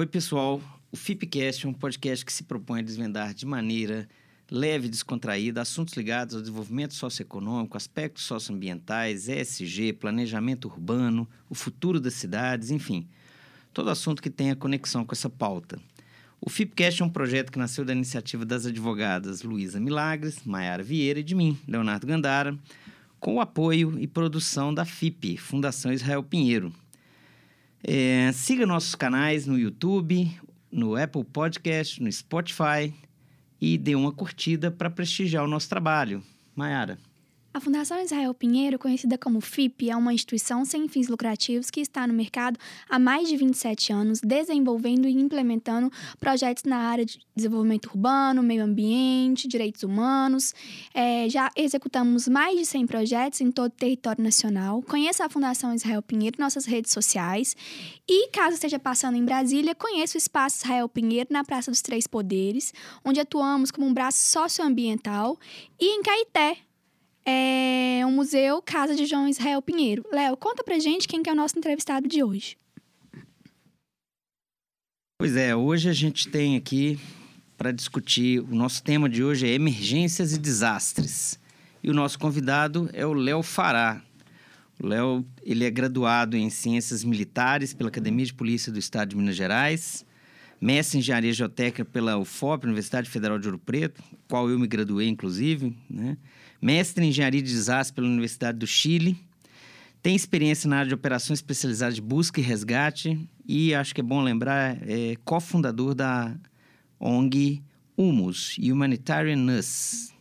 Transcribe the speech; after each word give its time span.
Oi, 0.00 0.06
pessoal. 0.06 0.62
O 0.90 0.96
FIPcast 0.96 1.66
é 1.66 1.68
um 1.68 1.74
podcast 1.74 2.24
que 2.24 2.32
se 2.32 2.44
propõe 2.44 2.80
a 2.80 2.82
desvendar 2.82 3.34
de 3.34 3.44
maneira 3.44 4.08
leve 4.50 4.86
e 4.86 4.90
descontraída 4.90 5.60
assuntos 5.60 5.92
ligados 5.92 6.34
ao 6.34 6.40
desenvolvimento 6.40 6.94
socioeconômico, 6.94 7.76
aspectos 7.76 8.24
socioambientais, 8.24 9.28
ESG, 9.28 9.92
planejamento 9.92 10.68
urbano, 10.68 11.28
o 11.50 11.54
futuro 11.54 12.00
das 12.00 12.14
cidades, 12.14 12.70
enfim, 12.70 13.06
todo 13.74 13.90
assunto 13.90 14.22
que 14.22 14.30
tenha 14.30 14.56
conexão 14.56 15.04
com 15.04 15.12
essa 15.12 15.28
pauta. 15.28 15.78
O 16.40 16.48
FIPcast 16.48 17.02
é 17.02 17.04
um 17.04 17.10
projeto 17.10 17.52
que 17.52 17.58
nasceu 17.58 17.84
da 17.84 17.92
iniciativa 17.92 18.46
das 18.46 18.64
advogadas 18.64 19.42
Luísa 19.42 19.78
Milagres, 19.78 20.42
Maiara 20.46 20.82
Vieira 20.82 21.20
e 21.20 21.22
de 21.22 21.34
mim, 21.34 21.58
Leonardo 21.68 22.06
Gandara, 22.06 22.58
com 23.20 23.34
o 23.34 23.40
apoio 23.42 23.98
e 23.98 24.06
produção 24.06 24.72
da 24.72 24.86
FIP, 24.86 25.36
Fundação 25.36 25.92
Israel 25.92 26.22
Pinheiro. 26.22 26.72
É, 27.82 28.30
siga 28.32 28.66
nossos 28.66 28.94
canais 28.94 29.46
no 29.46 29.58
YouTube, 29.58 30.30
no 30.70 30.96
Apple 30.96 31.24
Podcast, 31.24 32.02
no 32.02 32.10
Spotify 32.10 32.92
e 33.60 33.76
dê 33.76 33.94
uma 33.94 34.12
curtida 34.12 34.70
para 34.70 34.90
prestigiar 34.90 35.44
o 35.44 35.48
nosso 35.48 35.68
trabalho. 35.68 36.22
Maiara. 36.54 36.98
A 37.52 37.58
Fundação 37.58 38.00
Israel 38.00 38.32
Pinheiro, 38.32 38.78
conhecida 38.78 39.18
como 39.18 39.40
FIP, 39.40 39.90
é 39.90 39.96
uma 39.96 40.14
instituição 40.14 40.64
sem 40.64 40.86
fins 40.86 41.08
lucrativos 41.08 41.68
que 41.68 41.80
está 41.80 42.06
no 42.06 42.14
mercado 42.14 42.56
há 42.88 42.96
mais 42.96 43.28
de 43.28 43.36
27 43.36 43.92
anos, 43.92 44.20
desenvolvendo 44.20 45.08
e 45.08 45.20
implementando 45.20 45.90
projetos 46.20 46.62
na 46.62 46.76
área 46.76 47.04
de 47.04 47.18
desenvolvimento 47.34 47.86
urbano, 47.86 48.40
meio 48.40 48.62
ambiente, 48.62 49.48
direitos 49.48 49.82
humanos. 49.82 50.54
É, 50.94 51.28
já 51.28 51.50
executamos 51.56 52.28
mais 52.28 52.56
de 52.56 52.64
100 52.64 52.86
projetos 52.86 53.40
em 53.40 53.50
todo 53.50 53.72
o 53.72 53.74
território 53.74 54.22
nacional. 54.22 54.80
Conheça 54.82 55.24
a 55.24 55.28
Fundação 55.28 55.74
Israel 55.74 56.02
Pinheiro 56.02 56.36
nossas 56.38 56.66
redes 56.66 56.92
sociais. 56.92 57.56
E, 58.08 58.28
caso 58.28 58.54
esteja 58.54 58.78
passando 58.78 59.16
em 59.16 59.24
Brasília, 59.24 59.74
conheça 59.74 60.16
o 60.16 60.18
Espaço 60.18 60.58
Israel 60.58 60.88
Pinheiro 60.88 61.30
na 61.32 61.42
Praça 61.42 61.68
dos 61.68 61.82
Três 61.82 62.06
Poderes, 62.06 62.72
onde 63.04 63.18
atuamos 63.18 63.72
como 63.72 63.88
um 63.88 63.92
braço 63.92 64.22
socioambiental, 64.22 65.36
e 65.80 65.96
em 65.96 66.02
Caeté, 66.02 66.69
é 67.24 68.02
o 68.06 68.10
Museu 68.10 68.62
Casa 68.62 68.94
de 68.94 69.06
João 69.06 69.28
Israel 69.28 69.62
Pinheiro. 69.62 70.04
Léo, 70.12 70.36
conta 70.36 70.64
pra 70.64 70.78
gente 70.78 71.06
quem 71.06 71.22
que 71.22 71.30
é 71.30 71.32
o 71.32 71.36
nosso 71.36 71.58
entrevistado 71.58 72.08
de 72.08 72.22
hoje. 72.22 72.56
Pois 75.18 75.36
é, 75.36 75.54
hoje 75.54 75.88
a 75.88 75.92
gente 75.92 76.28
tem 76.28 76.56
aqui 76.56 76.98
para 77.56 77.72
discutir, 77.72 78.40
o 78.40 78.54
nosso 78.54 78.82
tema 78.82 79.06
de 79.06 79.22
hoje 79.22 79.46
é 79.46 79.52
emergências 79.52 80.32
e 80.32 80.38
desastres. 80.38 81.38
E 81.82 81.90
o 81.90 81.94
nosso 81.94 82.18
convidado 82.18 82.88
é 82.92 83.04
o 83.04 83.12
Léo 83.12 83.42
Fará. 83.42 84.02
O 84.82 84.86
Léo, 84.86 85.26
ele 85.42 85.66
é 85.66 85.70
graduado 85.70 86.38
em 86.38 86.48
Ciências 86.48 87.04
Militares 87.04 87.74
pela 87.74 87.90
Academia 87.90 88.24
de 88.24 88.32
Polícia 88.32 88.72
do 88.72 88.78
Estado 88.78 89.10
de 89.10 89.16
Minas 89.16 89.36
Gerais, 89.36 90.06
mestre 90.58 90.96
em 90.96 91.00
Engenharia 91.00 91.34
Geotécnica 91.34 91.84
pela 91.84 92.16
UFOP, 92.16 92.64
Universidade 92.64 93.10
Federal 93.10 93.38
de 93.38 93.46
Ouro 93.46 93.58
Preto, 93.58 94.02
qual 94.26 94.48
eu 94.48 94.58
me 94.58 94.66
graduei, 94.66 95.08
inclusive, 95.08 95.76
né? 95.88 96.16
Mestre 96.60 97.04
em 97.04 97.08
engenharia 97.08 97.42
de 97.42 97.50
desastre 97.50 97.94
pela 97.94 98.06
Universidade 98.06 98.58
do 98.58 98.66
Chile, 98.66 99.16
tem 100.02 100.16
experiência 100.16 100.68
na 100.68 100.78
área 100.78 100.88
de 100.88 100.94
operações 100.94 101.38
especializadas 101.38 101.94
de 101.94 102.00
busca 102.00 102.40
e 102.40 102.42
resgate 102.42 103.18
e 103.46 103.74
acho 103.74 103.94
que 103.94 104.00
é 104.00 104.04
bom 104.04 104.22
lembrar, 104.22 104.78
é 104.88 105.16
cofundador 105.24 105.94
da 105.94 106.34
ONG 106.98 107.62
Humus, 107.96 108.56
Humanitarian 108.58 109.36
Nurse. 109.36 110.12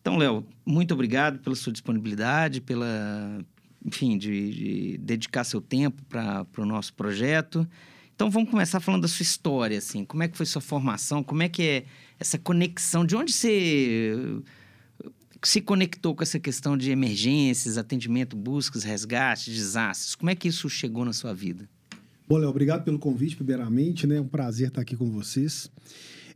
Então, 0.00 0.18
Léo, 0.18 0.46
muito 0.64 0.92
obrigado 0.92 1.38
pela 1.38 1.56
sua 1.56 1.72
disponibilidade, 1.72 2.60
pela, 2.60 3.40
enfim, 3.84 4.18
de, 4.18 4.50
de 4.50 4.98
dedicar 4.98 5.44
seu 5.44 5.60
tempo 5.60 6.02
para 6.04 6.46
o 6.58 6.66
nosso 6.66 6.92
projeto. 6.92 7.66
Então, 8.14 8.30
vamos 8.30 8.50
começar 8.50 8.80
falando 8.80 9.02
da 9.02 9.08
sua 9.08 9.22
história, 9.22 9.78
assim, 9.78 10.04
como 10.04 10.22
é 10.22 10.28
que 10.28 10.36
foi 10.36 10.46
sua 10.46 10.62
formação, 10.62 11.22
como 11.22 11.42
é 11.42 11.48
que 11.48 11.62
é 11.62 11.84
essa 12.20 12.38
conexão, 12.38 13.04
de 13.04 13.16
onde 13.16 13.32
você 13.32 14.42
se 15.42 15.60
conectou 15.60 16.14
com 16.14 16.22
essa 16.22 16.38
questão 16.38 16.76
de 16.76 16.90
emergências, 16.90 17.78
atendimento, 17.78 18.36
buscas, 18.36 18.84
resgates, 18.84 19.54
desastres? 19.54 20.14
Como 20.14 20.30
é 20.30 20.34
que 20.34 20.48
isso 20.48 20.68
chegou 20.68 21.04
na 21.04 21.12
sua 21.12 21.34
vida? 21.34 21.68
Bom, 22.28 22.38
Léo, 22.38 22.50
obrigado 22.50 22.82
pelo 22.84 22.98
convite, 22.98 23.36
primeiramente, 23.36 24.06
né? 24.06 24.16
É 24.16 24.20
um 24.20 24.26
prazer 24.26 24.68
estar 24.68 24.80
aqui 24.80 24.96
com 24.96 25.10
vocês. 25.10 25.70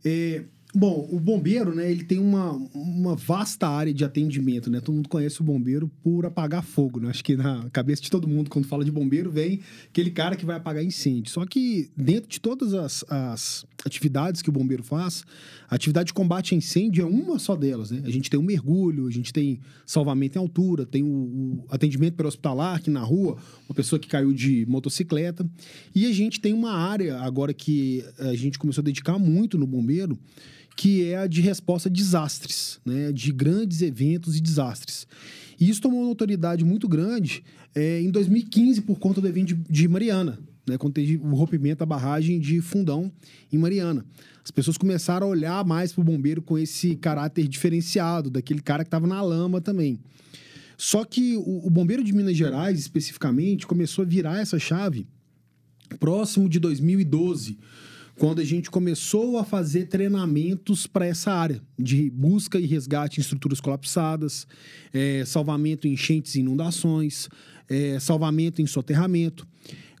É, 0.05 0.43
Bom, 0.73 1.05
o 1.11 1.19
bombeiro, 1.19 1.75
né, 1.75 1.91
ele 1.91 2.05
tem 2.05 2.17
uma, 2.17 2.53
uma 2.73 3.13
vasta 3.13 3.67
área 3.67 3.93
de 3.93 4.05
atendimento, 4.05 4.69
né? 4.69 4.79
Todo 4.79 4.95
mundo 4.95 5.09
conhece 5.09 5.41
o 5.41 5.43
bombeiro 5.43 5.91
por 6.01 6.25
apagar 6.25 6.63
fogo, 6.63 7.01
né? 7.01 7.09
Acho 7.09 7.23
que 7.23 7.35
na 7.35 7.69
cabeça 7.71 8.01
de 8.01 8.09
todo 8.09 8.25
mundo, 8.25 8.49
quando 8.49 8.65
fala 8.65 8.85
de 8.85 8.91
bombeiro, 8.91 9.29
vem 9.29 9.59
aquele 9.89 10.11
cara 10.11 10.35
que 10.35 10.45
vai 10.45 10.55
apagar 10.55 10.81
incêndio. 10.81 11.29
Só 11.29 11.45
que 11.45 11.89
dentro 11.97 12.29
de 12.29 12.39
todas 12.39 12.73
as, 12.73 13.03
as 13.09 13.65
atividades 13.85 14.41
que 14.41 14.49
o 14.49 14.51
bombeiro 14.51 14.81
faz, 14.81 15.25
a 15.69 15.75
atividade 15.75 16.07
de 16.07 16.13
combate 16.13 16.55
a 16.55 16.57
incêndio 16.57 17.03
é 17.03 17.05
uma 17.05 17.37
só 17.37 17.55
delas, 17.55 17.91
né? 17.91 18.01
A 18.05 18.09
gente 18.09 18.29
tem 18.29 18.39
o 18.39 18.43
mergulho, 18.43 19.07
a 19.07 19.11
gente 19.11 19.33
tem 19.33 19.59
salvamento 19.85 20.37
em 20.37 20.41
altura, 20.41 20.85
tem 20.85 21.03
o, 21.03 21.07
o 21.07 21.65
atendimento 21.69 22.15
para 22.15 22.27
hospitalar 22.27 22.77
aqui 22.77 22.89
na 22.89 23.01
rua, 23.01 23.35
uma 23.67 23.75
pessoa 23.75 23.99
que 23.99 24.07
caiu 24.07 24.31
de 24.31 24.65
motocicleta. 24.67 25.45
E 25.93 26.05
a 26.05 26.13
gente 26.13 26.39
tem 26.39 26.53
uma 26.53 26.71
área 26.71 27.19
agora 27.19 27.53
que 27.53 28.05
a 28.17 28.33
gente 28.35 28.57
começou 28.57 28.81
a 28.81 28.85
dedicar 28.85 29.19
muito 29.19 29.57
no 29.57 29.67
bombeiro, 29.67 30.17
que 30.75 31.09
é 31.09 31.17
a 31.17 31.27
de 31.27 31.41
resposta 31.41 31.89
a 31.89 31.91
desastres, 31.91 32.79
né? 32.85 33.11
de 33.11 33.31
grandes 33.31 33.81
eventos 33.81 34.35
e 34.37 34.41
desastres. 34.41 35.07
E 35.59 35.69
isso 35.69 35.81
tomou 35.81 36.01
uma 36.01 36.09
autoridade 36.09 36.63
muito 36.65 36.87
grande 36.87 37.43
é, 37.75 38.01
em 38.01 38.09
2015 38.09 38.81
por 38.81 38.97
conta 38.97 39.21
do 39.21 39.27
evento 39.27 39.53
de, 39.55 39.63
de 39.69 39.87
Mariana, 39.87 40.39
né? 40.67 40.77
quando 40.77 40.93
teve 40.93 41.17
o 41.17 41.35
rompimento 41.35 41.79
da 41.79 41.85
barragem 41.85 42.39
de 42.39 42.61
Fundão 42.61 43.11
em 43.51 43.57
Mariana. 43.57 44.05
As 44.43 44.49
pessoas 44.49 44.77
começaram 44.77 45.27
a 45.27 45.29
olhar 45.29 45.63
mais 45.65 45.93
para 45.93 46.01
o 46.01 46.05
bombeiro 46.05 46.41
com 46.41 46.57
esse 46.57 46.95
caráter 46.95 47.47
diferenciado, 47.47 48.29
daquele 48.29 48.61
cara 48.61 48.83
que 48.83 48.87
estava 48.87 49.05
na 49.05 49.21
lama 49.21 49.61
também. 49.61 49.99
Só 50.77 51.05
que 51.05 51.37
o, 51.37 51.67
o 51.67 51.69
bombeiro 51.69 52.03
de 52.03 52.11
Minas 52.11 52.35
Gerais, 52.35 52.79
especificamente, 52.79 53.67
começou 53.67 54.03
a 54.03 54.07
virar 54.07 54.39
essa 54.39 54.57
chave 54.57 55.05
próximo 55.99 56.49
de 56.49 56.59
2012 56.59 57.59
quando 58.21 58.39
a 58.39 58.45
gente 58.45 58.69
começou 58.69 59.39
a 59.39 59.43
fazer 59.43 59.87
treinamentos 59.87 60.85
para 60.85 61.07
essa 61.07 61.31
área 61.31 61.59
de 61.75 62.07
busca 62.11 62.59
e 62.59 62.67
resgate 62.67 63.19
em 63.19 63.21
estruturas 63.21 63.59
colapsadas, 63.59 64.45
é, 64.93 65.25
salvamento 65.25 65.87
em 65.87 65.93
enchentes 65.93 66.35
e 66.35 66.41
inundações, 66.41 67.27
é, 67.67 67.99
salvamento 67.99 68.61
em 68.61 68.67
soterramento 68.67 69.47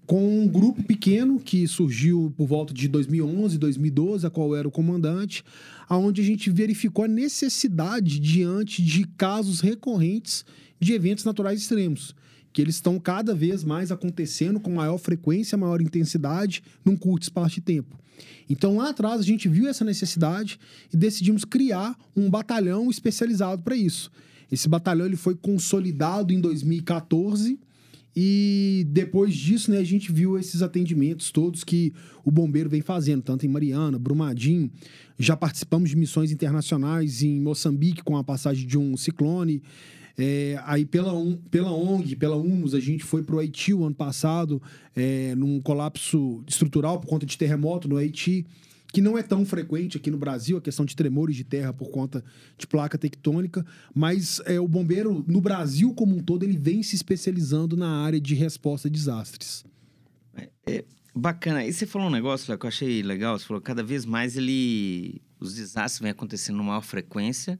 com 0.05 0.39
um 0.39 0.47
grupo 0.47 0.83
pequeno 0.83 1.39
que 1.39 1.67
surgiu 1.67 2.31
por 2.37 2.45
volta 2.45 2.75
de 2.75 2.87
2011, 2.87 3.57
2012, 3.57 4.27
a 4.27 4.29
qual 4.29 4.55
era 4.55 4.67
o 4.67 4.71
comandante, 4.71 5.43
aonde 5.89 6.21
a 6.21 6.23
gente 6.23 6.51
verificou 6.51 7.05
a 7.05 7.07
necessidade 7.07 8.19
diante 8.19 8.83
de 8.83 9.03
casos 9.17 9.61
recorrentes 9.61 10.45
de 10.79 10.93
eventos 10.93 11.25
naturais 11.25 11.59
extremos, 11.59 12.13
que 12.53 12.61
eles 12.61 12.75
estão 12.75 12.99
cada 12.99 13.33
vez 13.33 13.63
mais 13.63 13.91
acontecendo 13.91 14.59
com 14.59 14.75
maior 14.75 14.99
frequência, 14.99 15.57
maior 15.57 15.81
intensidade, 15.81 16.61
num 16.85 16.95
curto 16.95 17.23
espaço 17.23 17.55
de 17.55 17.61
tempo. 17.61 18.00
Então 18.49 18.77
lá 18.77 18.89
atrás 18.89 19.19
a 19.19 19.23
gente 19.23 19.47
viu 19.47 19.67
essa 19.67 19.85
necessidade 19.85 20.59
e 20.93 20.97
decidimos 20.97 21.45
criar 21.45 21.97
um 22.15 22.29
batalhão 22.29 22.89
especializado 22.89 23.61
para 23.61 23.75
isso. 23.75 24.11
Esse 24.51 24.67
batalhão 24.67 25.05
ele 25.05 25.15
foi 25.15 25.35
consolidado 25.35 26.33
em 26.33 26.41
2014 26.41 27.57
e 28.15 28.85
depois 28.89 29.33
disso, 29.33 29.71
né, 29.71 29.77
a 29.77 29.83
gente 29.83 30.11
viu 30.11 30.37
esses 30.37 30.61
atendimentos 30.61 31.31
todos 31.31 31.63
que 31.63 31.93
o 32.25 32.31
bombeiro 32.31 32.69
vem 32.69 32.81
fazendo, 32.81 33.21
tanto 33.21 33.45
em 33.45 33.49
Mariana, 33.49 33.97
Brumadinho. 33.97 34.69
Já 35.17 35.37
participamos 35.37 35.89
de 35.89 35.95
missões 35.95 36.31
internacionais 36.31 37.23
em 37.23 37.39
Moçambique 37.39 38.03
com 38.03 38.17
a 38.17 38.23
passagem 38.23 38.67
de 38.67 38.77
um 38.77 38.97
ciclone. 38.97 39.63
É, 40.17 40.59
aí 40.65 40.85
pela, 40.85 41.13
pela 41.49 41.71
ONG, 41.71 42.15
pela 42.15 42.35
UNUS, 42.35 42.73
a 42.73 42.79
gente 42.79 43.03
foi 43.03 43.23
para 43.23 43.35
o 43.35 43.39
Haiti 43.39 43.73
o 43.73 43.85
ano 43.85 43.95
passado, 43.95 44.61
é, 44.95 45.33
num 45.35 45.61
colapso 45.61 46.43
estrutural 46.47 46.99
por 46.99 47.07
conta 47.07 47.25
de 47.25 47.37
terremoto 47.37 47.87
no 47.87 47.97
Haiti, 47.97 48.45
que 48.91 49.01
não 49.01 49.17
é 49.17 49.23
tão 49.23 49.45
frequente 49.45 49.97
aqui 49.97 50.11
no 50.11 50.17
Brasil, 50.17 50.57
a 50.57 50.61
questão 50.61 50.85
de 50.85 50.95
tremores 50.95 51.35
de 51.35 51.43
terra 51.43 51.71
por 51.71 51.89
conta 51.89 52.23
de 52.57 52.67
placa 52.67 52.97
tectônica, 52.97 53.65
mas 53.95 54.41
é, 54.45 54.59
o 54.59 54.67
bombeiro, 54.67 55.23
no 55.27 55.39
Brasil 55.39 55.93
como 55.93 56.15
um 56.15 56.21
todo, 56.21 56.43
ele 56.43 56.57
vem 56.57 56.83
se 56.83 56.95
especializando 56.95 57.77
na 57.77 58.03
área 58.03 58.19
de 58.19 58.35
resposta 58.35 58.87
a 58.87 58.91
desastres. 58.91 59.63
É, 60.35 60.49
é 60.67 60.85
bacana. 61.15 61.65
E 61.65 61.71
você 61.71 61.85
falou 61.85 62.07
um 62.07 62.11
negócio 62.11 62.57
que 62.57 62.65
eu 62.65 62.67
achei 62.67 63.01
legal, 63.01 63.39
você 63.39 63.45
falou 63.45 63.61
cada 63.61 63.83
vez 63.83 64.05
mais 64.05 64.35
ele... 64.35 65.21
os 65.39 65.55
desastres 65.55 66.01
vêm 66.01 66.11
acontecendo 66.11 66.57
com 66.57 66.63
maior 66.63 66.81
frequência, 66.81 67.57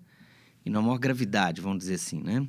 e 0.65 0.69
na 0.69 0.81
maior 0.81 0.97
gravidade, 0.97 1.61
vamos 1.61 1.79
dizer 1.79 1.95
assim, 1.95 2.21
né? 2.21 2.47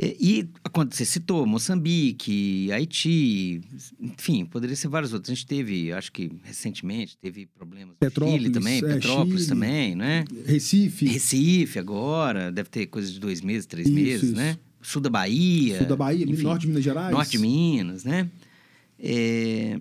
E, 0.00 0.16
e 0.40 0.48
você 0.90 1.04
citou 1.04 1.44
Moçambique, 1.44 2.72
Haiti, 2.72 3.60
enfim, 4.00 4.46
poderia 4.46 4.74
ser 4.74 4.88
vários 4.88 5.12
outros. 5.12 5.30
A 5.30 5.34
gente 5.34 5.46
teve, 5.46 5.92
acho 5.92 6.10
que 6.10 6.30
recentemente, 6.44 7.16
teve 7.18 7.46
problemas 7.46 7.96
Petrópolis, 7.98 8.40
Chile 8.40 8.50
também, 8.50 8.78
é, 8.78 8.80
Petrópolis 8.80 9.42
Chile, 9.42 9.48
também, 9.48 9.94
né? 9.94 10.24
Recife. 10.46 11.06
Recife 11.06 11.78
agora, 11.78 12.50
deve 12.50 12.70
ter 12.70 12.86
coisa 12.86 13.12
de 13.12 13.20
dois 13.20 13.42
meses, 13.42 13.66
três 13.66 13.86
isso, 13.86 13.94
meses, 13.94 14.22
isso. 14.22 14.34
né? 14.36 14.58
Sul 14.80 15.02
da 15.02 15.10
Bahia. 15.10 15.78
Sul 15.78 15.86
da 15.86 15.96
Bahia, 15.96 16.24
enfim, 16.24 16.42
norte 16.42 16.62
de 16.62 16.68
Minas 16.68 16.84
Gerais. 16.84 17.12
Norte 17.12 17.30
de 17.32 17.38
Minas, 17.38 18.02
né? 18.02 18.30
É... 18.98 19.78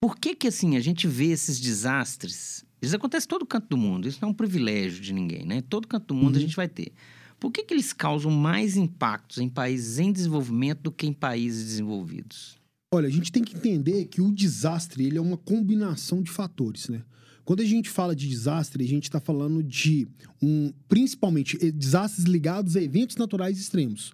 Por 0.00 0.18
que 0.18 0.34
que, 0.34 0.48
assim, 0.48 0.76
a 0.76 0.80
gente 0.80 1.06
vê 1.06 1.26
esses 1.26 1.60
desastres? 1.60 2.64
Eles 2.80 2.94
acontecem 2.94 3.26
em 3.26 3.28
todo 3.28 3.44
canto 3.46 3.68
do 3.68 3.76
mundo. 3.76 4.08
Isso 4.08 4.18
não 4.22 4.28
é 4.28 4.32
um 4.32 4.34
privilégio 4.34 5.00
de 5.02 5.12
ninguém, 5.12 5.44
né? 5.44 5.62
Todo 5.62 5.86
canto 5.86 6.06
do 6.08 6.14
mundo 6.14 6.36
a 6.36 6.38
Uhum. 6.38 6.46
gente 6.46 6.56
vai 6.56 6.68
ter. 6.68 6.92
Por 7.38 7.50
que 7.50 7.62
que 7.64 7.72
eles 7.74 7.92
causam 7.92 8.30
mais 8.30 8.76
impactos 8.76 9.38
em 9.38 9.48
países 9.48 9.98
em 9.98 10.12
desenvolvimento 10.12 10.80
do 10.82 10.92
que 10.92 11.06
em 11.06 11.12
países 11.12 11.64
desenvolvidos? 11.64 12.58
Olha, 12.92 13.06
a 13.08 13.10
gente 13.10 13.30
tem 13.30 13.42
que 13.42 13.56
entender 13.56 14.06
que 14.06 14.20
o 14.20 14.32
desastre 14.32 15.04
ele 15.06 15.16
é 15.16 15.20
uma 15.20 15.36
combinação 15.36 16.22
de 16.22 16.30
fatores, 16.30 16.88
né? 16.88 17.02
Quando 17.44 17.60
a 17.60 17.64
gente 17.64 17.88
fala 17.88 18.14
de 18.14 18.28
desastre, 18.28 18.84
a 18.84 18.86
gente 18.88 19.04
está 19.04 19.18
falando 19.20 19.62
de 19.62 20.06
um, 20.42 20.72
principalmente 20.88 21.56
eh, 21.60 21.70
desastres 21.70 22.24
ligados 22.26 22.76
a 22.76 22.82
eventos 22.82 23.16
naturais 23.16 23.58
extremos. 23.58 24.12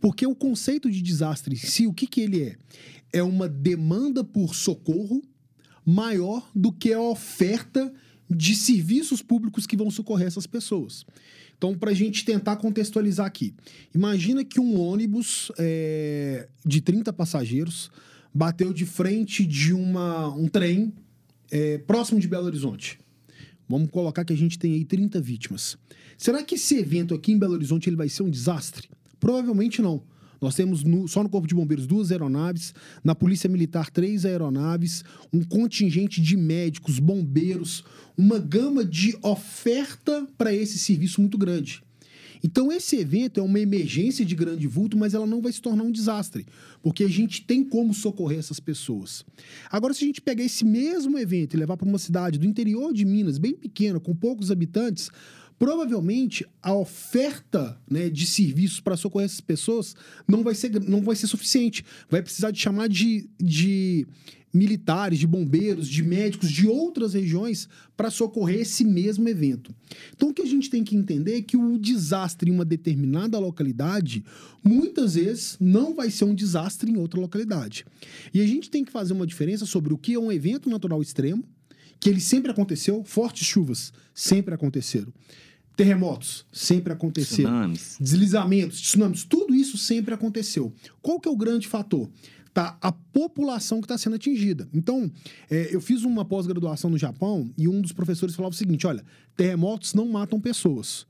Porque 0.00 0.26
o 0.26 0.34
conceito 0.34 0.90
de 0.90 1.00
desastre 1.00 1.54
em 1.54 1.58
si, 1.58 1.86
o 1.86 1.92
que, 1.94 2.06
que 2.06 2.20
ele 2.20 2.42
é? 2.42 2.56
É 3.12 3.22
uma 3.22 3.48
demanda 3.48 4.22
por 4.24 4.54
socorro 4.54 5.22
maior 5.84 6.48
do 6.54 6.72
que 6.72 6.92
a 6.92 7.00
oferta 7.00 7.92
de 8.28 8.54
serviços 8.54 9.22
públicos 9.22 9.66
que 9.66 9.76
vão 9.76 9.90
socorrer 9.90 10.26
essas 10.26 10.46
pessoas. 10.46 11.04
Então, 11.56 11.76
para 11.76 11.90
a 11.90 11.94
gente 11.94 12.24
tentar 12.24 12.56
contextualizar 12.56 13.26
aqui, 13.26 13.54
imagina 13.94 14.44
que 14.44 14.60
um 14.60 14.80
ônibus 14.80 15.52
eh, 15.58 16.48
de 16.64 16.80
30 16.80 17.12
passageiros 17.12 17.90
bateu 18.34 18.72
de 18.72 18.84
frente 18.84 19.46
de 19.46 19.72
uma, 19.72 20.28
um 20.34 20.48
trem 20.48 20.92
eh, 21.50 21.78
próximo 21.78 22.18
de 22.18 22.26
Belo 22.26 22.46
Horizonte. 22.46 22.98
Vamos 23.68 23.90
colocar 23.90 24.24
que 24.24 24.32
a 24.32 24.36
gente 24.36 24.58
tem 24.58 24.74
aí 24.74 24.84
30 24.84 25.20
vítimas. 25.20 25.78
Será 26.18 26.42
que 26.42 26.56
esse 26.56 26.76
evento 26.76 27.14
aqui 27.14 27.32
em 27.32 27.38
Belo 27.38 27.54
Horizonte 27.54 27.88
ele 27.88 27.96
vai 27.96 28.08
ser 28.08 28.22
um 28.22 28.30
desastre? 28.30 28.88
Provavelmente 29.18 29.80
não. 29.80 30.02
Nós 30.40 30.54
temos 30.54 30.84
no- 30.84 31.08
só 31.08 31.22
no 31.22 31.28
Corpo 31.28 31.46
de 31.48 31.54
Bombeiros 31.54 31.86
duas 31.86 32.10
aeronaves, 32.12 32.74
na 33.02 33.14
Polícia 33.14 33.48
Militar 33.48 33.90
três 33.90 34.24
aeronaves, 34.24 35.04
um 35.32 35.42
contingente 35.42 36.20
de 36.20 36.36
médicos, 36.36 36.98
bombeiros, 36.98 37.84
uma 38.16 38.38
gama 38.38 38.84
de 38.84 39.16
oferta 39.22 40.26
para 40.36 40.52
esse 40.54 40.78
serviço 40.78 41.20
muito 41.20 41.38
grande. 41.38 41.82
Então, 42.42 42.70
esse 42.70 42.96
evento 42.96 43.40
é 43.40 43.42
uma 43.42 43.58
emergência 43.58 44.22
de 44.22 44.34
grande 44.34 44.66
vulto, 44.68 44.98
mas 44.98 45.14
ela 45.14 45.26
não 45.26 45.40
vai 45.40 45.50
se 45.50 45.62
tornar 45.62 45.82
um 45.82 45.90
desastre, 45.90 46.44
porque 46.82 47.02
a 47.02 47.08
gente 47.08 47.40
tem 47.40 47.64
como 47.64 47.94
socorrer 47.94 48.38
essas 48.38 48.60
pessoas. 48.60 49.24
Agora, 49.70 49.94
se 49.94 50.04
a 50.04 50.06
gente 50.06 50.20
pegar 50.20 50.44
esse 50.44 50.62
mesmo 50.62 51.18
evento 51.18 51.54
e 51.54 51.56
levar 51.56 51.78
para 51.78 51.88
uma 51.88 51.98
cidade 51.98 52.38
do 52.38 52.44
interior 52.44 52.92
de 52.92 53.02
Minas, 53.06 53.38
bem 53.38 53.54
pequena, 53.54 53.98
com 53.98 54.14
poucos 54.14 54.50
habitantes, 54.50 55.10
provavelmente 55.58 56.46
a 56.62 56.74
oferta 56.74 57.80
né, 57.88 58.08
de 58.08 58.26
serviços 58.26 58.80
para 58.80 58.96
socorrer 58.96 59.26
essas 59.26 59.40
pessoas 59.40 59.94
não 60.26 60.42
vai 60.42 60.54
ser, 60.54 60.80
não 60.80 61.02
vai 61.02 61.16
ser 61.16 61.26
suficiente. 61.26 61.84
Vai 62.08 62.22
precisar 62.22 62.50
de 62.50 62.58
chamar 62.58 62.88
de, 62.88 63.28
de 63.38 64.06
militares, 64.54 65.18
de 65.18 65.26
bombeiros, 65.26 65.88
de 65.88 66.00
médicos 66.04 66.48
de 66.48 66.68
outras 66.68 67.12
regiões 67.12 67.68
para 67.96 68.08
socorrer 68.08 68.60
esse 68.60 68.84
mesmo 68.84 69.28
evento. 69.28 69.74
Então, 70.14 70.28
o 70.28 70.34
que 70.34 70.42
a 70.42 70.46
gente 70.46 70.70
tem 70.70 70.84
que 70.84 70.94
entender 70.94 71.38
é 71.38 71.42
que 71.42 71.56
o 71.56 71.76
desastre 71.76 72.48
em 72.50 72.54
uma 72.54 72.64
determinada 72.64 73.36
localidade, 73.38 74.24
muitas 74.62 75.16
vezes, 75.16 75.56
não 75.60 75.92
vai 75.92 76.08
ser 76.08 76.24
um 76.24 76.34
desastre 76.34 76.88
em 76.88 76.96
outra 76.96 77.20
localidade. 77.20 77.84
E 78.32 78.40
a 78.40 78.46
gente 78.46 78.70
tem 78.70 78.84
que 78.84 78.92
fazer 78.92 79.12
uma 79.12 79.26
diferença 79.26 79.66
sobre 79.66 79.92
o 79.92 79.98
que 79.98 80.14
é 80.14 80.18
um 80.18 80.30
evento 80.30 80.70
natural 80.70 81.02
extremo, 81.02 81.44
que 82.04 82.10
ele 82.10 82.20
sempre 82.20 82.50
aconteceu, 82.50 83.02
fortes 83.02 83.46
chuvas 83.46 83.90
sempre 84.12 84.54
aconteceram. 84.54 85.10
Terremotos 85.74 86.44
sempre 86.52 86.92
aconteceram. 86.92 87.50
Tsunamis. 87.50 87.96
Deslizamentos, 87.98 88.78
tsunamis, 88.78 89.24
tudo 89.24 89.54
isso 89.54 89.78
sempre 89.78 90.12
aconteceu. 90.12 90.70
Qual 91.00 91.18
que 91.18 91.26
é 91.26 91.32
o 91.32 91.36
grande 91.36 91.66
fator? 91.66 92.10
Tá 92.52 92.76
a 92.82 92.92
população 92.92 93.80
que 93.80 93.86
está 93.86 93.96
sendo 93.96 94.16
atingida. 94.16 94.68
Então, 94.74 95.10
é, 95.50 95.74
eu 95.74 95.80
fiz 95.80 96.02
uma 96.02 96.26
pós-graduação 96.26 96.90
no 96.90 96.98
Japão 96.98 97.50
e 97.56 97.66
um 97.66 97.80
dos 97.80 97.92
professores 97.92 98.34
falava 98.34 98.52
o 98.52 98.58
seguinte: 98.58 98.86
olha, 98.86 99.02
terremotos 99.34 99.94
não 99.94 100.06
matam 100.06 100.38
pessoas. 100.38 101.06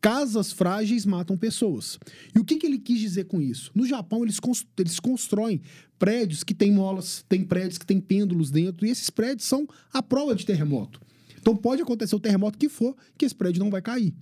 Casas 0.00 0.50
frágeis 0.50 1.04
matam 1.04 1.36
pessoas. 1.36 1.98
E 2.34 2.38
o 2.38 2.44
que, 2.44 2.56
que 2.56 2.66
ele 2.66 2.78
quis 2.78 2.98
dizer 2.98 3.24
com 3.24 3.40
isso? 3.40 3.70
No 3.74 3.86
Japão, 3.86 4.22
eles, 4.22 4.38
eles 4.78 4.98
constroem 4.98 5.60
prédios 5.98 6.42
que 6.42 6.54
têm 6.54 6.72
molas, 6.72 7.24
tem 7.28 7.44
prédios 7.44 7.76
que 7.76 7.84
têm 7.84 8.00
pêndulos 8.00 8.50
dentro, 8.50 8.86
e 8.86 8.90
esses 8.90 9.10
prédios 9.10 9.46
são 9.46 9.68
a 9.92 10.02
prova 10.02 10.34
de 10.34 10.46
terremoto. 10.46 11.00
Então 11.40 11.56
pode 11.56 11.80
acontecer 11.80 12.14
o 12.14 12.20
terremoto 12.20 12.58
que 12.58 12.68
for, 12.68 12.94
que 13.16 13.24
esse 13.24 13.34
prédio 13.34 13.60
não 13.60 13.70
vai 13.70 13.80
cair. 13.80 14.14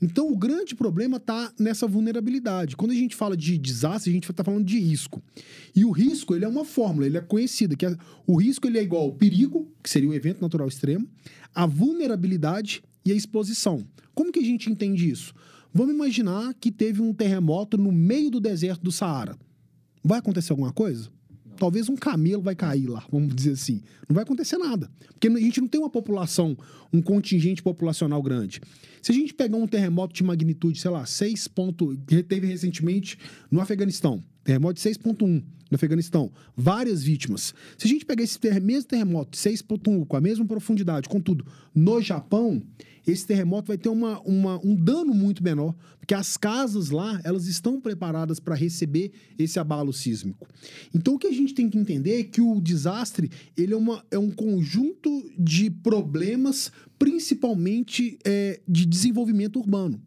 Então 0.00 0.30
o 0.30 0.36
grande 0.36 0.74
problema 0.74 1.16
está 1.16 1.52
nessa 1.58 1.86
vulnerabilidade. 1.86 2.76
Quando 2.76 2.90
a 2.90 2.94
gente 2.94 3.16
fala 3.16 3.36
de 3.36 3.56
desastre, 3.56 4.10
a 4.10 4.14
gente 4.14 4.30
está 4.30 4.44
falando 4.44 4.64
de 4.64 4.78
risco. 4.78 5.22
E 5.74 5.84
o 5.84 5.90
risco, 5.90 6.34
ele 6.34 6.44
é 6.44 6.48
uma 6.48 6.64
fórmula, 6.64 7.06
ele 7.06 7.16
é 7.16 7.20
conhecida, 7.22 7.74
que 7.74 7.86
é- 7.86 7.96
o 8.26 8.36
risco 8.36 8.66
ele 8.66 8.78
é 8.78 8.82
igual 8.82 9.04
ao 9.04 9.12
perigo, 9.12 9.66
que 9.82 9.88
seria 9.88 10.08
o 10.08 10.14
evento 10.14 10.40
natural 10.42 10.68
extremo, 10.68 11.08
a 11.54 11.66
vulnerabilidade 11.66 12.82
e 13.08 13.12
a 13.12 13.14
exposição. 13.14 13.86
Como 14.14 14.30
que 14.30 14.38
a 14.38 14.44
gente 14.44 14.70
entende 14.70 15.08
isso? 15.08 15.32
Vamos 15.72 15.94
imaginar 15.94 16.54
que 16.54 16.70
teve 16.70 17.00
um 17.00 17.12
terremoto 17.12 17.78
no 17.78 17.90
meio 17.90 18.30
do 18.30 18.40
deserto 18.40 18.82
do 18.82 18.92
Saara. 18.92 19.36
Vai 20.04 20.18
acontecer 20.18 20.52
alguma 20.52 20.72
coisa? 20.72 21.10
Talvez 21.56 21.88
um 21.88 21.96
camelo 21.96 22.42
vai 22.42 22.54
cair 22.54 22.86
lá, 22.86 23.04
vamos 23.10 23.34
dizer 23.34 23.52
assim. 23.52 23.80
Não 24.08 24.14
vai 24.14 24.22
acontecer 24.22 24.58
nada. 24.58 24.90
Porque 25.08 25.26
a 25.26 25.40
gente 25.40 25.60
não 25.60 25.66
tem 25.66 25.80
uma 25.80 25.90
população, 25.90 26.56
um 26.92 27.02
contingente 27.02 27.62
populacional 27.62 28.22
grande. 28.22 28.60
Se 29.02 29.10
a 29.10 29.14
gente 29.14 29.34
pegar 29.34 29.56
um 29.56 29.66
terremoto 29.66 30.14
de 30.14 30.22
magnitude, 30.22 30.78
sei 30.78 30.90
lá, 30.90 31.04
6 31.04 31.48
ponto... 31.48 31.98
que 32.06 32.22
teve 32.22 32.46
recentemente 32.46 33.18
no 33.50 33.60
Afeganistão. 33.60 34.22
Terremoto 34.44 34.80
de 34.80 34.88
6.1 34.88 35.42
no 35.70 35.74
Afeganistão. 35.74 36.30
Várias 36.56 37.02
vítimas. 37.02 37.52
Se 37.76 37.86
a 37.86 37.90
gente 37.90 38.04
pegar 38.04 38.22
esse 38.22 38.38
ter- 38.38 38.60
mesmo 38.60 38.88
terremoto 38.88 39.32
de 39.32 39.38
6.1 39.38 40.06
com 40.06 40.16
a 40.16 40.20
mesma 40.20 40.44
profundidade, 40.44 41.08
contudo, 41.08 41.44
no 41.74 42.00
Japão, 42.00 42.62
esse 43.10 43.26
terremoto 43.26 43.68
vai 43.68 43.78
ter 43.78 43.88
uma, 43.88 44.20
uma- 44.20 44.60
um 44.64 44.74
dano 44.74 45.14
muito 45.14 45.42
menor, 45.42 45.74
porque 45.98 46.14
as 46.14 46.36
casas 46.36 46.90
lá, 46.90 47.20
elas 47.24 47.46
estão 47.46 47.80
preparadas 47.80 48.38
para 48.40 48.54
receber 48.54 49.12
esse 49.38 49.58
abalo 49.58 49.92
sísmico. 49.92 50.46
Então, 50.94 51.14
o 51.14 51.18
que 51.18 51.26
a 51.26 51.32
gente 51.32 51.54
tem 51.54 51.68
que 51.68 51.78
entender 51.78 52.20
é 52.20 52.24
que 52.24 52.40
o 52.40 52.60
desastre, 52.60 53.30
ele 53.56 53.72
é, 53.74 53.76
uma, 53.76 54.04
é 54.10 54.18
um 54.18 54.30
conjunto 54.30 55.30
de 55.38 55.70
problemas, 55.70 56.70
principalmente 56.98 58.18
é, 58.24 58.60
de 58.66 58.86
desenvolvimento 58.86 59.58
urbano. 59.58 60.00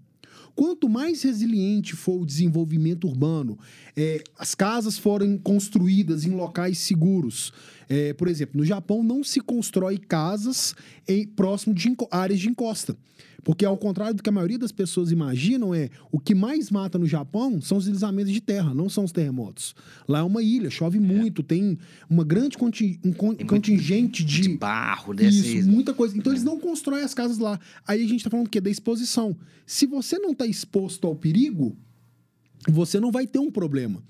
Quanto 0.55 0.89
mais 0.89 1.21
resiliente 1.23 1.95
for 1.95 2.21
o 2.21 2.25
desenvolvimento 2.25 3.07
urbano, 3.07 3.57
é, 3.95 4.23
as 4.37 4.53
casas 4.53 4.97
forem 4.97 5.37
construídas 5.37 6.25
em 6.25 6.31
locais 6.31 6.77
seguros. 6.79 7.51
É, 7.89 8.13
por 8.13 8.27
exemplo, 8.27 8.57
no 8.57 8.65
Japão 8.65 9.03
não 9.03 9.23
se 9.23 9.39
constrói 9.39 9.97
casas 9.97 10.75
em 11.07 11.27
próximo 11.27 11.73
de 11.73 11.95
áreas 12.09 12.39
de 12.39 12.49
encosta. 12.49 12.95
Porque, 13.43 13.65
ao 13.65 13.75
contrário 13.77 14.13
do 14.15 14.21
que 14.21 14.29
a 14.29 14.31
maioria 14.31 14.59
das 14.59 14.71
pessoas 14.71 15.11
imaginam, 15.11 15.73
é 15.73 15.89
o 16.11 16.19
que 16.19 16.35
mais 16.35 16.69
mata 16.69 16.99
no 16.99 17.07
Japão 17.07 17.59
são 17.59 17.77
os 17.77 17.85
deslizamentos 17.85 18.31
de 18.31 18.39
terra, 18.39 18.73
não 18.73 18.87
são 18.87 19.03
os 19.03 19.11
terremotos. 19.11 19.73
Lá 20.07 20.19
é 20.19 20.23
uma 20.23 20.43
ilha, 20.43 20.69
chove 20.69 20.99
muito, 20.99 21.41
tem 21.41 21.77
uma 22.09 22.23
grande 22.23 22.57
conti- 22.57 22.99
um 23.03 23.11
con- 23.11 23.29
Tem 23.33 23.45
muito 23.45 23.47
contingente 23.47 24.23
De 24.23 24.41
de, 24.41 24.49
barro, 24.57 25.13
desse. 25.13 25.57
isso, 25.59 25.69
muita 25.69 25.93
coisa. 25.93 26.15
Então 26.17 26.31
eles 26.31 26.43
não 26.43 26.59
constroem 26.59 27.03
as 27.03 27.13
casas 27.13 27.37
lá. 27.39 27.59
Aí 27.87 28.03
a 28.03 28.07
gente 28.07 28.23
tá 28.23 28.29
falando 28.29 28.45
o 28.47 28.49
quê? 28.49 28.61
Da 28.61 28.69
exposição. 28.69 29.35
Se 29.65 29.85
você 29.87 30.19
não 30.19 30.33
tá 30.33 30.45
exposto 30.45 31.07
ao 31.07 31.15
perigo, 31.15 31.75
você 32.67 32.99
não 32.99 33.11
vai 33.11 33.25
ter 33.25 33.39
um 33.39 33.49
problema. 33.51 34.03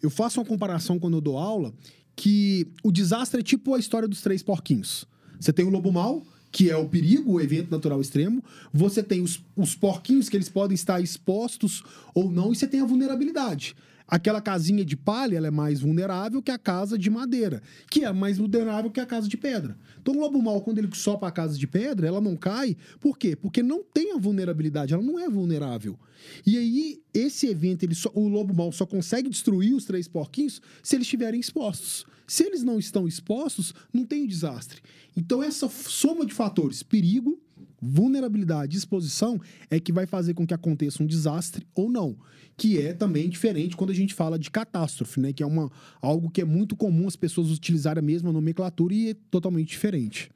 Eu 0.00 0.08
faço 0.10 0.40
uma 0.40 0.46
comparação 0.46 0.98
quando 0.98 1.14
eu 1.16 1.20
dou 1.20 1.36
aula 1.36 1.74
que 2.16 2.66
o 2.82 2.90
desastre 2.90 3.40
é 3.40 3.42
tipo 3.42 3.74
a 3.74 3.78
história 3.78 4.08
dos 4.08 4.22
três 4.22 4.42
porquinhos. 4.42 5.04
Você 5.38 5.52
tem 5.52 5.64
o 5.64 5.70
lobo 5.70 5.92
mau, 5.92 6.26
que 6.58 6.68
é 6.68 6.76
o 6.76 6.88
perigo, 6.88 7.34
o 7.34 7.40
evento 7.40 7.70
natural 7.70 8.00
extremo. 8.00 8.42
Você 8.74 9.00
tem 9.00 9.22
os, 9.22 9.40
os 9.54 9.76
porquinhos 9.76 10.28
que 10.28 10.36
eles 10.36 10.48
podem 10.48 10.74
estar 10.74 11.00
expostos 11.00 11.84
ou 12.12 12.32
não, 12.32 12.50
e 12.50 12.56
você 12.56 12.66
tem 12.66 12.80
a 12.80 12.84
vulnerabilidade. 12.84 13.76
Aquela 14.08 14.40
casinha 14.40 14.82
de 14.86 14.96
palha 14.96 15.36
ela 15.36 15.48
é 15.48 15.50
mais 15.50 15.80
vulnerável 15.80 16.42
que 16.42 16.50
a 16.50 16.56
casa 16.58 16.96
de 16.96 17.10
madeira, 17.10 17.62
que 17.90 18.04
é 18.06 18.12
mais 18.12 18.38
vulnerável 18.38 18.90
que 18.90 19.00
a 19.00 19.04
casa 19.04 19.28
de 19.28 19.36
pedra. 19.36 19.76
Então, 20.00 20.14
o 20.14 20.18
lobo 20.18 20.40
mau, 20.42 20.62
quando 20.62 20.78
ele 20.78 20.88
sopa 20.94 21.28
a 21.28 21.30
casa 21.30 21.58
de 21.58 21.66
pedra, 21.66 22.08
ela 22.08 22.20
não 22.20 22.34
cai. 22.34 22.74
Por 22.98 23.18
quê? 23.18 23.36
Porque 23.36 23.62
não 23.62 23.84
tem 23.84 24.14
a 24.14 24.18
vulnerabilidade, 24.18 24.94
ela 24.94 25.02
não 25.02 25.18
é 25.18 25.28
vulnerável. 25.28 25.98
E 26.46 26.56
aí, 26.56 27.02
esse 27.12 27.46
evento, 27.48 27.82
ele 27.82 27.94
só- 27.94 28.10
o 28.14 28.26
lobo 28.28 28.54
mau 28.54 28.72
só 28.72 28.86
consegue 28.86 29.28
destruir 29.28 29.74
os 29.74 29.84
três 29.84 30.08
porquinhos 30.08 30.62
se 30.82 30.96
eles 30.96 31.06
estiverem 31.06 31.38
expostos. 31.38 32.06
Se 32.26 32.44
eles 32.44 32.62
não 32.62 32.78
estão 32.78 33.06
expostos, 33.06 33.74
não 33.92 34.04
tem 34.06 34.26
desastre. 34.26 34.80
Então, 35.14 35.42
essa 35.42 35.68
soma 35.68 36.24
de 36.24 36.32
fatores, 36.32 36.82
perigo, 36.82 37.38
vulnerabilidade 37.80 38.76
e 38.76 38.78
exposição, 38.78 39.40
é 39.70 39.78
que 39.78 39.92
vai 39.92 40.06
fazer 40.06 40.34
com 40.34 40.46
que 40.46 40.54
aconteça 40.54 41.02
um 41.02 41.06
desastre 41.06 41.66
ou 41.74 41.90
não. 41.90 42.16
Que 42.56 42.80
é 42.80 42.92
também 42.92 43.28
diferente 43.28 43.76
quando 43.76 43.90
a 43.90 43.94
gente 43.94 44.14
fala 44.14 44.38
de 44.38 44.50
catástrofe, 44.50 45.20
né? 45.20 45.32
Que 45.32 45.42
é 45.42 45.46
uma, 45.46 45.70
algo 46.02 46.30
que 46.30 46.40
é 46.40 46.44
muito 46.44 46.74
comum 46.76 47.06
as 47.06 47.16
pessoas 47.16 47.50
utilizarem 47.50 48.00
a 48.00 48.02
mesma 48.02 48.32
nomenclatura 48.32 48.92
e 48.92 49.10
é 49.10 49.14
totalmente 49.30 49.68
diferente. 49.68 50.30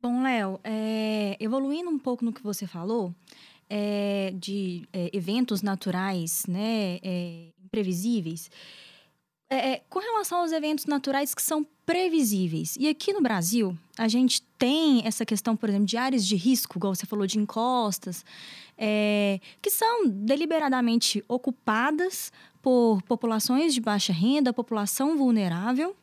Bom, 0.00 0.22
Léo, 0.22 0.60
é, 0.62 1.36
evoluindo 1.40 1.90
um 1.90 1.98
pouco 1.98 2.24
no 2.24 2.32
que 2.32 2.42
você 2.42 2.66
falou, 2.66 3.12
é, 3.68 4.32
de 4.38 4.86
é, 4.92 5.10
eventos 5.12 5.60
naturais, 5.60 6.44
né, 6.48 6.98
é, 7.02 7.48
imprevisíveis, 7.64 8.50
é, 9.50 9.72
é, 9.72 9.82
com 9.88 9.98
relação 9.98 10.40
aos 10.40 10.52
eventos 10.52 10.84
naturais 10.84 11.34
que 11.34 11.42
são 11.42 11.66
previsíveis. 11.86 12.76
E 12.78 12.86
aqui 12.86 13.12
no 13.14 13.22
Brasil, 13.22 13.76
a 13.96 14.06
gente 14.06 14.42
tem 14.58 15.02
essa 15.06 15.24
questão, 15.24 15.56
por 15.56 15.70
exemplo, 15.70 15.86
de 15.86 15.96
áreas 15.96 16.26
de 16.26 16.36
risco, 16.36 16.76
igual 16.76 16.94
você 16.94 17.06
falou, 17.06 17.26
de 17.26 17.38
encostas, 17.38 18.24
é, 18.76 19.40
que 19.62 19.70
são 19.70 20.06
deliberadamente 20.06 21.24
ocupadas 21.26 22.30
por 22.60 23.00
populações 23.02 23.72
de 23.72 23.80
baixa 23.80 24.12
renda, 24.12 24.52
população 24.52 25.16
vulnerável. 25.16 25.96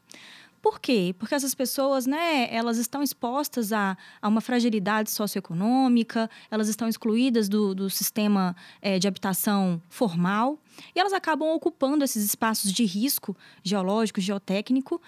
Por 0.65 0.79
quê? 0.79 1.13
Porque 1.19 1.35
essas 1.35 1.53
pessoas, 1.53 2.07
né, 2.07 2.47
elas 2.51 2.79
estão 2.79 3.03
expostas 3.03 3.71
a, 3.71 3.95
a 4.19 4.27
uma 4.27 4.41
fragilidade 4.41 5.11
socioeconômica, 5.11 6.27
elas 6.49 6.67
estão 6.67 6.87
excluídas 6.87 7.47
do, 7.47 7.75
do 7.75 7.87
sistema 7.87 8.55
é, 8.81 8.97
de 8.97 9.07
habitação 9.07 9.79
formal 9.91 10.57
e 10.95 10.99
elas 10.99 11.13
acabam 11.13 11.49
ocupando 11.49 12.03
esses 12.03 12.25
espaços 12.25 12.73
de 12.73 12.83
risco 12.83 13.37
geológico, 13.61 14.19
geotécnico, 14.19 14.99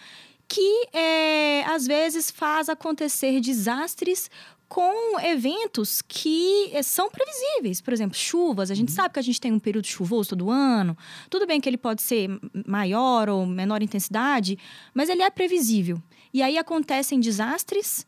que 0.47 0.89
é, 0.93 1.65
às 1.65 1.87
vezes 1.87 2.29
faz 2.29 2.69
acontecer 2.69 3.41
desastres 3.41 4.29
com 4.67 5.19
eventos 5.19 6.01
que 6.01 6.69
eh, 6.73 6.83
são 6.83 7.09
previsíveis. 7.09 7.79
Por 7.81 7.93
exemplo, 7.93 8.17
chuvas. 8.17 8.69
A 8.69 8.75
gente 8.75 8.89
uhum. 8.89 8.95
sabe 8.95 9.13
que 9.13 9.19
a 9.19 9.23
gente 9.23 9.39
tem 9.39 9.51
um 9.51 9.59
período 9.59 9.87
chuvoso 9.87 10.31
todo 10.31 10.49
ano. 10.49 10.97
Tudo 11.29 11.47
bem 11.47 11.61
que 11.61 11.69
ele 11.69 11.77
pode 11.77 12.01
ser 12.01 12.29
maior 12.65 13.29
ou 13.29 13.45
menor 13.45 13.81
intensidade, 13.81 14.57
mas 14.93 15.09
ele 15.09 15.23
é 15.23 15.29
previsível. 15.29 16.01
E 16.33 16.41
aí 16.43 16.57
acontecem 16.57 17.19
desastres 17.19 18.05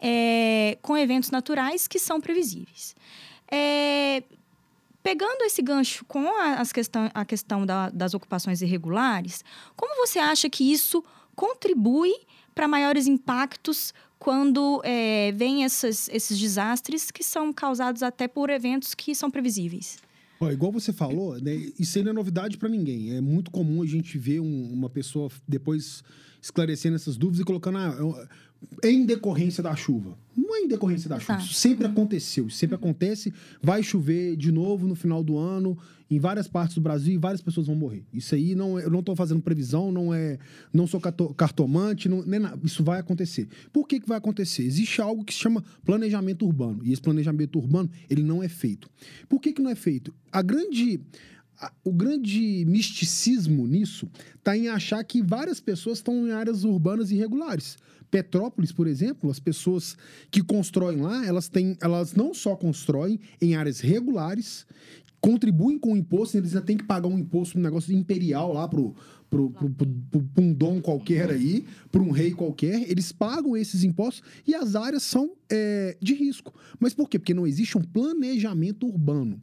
é, 0.00 0.78
com 0.80 0.96
eventos 0.96 1.30
naturais 1.30 1.86
que 1.86 1.98
são 1.98 2.20
previsíveis. 2.20 2.96
É, 3.50 4.22
pegando 5.02 5.42
esse 5.42 5.62
gancho 5.62 6.04
com 6.06 6.28
a, 6.28 6.54
as 6.54 6.72
questão, 6.72 7.10
a 7.14 7.24
questão 7.24 7.66
da, 7.66 7.90
das 7.90 8.14
ocupações 8.14 8.62
irregulares, 8.62 9.44
como 9.76 9.94
você 9.96 10.18
acha 10.18 10.48
que 10.48 10.72
isso 10.72 11.04
contribui 11.34 12.14
para 12.54 12.66
maiores 12.66 13.06
impactos 13.06 13.94
quando 14.18 14.80
é, 14.84 15.32
vem 15.32 15.62
esses, 15.62 16.08
desastres 16.30 17.10
que 17.10 17.22
são 17.22 17.52
causados 17.52 18.02
até 18.02 18.26
por 18.26 18.50
eventos 18.50 18.94
que 18.94 19.14
são 19.14 19.30
previsíveis. 19.30 19.98
Igual 20.52 20.70
você 20.70 20.92
falou, 20.92 21.40
né, 21.40 21.54
isso 21.78 21.98
aí 21.98 22.04
não 22.04 22.12
é 22.12 22.14
novidade 22.14 22.56
para 22.56 22.68
ninguém. 22.68 23.16
É 23.16 23.20
muito 23.20 23.50
comum 23.50 23.82
a 23.82 23.86
gente 23.86 24.16
ver 24.16 24.40
um, 24.40 24.72
uma 24.72 24.88
pessoa 24.88 25.28
depois 25.46 26.02
esclarecendo 26.40 26.96
essas 26.96 27.16
dúvidas 27.16 27.40
e 27.40 27.44
colocando 27.44 27.78
ah, 27.78 28.28
em 28.82 29.04
decorrência 29.04 29.62
da 29.62 29.74
chuva. 29.74 30.16
Não 30.36 30.54
é 30.56 30.60
em 30.60 30.68
decorrência 30.68 31.08
da 31.08 31.18
chuva. 31.18 31.38
Tá. 31.38 31.44
Isso 31.44 31.54
sempre 31.54 31.86
aconteceu. 31.86 32.48
Sempre 32.50 32.76
acontece. 32.76 33.32
Vai 33.62 33.82
chover 33.82 34.36
de 34.36 34.50
novo 34.50 34.86
no 34.86 34.94
final 34.94 35.22
do 35.22 35.36
ano, 35.36 35.76
em 36.10 36.18
várias 36.18 36.48
partes 36.48 36.74
do 36.74 36.80
Brasil, 36.80 37.14
e 37.14 37.18
várias 37.18 37.40
pessoas 37.40 37.66
vão 37.66 37.76
morrer. 37.76 38.04
Isso 38.12 38.34
aí 38.34 38.54
não 38.54 38.78
é, 38.78 38.84
eu 38.84 38.90
não 38.90 39.00
estou 39.00 39.14
fazendo 39.14 39.42
previsão, 39.42 39.92
não 39.92 40.12
é, 40.14 40.38
não 40.72 40.86
sou 40.86 41.00
cartomante, 41.36 42.08
não, 42.08 42.24
nem 42.24 42.40
nada. 42.40 42.58
Isso 42.64 42.82
vai 42.82 43.00
acontecer. 43.00 43.48
Por 43.72 43.86
que, 43.86 44.00
que 44.00 44.08
vai 44.08 44.18
acontecer? 44.18 44.62
Existe 44.62 45.00
algo 45.00 45.24
que 45.24 45.34
se 45.34 45.40
chama 45.40 45.62
planejamento 45.84 46.46
urbano. 46.46 46.80
E 46.84 46.92
esse 46.92 47.02
planejamento 47.02 47.58
urbano, 47.58 47.90
ele 48.08 48.22
não 48.22 48.42
é 48.42 48.48
feito. 48.48 48.88
Por 49.28 49.40
que, 49.40 49.52
que 49.52 49.62
não 49.62 49.70
é 49.70 49.74
feito? 49.74 50.14
A 50.32 50.42
grande 50.42 51.00
o 51.84 51.92
grande 51.92 52.64
misticismo 52.66 53.66
nisso 53.66 54.08
está 54.36 54.56
em 54.56 54.68
achar 54.68 55.02
que 55.04 55.22
várias 55.22 55.60
pessoas 55.60 55.98
estão 55.98 56.26
em 56.26 56.32
áreas 56.32 56.64
urbanas 56.64 57.10
irregulares. 57.10 57.76
Petrópolis, 58.10 58.72
por 58.72 58.86
exemplo, 58.86 59.30
as 59.30 59.38
pessoas 59.38 59.96
que 60.30 60.42
constroem 60.42 60.98
lá, 61.00 61.26
elas 61.26 61.48
têm, 61.48 61.76
elas 61.80 62.14
não 62.14 62.32
só 62.32 62.56
constroem 62.56 63.20
em 63.40 63.54
áreas 63.54 63.80
regulares, 63.80 64.66
contribuem 65.20 65.78
com 65.78 65.92
o 65.92 65.96
imposto, 65.96 66.36
eles 66.36 66.52
já 66.52 66.60
têm 66.60 66.76
que 66.76 66.84
pagar 66.84 67.08
um 67.08 67.18
imposto, 67.18 67.58
um 67.58 67.62
negócio 67.62 67.94
imperial 67.94 68.52
lá 68.52 68.66
pro, 68.66 68.94
pro 69.30 69.52
um 70.38 70.52
dom 70.52 70.80
qualquer 70.80 71.30
aí, 71.30 71.64
para 71.90 72.02
um 72.02 72.10
rei 72.10 72.32
qualquer, 72.32 72.90
eles 72.90 73.12
pagam 73.12 73.56
esses 73.56 73.84
impostos 73.84 74.22
e 74.46 74.54
as 74.54 74.74
áreas 74.74 75.02
são 75.02 75.32
é, 75.50 75.96
de 76.00 76.14
risco. 76.14 76.54
Mas 76.80 76.94
por 76.94 77.08
quê? 77.08 77.18
Porque 77.18 77.34
não 77.34 77.46
existe 77.46 77.76
um 77.76 77.82
planejamento 77.82 78.86
urbano. 78.86 79.40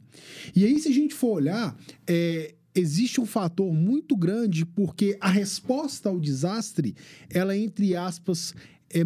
E 0.54 0.64
aí, 0.64 0.78
se 0.78 0.88
a 0.88 0.92
gente 0.92 1.14
for 1.14 1.36
olhar, 1.36 1.76
é, 2.06 2.54
existe 2.74 3.20
um 3.20 3.26
fator 3.26 3.72
muito 3.72 4.16
grande 4.16 4.66
porque 4.66 5.16
a 5.20 5.28
resposta 5.28 6.08
ao 6.08 6.18
desastre, 6.18 6.94
ela, 7.30 7.56
entre 7.56 7.94
aspas, 7.96 8.54
é, 8.92 9.04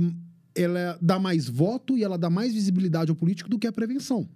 ela 0.54 0.98
dá 1.00 1.18
mais 1.18 1.48
voto 1.48 1.96
e 1.96 2.04
ela 2.04 2.18
dá 2.18 2.28
mais 2.28 2.52
visibilidade 2.52 3.10
ao 3.10 3.16
político 3.16 3.48
do 3.48 3.58
que 3.58 3.66
a 3.66 3.72
prevenção. 3.72 4.28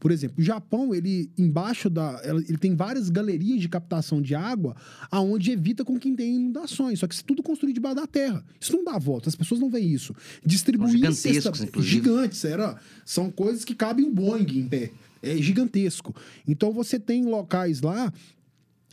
Por 0.00 0.10
exemplo, 0.10 0.36
o 0.38 0.42
Japão, 0.42 0.94
ele 0.94 1.30
embaixo 1.36 1.90
da. 1.90 2.20
Ele 2.24 2.56
tem 2.56 2.74
várias 2.74 3.10
galerias 3.10 3.60
de 3.60 3.68
captação 3.68 4.20
de 4.22 4.34
água 4.34 4.74
aonde 5.10 5.52
evita 5.52 5.84
com 5.84 5.98
quem 5.98 6.16
tem 6.16 6.36
inundações. 6.36 6.98
Só 6.98 7.06
que 7.06 7.12
isso 7.12 7.22
é 7.22 7.26
tudo 7.26 7.42
construído 7.42 7.74
debaixo 7.74 7.96
da 7.96 8.06
terra. 8.06 8.42
Isso 8.58 8.74
não 8.74 8.82
dá 8.82 8.98
volta, 8.98 9.28
as 9.28 9.36
pessoas 9.36 9.60
não 9.60 9.68
veem 9.68 9.92
isso. 9.92 10.16
Distribuir 10.44 10.92
gigantescos, 10.92 11.58
cesta, 11.58 11.82
gigantes, 11.82 12.44
era, 12.46 12.80
são 13.04 13.30
coisas 13.30 13.62
que 13.62 13.74
cabem 13.74 14.06
um 14.06 14.12
Boeing 14.12 14.58
em 14.58 14.66
pé. 14.66 14.90
É 15.22 15.36
gigantesco. 15.36 16.16
Então 16.48 16.72
você 16.72 16.98
tem 16.98 17.26
locais 17.26 17.82
lá 17.82 18.10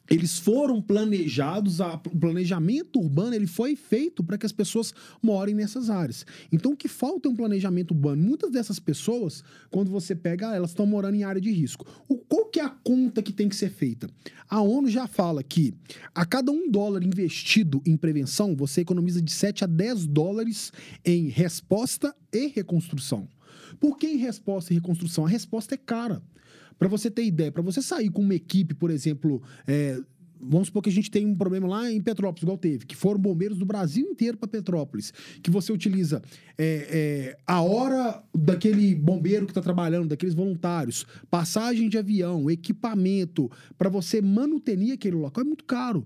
eles 0.09 0.39
foram 0.39 0.81
planejados, 0.81 1.79
o 1.79 2.17
planejamento 2.19 2.99
urbano 2.99 3.35
ele 3.35 3.47
foi 3.47 3.75
feito 3.75 4.23
para 4.23 4.37
que 4.37 4.45
as 4.45 4.51
pessoas 4.51 4.93
morem 5.21 5.53
nessas 5.53 5.89
áreas. 5.89 6.25
Então, 6.51 6.71
o 6.71 6.77
que 6.77 6.87
falta 6.87 7.27
é 7.27 7.31
um 7.31 7.35
planejamento 7.35 7.91
urbano. 7.91 8.21
Muitas 8.21 8.51
dessas 8.51 8.79
pessoas, 8.79 9.43
quando 9.69 9.91
você 9.91 10.15
pega, 10.15 10.55
elas 10.55 10.71
estão 10.71 10.85
morando 10.85 11.15
em 11.15 11.23
área 11.23 11.41
de 11.41 11.51
risco. 11.51 11.85
O, 12.07 12.17
qual 12.17 12.45
que 12.45 12.59
é 12.59 12.63
a 12.63 12.69
conta 12.69 13.21
que 13.21 13.33
tem 13.33 13.49
que 13.49 13.55
ser 13.55 13.69
feita? 13.69 14.09
A 14.49 14.61
ONU 14.61 14.89
já 14.89 15.07
fala 15.07 15.43
que 15.43 15.73
a 16.15 16.25
cada 16.25 16.51
um 16.51 16.69
dólar 16.69 17.03
investido 17.03 17.81
em 17.85 17.97
prevenção, 17.97 18.55
você 18.55 18.81
economiza 18.81 19.21
de 19.21 19.31
7 19.31 19.63
a 19.63 19.67
10 19.67 20.07
dólares 20.07 20.71
em 21.03 21.27
resposta 21.27 22.15
e 22.31 22.47
reconstrução. 22.47 23.27
Por 23.79 23.97
que 23.97 24.07
em 24.07 24.17
resposta 24.17 24.71
e 24.71 24.75
reconstrução? 24.75 25.25
A 25.25 25.29
resposta 25.29 25.75
é 25.75 25.77
cara. 25.77 26.21
Para 26.77 26.87
você 26.87 27.09
ter 27.09 27.23
ideia, 27.23 27.51
para 27.51 27.61
você 27.61 27.81
sair 27.81 28.09
com 28.09 28.21
uma 28.21 28.35
equipe, 28.35 28.73
por 28.73 28.91
exemplo, 28.91 29.41
é, 29.67 29.99
vamos 30.39 30.67
supor 30.67 30.83
que 30.83 30.89
a 30.89 30.93
gente 30.93 31.09
tem 31.09 31.25
um 31.25 31.35
problema 31.35 31.67
lá 31.67 31.91
em 31.91 32.01
Petrópolis, 32.01 32.43
igual 32.43 32.57
teve, 32.57 32.85
que 32.85 32.95
foram 32.95 33.19
bombeiros 33.19 33.57
do 33.57 33.65
Brasil 33.65 34.05
inteiro 34.05 34.37
para 34.37 34.47
Petrópolis, 34.47 35.13
que 35.41 35.49
você 35.49 35.71
utiliza 35.71 36.21
é, 36.57 36.87
é, 36.89 37.37
a 37.45 37.61
hora 37.61 38.23
daquele 38.33 38.95
bombeiro 38.95 39.45
que 39.45 39.51
está 39.51 39.61
trabalhando, 39.61 40.09
daqueles 40.09 40.35
voluntários, 40.35 41.05
passagem 41.29 41.89
de 41.89 41.97
avião, 41.97 42.49
equipamento, 42.49 43.49
para 43.77 43.89
você 43.89 44.21
manutenir 44.21 44.93
aquele 44.93 45.15
local 45.15 45.43
é 45.43 45.47
muito 45.47 45.63
caro. 45.63 46.05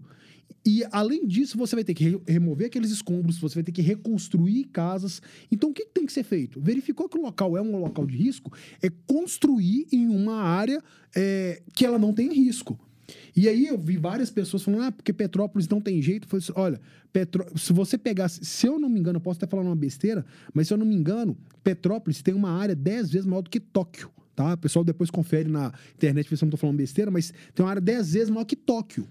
E, 0.65 0.83
além 0.91 1.25
disso, 1.25 1.57
você 1.57 1.75
vai 1.75 1.83
ter 1.83 1.93
que 1.93 2.03
re 2.03 2.21
remover 2.27 2.67
aqueles 2.67 2.91
escombros, 2.91 3.39
você 3.39 3.55
vai 3.55 3.63
ter 3.63 3.71
que 3.71 3.81
reconstruir 3.81 4.65
casas. 4.65 5.21
Então, 5.51 5.71
o 5.71 5.73
que, 5.73 5.85
que 5.85 5.91
tem 5.91 6.05
que 6.05 6.13
ser 6.13 6.23
feito? 6.23 6.61
Verificou 6.61 7.09
que 7.09 7.17
o 7.17 7.21
local 7.21 7.57
é 7.57 7.61
um 7.61 7.79
local 7.79 8.05
de 8.05 8.15
risco, 8.15 8.51
é 8.81 8.89
construir 9.07 9.87
em 9.91 10.07
uma 10.07 10.41
área 10.41 10.83
é, 11.15 11.61
que 11.73 11.85
ela 11.85 11.97
não 11.97 12.13
tem 12.13 12.31
risco. 12.31 12.79
E 13.35 13.47
aí 13.49 13.67
eu 13.67 13.77
vi 13.77 13.97
várias 13.97 14.29
pessoas 14.29 14.63
falando, 14.63 14.83
ah, 14.83 14.91
porque 14.91 15.11
Petrópolis 15.11 15.67
não 15.67 15.81
tem 15.81 16.01
jeito. 16.01 16.27
falei 16.27 16.43
assim, 16.43 16.53
olha, 16.55 16.81
Petró... 17.11 17.45
se 17.55 17.73
você 17.73 17.97
pegar, 17.97 18.29
se 18.29 18.67
eu 18.67 18.79
não 18.79 18.89
me 18.89 18.99
engano, 18.99 19.17
eu 19.17 19.21
posso 19.21 19.37
até 19.37 19.47
falar 19.47 19.63
uma 19.63 19.75
besteira, 19.75 20.25
mas 20.53 20.67
se 20.67 20.73
eu 20.73 20.77
não 20.77 20.85
me 20.85 20.95
engano, 20.95 21.37
Petrópolis 21.63 22.21
tem 22.21 22.33
uma 22.33 22.51
área 22.51 22.75
dez 22.75 23.11
vezes 23.11 23.25
maior 23.25 23.41
do 23.41 23.49
que 23.49 23.59
Tóquio, 23.59 24.09
tá? 24.35 24.53
O 24.53 24.57
pessoal 24.57 24.85
depois 24.85 25.09
confere 25.09 25.49
na 25.49 25.73
internet, 25.95 26.27
se 26.27 26.35
eu 26.35 26.45
não 26.45 26.49
estou 26.49 26.59
falando 26.59 26.77
besteira, 26.77 27.09
mas 27.09 27.33
tem 27.53 27.65
uma 27.65 27.69
área 27.69 27.81
dez 27.81 28.13
vezes 28.13 28.29
maior 28.29 28.45
que 28.45 28.55
Tóquio. 28.55 29.07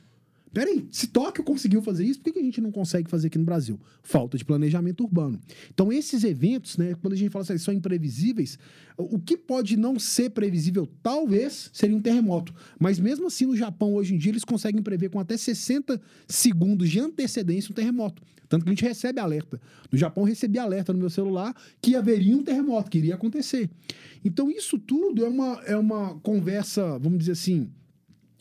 Peraí, 0.53 0.89
se 0.91 1.07
Tóquio 1.07 1.45
conseguiu 1.45 1.81
fazer 1.81 2.05
isso, 2.05 2.21
por 2.21 2.33
que 2.33 2.39
a 2.41 2.43
gente 2.43 2.61
não 2.61 2.73
consegue 2.73 3.09
fazer 3.09 3.29
aqui 3.29 3.39
no 3.39 3.45
Brasil? 3.45 3.79
Falta 4.03 4.37
de 4.37 4.45
planejamento 4.45 5.05
urbano. 5.05 5.39
Então, 5.73 5.93
esses 5.93 6.25
eventos, 6.25 6.77
né, 6.77 6.97
quando 7.01 7.13
a 7.13 7.17
gente 7.17 7.31
fala 7.31 7.45
assim, 7.45 7.57
são 7.57 7.73
imprevisíveis, 7.73 8.59
o 8.97 9.19
que 9.21 9.37
pode 9.37 9.77
não 9.77 9.97
ser 9.97 10.31
previsível, 10.31 10.89
talvez, 11.03 11.71
seria 11.73 11.97
um 11.97 12.03
terremoto. 12.03 12.53
Mas 12.81 12.99
mesmo 12.99 13.29
assim, 13.29 13.47
no 13.47 13.57
Japão, 13.57 13.95
hoje 13.95 14.15
em 14.15 14.19
dia, 14.19 14.33
eles 14.33 14.45
conseguem 14.45 14.83
prever 14.83 15.09
com 15.11 15.21
até 15.21 15.37
60 15.37 16.01
segundos 16.27 16.91
de 16.91 16.99
antecedência 16.99 17.71
um 17.71 17.75
terremoto. 17.75 18.21
Tanto 18.49 18.65
que 18.65 18.71
a 18.71 18.73
gente 18.73 18.85
recebe 18.85 19.21
alerta. 19.21 19.61
No 19.93 19.97
Japão, 19.97 20.25
eu 20.25 20.29
recebi 20.29 20.59
alerta 20.59 20.93
no 20.93 20.99
meu 20.99 21.11
celular 21.11 21.55
que 21.81 21.95
haveria 21.95 22.37
um 22.37 22.43
terremoto, 22.43 22.91
que 22.91 22.99
iria 22.99 23.15
acontecer. 23.15 23.71
Então, 24.25 24.51
isso 24.51 24.77
tudo 24.81 25.25
é 25.25 25.29
uma, 25.29 25.63
é 25.65 25.77
uma 25.77 26.19
conversa, 26.19 26.99
vamos 26.99 27.21
dizer 27.21 27.33
assim, 27.33 27.71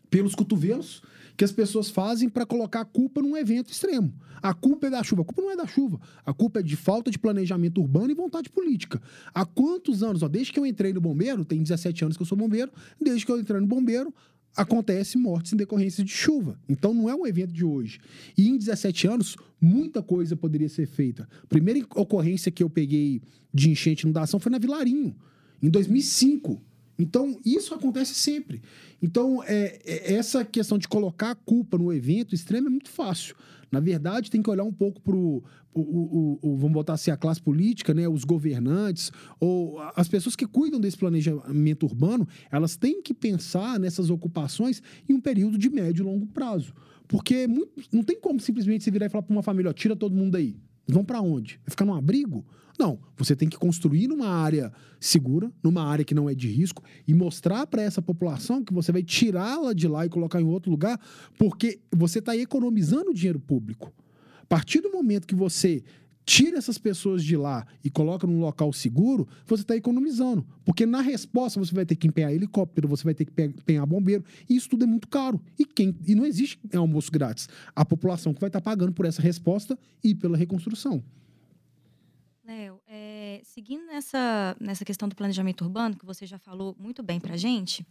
pelos 0.09 0.33
cotovelos 0.33 1.03
que 1.39 1.46
as 1.46 1.53
pessoas 1.53 1.89
fazem 1.89 2.27
para 2.27 2.46
colocar 2.46 2.81
a 2.81 2.86
culpa 2.86 3.22
num 3.22 3.38
evento 3.38 3.72
extremo. 3.72 4.13
A 4.41 4.53
culpa 4.53 4.88
é 4.88 4.89
da 4.89 5.01
chuva. 5.01 5.22
A 5.22 5.25
culpa 5.25 5.41
não 5.41 5.50
é 5.50 5.55
da 5.55 5.65
chuva. 5.65 5.98
A 6.25 6.34
culpa 6.34 6.60
é 6.60 6.62
de 6.62 6.75
falta 6.75 7.10
de 7.10 7.17
planejamento 7.17 7.79
urbano 7.79 8.12
e 8.12 8.13
vontade 8.13 8.50
política. 8.50 9.01
Há 9.34 9.46
quantos 9.46 10.03
anos? 10.03 10.22
Ó, 10.22 10.27
desde 10.27 10.51
que 10.51 10.60
eu 10.60 10.65
entrei 10.65 10.91
no 10.91 11.00
bombeiro, 11.00 11.46
tem 11.46 11.63
17 11.63 12.03
anos 12.03 12.17
que 12.17 12.24
eu 12.24 12.27
sou 12.27 12.38
bombeiro, 12.38 12.69
desde 13.00 13.25
que 13.25 13.31
eu 13.31 13.39
entrei 13.39 13.62
no 13.62 13.67
bombeiro, 13.67 14.13
acontece 14.53 15.17
mortes 15.17 15.53
em 15.53 15.55
decorrência 15.55 16.03
de 16.03 16.12
chuva. 16.12 16.60
Então 16.67 16.93
não 16.93 17.10
é 17.10 17.15
um 17.15 17.25
evento 17.25 17.53
de 17.53 17.63
hoje. 17.63 18.01
E 18.38 18.50
em 18.50 18.58
17 18.58 19.08
anos, 19.08 19.38
muita 19.62 20.03
coisa 20.03 20.36
poderia 20.36 20.67
ser 20.67 20.88
feita. 20.88 21.25
A 21.41 21.48
primeira 21.48 21.79
ocorrência 21.96 22.51
que 22.51 22.62
eu 22.62 22.69
peguei 22.69 23.22
de 23.53 23.69
enchente 23.69 24.03
inundação 24.03 24.41
foi 24.41 24.51
na 24.51 24.58
Vilarinho, 24.58 25.15
em 25.63 25.69
2005. 25.69 26.62
Então, 27.00 27.39
isso 27.46 27.74
acontece 27.74 28.13
sempre. 28.13 28.62
Então, 29.01 29.41
é, 29.46 29.79
é, 29.86 30.13
essa 30.15 30.44
questão 30.44 30.77
de 30.77 30.88
colocar 30.88 31.32
a 31.32 31.36
culpa 31.36 31.77
no 31.77 31.94
evento 31.94 32.36
extremo 32.36 32.68
é 32.68 32.70
muito 32.70 32.89
fácil. 32.89 33.36
Na 33.72 33.79
verdade, 33.79 34.29
tem 34.29 34.41
que 34.41 34.50
olhar 34.50 34.63
um 34.65 34.74
pouco 34.74 35.00
para 35.00 35.15
o, 35.15 35.44
vamos 36.58 36.74
botar 36.74 36.94
assim, 36.94 37.12
a 37.12 37.15
classe 37.15 37.41
política, 37.41 37.94
né, 37.94 38.08
os 38.08 38.24
governantes, 38.24 39.12
ou 39.39 39.79
as 39.96 40.10
pessoas 40.10 40.36
que 40.36 40.46
cuidam 40.46 40.79
desse 40.79 40.98
planejamento 40.98 41.86
urbano, 41.86 42.27
elas 42.51 42.75
têm 42.75 43.01
que 43.01 43.13
pensar 43.13 43.79
nessas 43.79 44.10
ocupações 44.10 44.82
em 45.08 45.13
um 45.13 45.22
período 45.22 45.58
de 45.58 45.70
médio 45.70 46.03
e 46.03 46.06
longo 46.06 46.25
prazo. 46.25 46.74
Porque 47.08 47.48
muito, 47.48 47.72
não 47.94 48.03
tem 48.03 48.20
como 48.20 48.39
simplesmente 48.39 48.84
você 48.84 48.91
virar 48.91 49.06
e 49.06 49.10
falar 49.10 49.24
para 49.24 49.34
uma 49.34 49.44
família, 49.44 49.70
ó, 49.70 49.74
tira 49.74 49.96
todo 49.96 50.15
mundo 50.15 50.36
aí. 50.89 50.93
Vão 50.93 51.03
para 51.03 51.22
onde? 51.22 51.60
Vai 51.65 51.69
ficar 51.69 51.86
num 51.86 51.93
abrigo? 51.93 52.46
Não, 52.77 52.98
você 53.17 53.36
tem 53.36 53.50
que 53.50 53.58
construir 53.58 54.08
numa 54.08 54.27
área 54.27 54.72
segura, 55.00 55.51
numa 55.62 55.84
área 55.84 56.05
que 56.05 56.15
não 56.15 56.29
é 56.29 56.34
de 56.34 56.48
risco 56.48 56.81
e 57.05 57.13
mostrar 57.13 57.67
para 57.67 57.81
essa 57.81 58.01
população 58.01 58.63
que 58.63 58.74
você 58.74 58.91
vai 58.91 59.03
tirá-la 59.03 59.74
de 59.74 59.88
lá 59.88 60.05
e 60.05 60.10
colocar 60.10 60.39
em 60.39 60.46
outro 60.46 60.72
lugar, 60.72 61.00
porque 61.38 61.79
você 61.91 62.19
está 62.19 62.36
economizando 62.38 63.13
dinheiro 63.13 63.39
público. 63.39 63.93
A 64.41 64.46
partir 64.46 64.79
do 64.79 64.91
momento 64.91 65.27
que 65.27 65.36
você 65.36 65.84
tira 66.29 66.59
essas 66.59 66.77
pessoas 66.77 67.24
de 67.24 67.36
lá 67.36 67.65
e 67.83 67.89
coloca 67.89 68.27
num 68.27 68.39
local 68.39 68.71
seguro, 68.71 69.27
você 69.48 69.63
está 69.63 69.75
economizando. 69.75 70.45
Porque 70.63 70.86
na 70.86 71.01
resposta 71.01 71.59
você 71.59 71.74
vai 71.74 71.88
ter 71.88 71.95
que 71.95 72.07
empenhar 72.07 72.31
helicóptero, 72.31 72.88
você 72.88 73.03
vai 73.03 73.15
ter 73.15 73.25
que 73.25 73.41
empenhar 73.41 73.83
bombeiro, 73.88 74.24
e 74.48 74.55
isso 74.55 74.69
tudo 74.69 74.83
é 74.83 74.88
muito 74.88 75.07
caro. 75.07 75.41
E, 75.57 75.65
quem, 75.65 75.98
e 76.05 76.13
não 76.13 76.27
existe 76.27 76.59
almoço 76.75 77.12
grátis. 77.12 77.50
A 77.75 77.83
população 77.83 78.31
que 78.31 78.39
vai 78.39 78.50
estar 78.50 78.62
tá 78.62 78.63
pagando 78.63 78.93
por 78.93 79.07
essa 79.07 79.24
resposta 79.24 79.75
e 80.03 80.13
pela 80.13 80.38
reconstrução. 80.38 81.03
Léo, 82.45 82.79
é, 83.39 83.43
seguindo 83.43 83.86
nessa, 83.86 84.55
nessa 84.60 84.84
questão 84.84 85.08
do 85.08 85.15
planejamento 85.15 85.63
urbano, 85.63 85.96
que 85.96 86.05
você 86.05 86.25
já 86.25 86.38
falou 86.38 86.75
muito 86.79 87.01
bem 87.01 87.19
para 87.19 87.36
a 87.36 87.38
gente, 87.38 87.86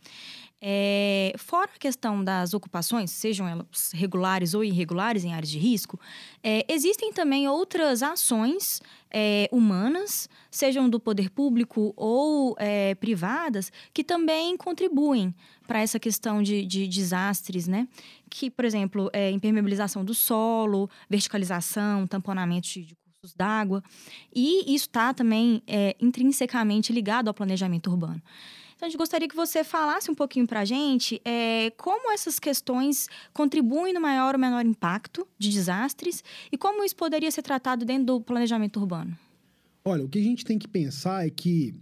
é, 0.61 1.33
fora 1.39 1.71
a 1.75 1.79
questão 1.79 2.23
das 2.23 2.55
ocupações, 2.55 3.11
sejam 3.11 3.49
elas 3.49 3.93
regulares 3.93 4.55
ou 4.55 4.63
irregulares 4.63 5.25
em 5.25 5.33
áreas 5.33 5.51
de 5.51 5.59
risco, 5.59 5.99
é, 6.43 6.65
existem 6.69 7.13
também 7.13 7.49
outras 7.49 8.03
ações 8.03 8.81
é, 9.11 9.49
humanas, 9.51 10.29
sejam 10.51 10.89
do 10.89 11.01
poder 11.01 11.31
público 11.31 11.93
ou 11.97 12.55
é, 12.59 12.95
privadas, 12.97 13.73
que 13.93 14.05
também 14.05 14.57
contribuem 14.57 15.35
para 15.67 15.81
essa 15.81 15.99
questão 15.99 16.43
de, 16.43 16.65
de, 16.65 16.87
desastres, 16.87 17.69
né? 17.69 17.87
Que, 18.31 18.51
por 18.51 18.65
exemplo, 18.65 19.11
impermeabilização 19.33 20.03
do 20.03 20.15
solo, 20.15 20.89
verticalização, 21.11 22.07
tamponamento 22.07 22.69
de 22.69 22.97
d'água. 23.35 23.83
E 24.35 24.75
isso 24.75 24.87
está 24.87 25.13
também 25.13 25.63
é, 25.67 25.97
intrinsecamente 26.01 26.93
ligado 26.93 27.29
ao 27.29 27.35
planejamento 27.35 27.91
urbano. 27.91 28.23
Então, 28.79 28.87
a 28.87 28.91
gente 28.91 28.99
gostaria 28.99 29.27
que 29.27 29.35
você 29.35 29.65
falasse 29.65 30.09
um 30.09 30.15
pouquinho 30.15 30.47
para 30.47 30.61
a 30.61 30.65
gente 30.65 31.21
é, 31.25 31.73
como 31.77 32.13
essas 32.13 32.39
questões 32.39 33.09
contribuem 33.33 33.93
no 33.93 34.01
maior 34.01 34.37
ou 34.37 34.41
menor 34.41 34.65
impacto 34.65 35.27
de 35.37 35.51
desastres 35.51 36.23
e 36.53 36.57
como 36.57 36.85
isso 36.85 36.95
poderia 36.95 37.31
ser 37.33 37.43
tratado 37.43 37.85
dentro 37.85 38.05
do 38.05 38.21
planejamento 38.21 38.79
urbano. 38.79 39.19
Olha, 39.85 40.05
o 40.05 40.09
que 40.09 40.21
a 40.21 40.23
gente 40.23 40.45
tem 40.45 40.61
que 40.61 40.69
pensar 40.69 41.27
é 41.27 41.31
que 41.31 41.75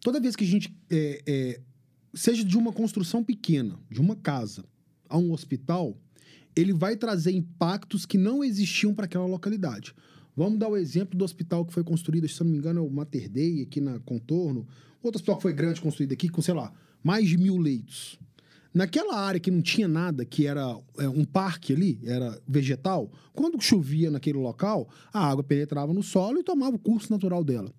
toda 0.00 0.18
vez 0.18 0.34
que 0.34 0.42
a 0.42 0.46
gente, 0.46 0.74
é, 0.90 1.22
é, 1.24 1.60
seja 2.14 2.44
de 2.44 2.58
uma 2.58 2.72
construção 2.72 3.22
pequena, 3.22 3.78
de 3.88 4.00
uma 4.00 4.16
casa, 4.16 4.64
a 5.08 5.16
um 5.16 5.32
hospital, 5.32 5.96
ele 6.56 6.72
vai 6.72 6.96
trazer 6.96 7.32
impactos 7.32 8.04
que 8.04 8.18
não 8.18 8.42
existiam 8.42 8.94
para 8.94 9.04
aquela 9.04 9.26
localidade. 9.26 9.94
Vamos 10.40 10.58
dar 10.58 10.70
o 10.70 10.76
exemplo 10.78 11.18
do 11.18 11.22
hospital 11.22 11.66
que 11.66 11.72
foi 11.74 11.84
construído, 11.84 12.26
se 12.26 12.42
não 12.42 12.50
me 12.50 12.56
engano, 12.56 12.80
é 12.80 12.82
o 12.82 12.88
Mater 12.88 13.28
Dei, 13.28 13.60
aqui 13.60 13.78
na 13.78 13.98
Contorno. 13.98 14.66
Outro 15.02 15.18
hospital 15.18 15.36
que 15.36 15.42
foi 15.42 15.52
grande, 15.52 15.82
construído 15.82 16.12
aqui, 16.12 16.30
com, 16.30 16.40
sei 16.40 16.54
lá, 16.54 16.72
mais 17.04 17.28
de 17.28 17.36
mil 17.36 17.58
leitos. 17.58 18.18
Naquela 18.72 19.18
área 19.18 19.40
que 19.40 19.50
não 19.50 19.60
tinha 19.60 19.88
nada, 19.88 20.24
que 20.24 20.46
era 20.46 20.78
é, 20.98 21.08
um 21.08 21.24
parque 21.24 21.72
ali, 21.72 21.98
era 22.04 22.40
vegetal, 22.46 23.10
quando 23.32 23.60
chovia 23.60 24.10
naquele 24.10 24.38
local, 24.38 24.88
a 25.12 25.26
água 25.26 25.42
penetrava 25.42 25.92
no 25.92 26.04
solo 26.04 26.38
e 26.38 26.44
tomava 26.44 26.76
o 26.76 26.78
curso 26.78 27.12
natural 27.12 27.42
dela. 27.42 27.72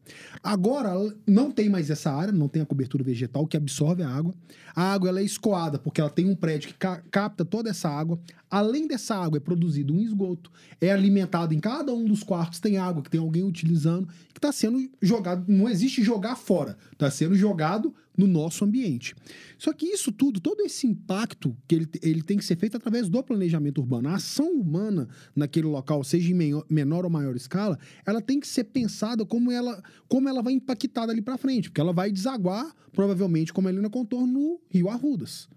Agora, 0.43 0.91
não 1.25 1.49
tem 1.49 1.69
mais 1.69 1.89
essa 1.89 2.11
área, 2.11 2.33
não 2.33 2.49
tem 2.49 2.61
a 2.61 2.65
cobertura 2.65 3.03
vegetal 3.03 3.47
que 3.47 3.55
absorve 3.55 4.03
a 4.03 4.09
água. 4.09 4.33
A 4.75 4.91
água 4.91 5.09
ela 5.09 5.19
é 5.21 5.23
escoada, 5.23 5.79
porque 5.79 6.01
ela 6.01 6.09
tem 6.09 6.29
um 6.29 6.35
prédio 6.35 6.69
que 6.69 6.75
ca 6.75 7.01
capta 7.09 7.45
toda 7.45 7.69
essa 7.69 7.87
água. 7.87 8.19
Além 8.49 8.85
dessa 8.85 9.15
água, 9.15 9.37
é 9.37 9.39
produzido 9.39 9.93
um 9.93 10.01
esgoto, 10.01 10.51
é 10.81 10.91
alimentado 10.91 11.53
em 11.53 11.59
cada 11.59 11.93
um 11.93 12.03
dos 12.03 12.21
quartos, 12.21 12.59
tem 12.59 12.77
água 12.77 13.01
que 13.01 13.09
tem 13.09 13.19
alguém 13.19 13.43
utilizando, 13.43 14.07
que 14.33 14.39
está 14.39 14.51
sendo 14.51 14.89
jogado. 15.01 15.45
Não 15.47 15.69
existe 15.69 16.03
jogar 16.03 16.35
fora, 16.35 16.77
está 16.91 17.09
sendo 17.09 17.35
jogado 17.35 17.93
no 18.17 18.27
nosso 18.27 18.65
ambiente. 18.65 19.15
Só 19.57 19.73
que 19.73 19.85
isso 19.85 20.11
tudo, 20.11 20.39
todo 20.39 20.61
esse 20.61 20.85
impacto 20.85 21.55
que 21.67 21.75
ele, 21.75 21.89
ele 22.01 22.21
tem 22.21 22.37
que 22.37 22.45
ser 22.45 22.57
feito 22.57 22.77
através 22.77 23.09
do 23.09 23.23
planejamento 23.23 23.79
urbano. 23.79 24.09
A 24.09 24.15
ação 24.15 24.51
humana 24.51 25.07
naquele 25.35 25.67
local, 25.67 26.03
seja 26.03 26.31
em 26.31 26.63
menor 26.69 27.05
ou 27.05 27.11
maior 27.11 27.35
escala, 27.35 27.79
ela 28.05 28.21
tem 28.21 28.39
que 28.39 28.47
ser 28.47 28.65
pensada 28.65 29.25
como 29.25 29.51
ela, 29.51 29.81
como 30.07 30.27
ela 30.27 30.41
vai 30.41 30.53
impactar 30.53 31.05
dali 31.05 31.21
para 31.21 31.37
frente, 31.37 31.69
porque 31.69 31.81
ela 31.81 31.93
vai 31.93 32.11
desaguar, 32.11 32.75
provavelmente, 32.91 33.53
como 33.53 33.67
ali 33.67 33.79
no 33.79 33.89
contorno, 33.89 34.27
no 34.27 34.61
Rio 34.69 34.89
Arrudas. 34.89 35.47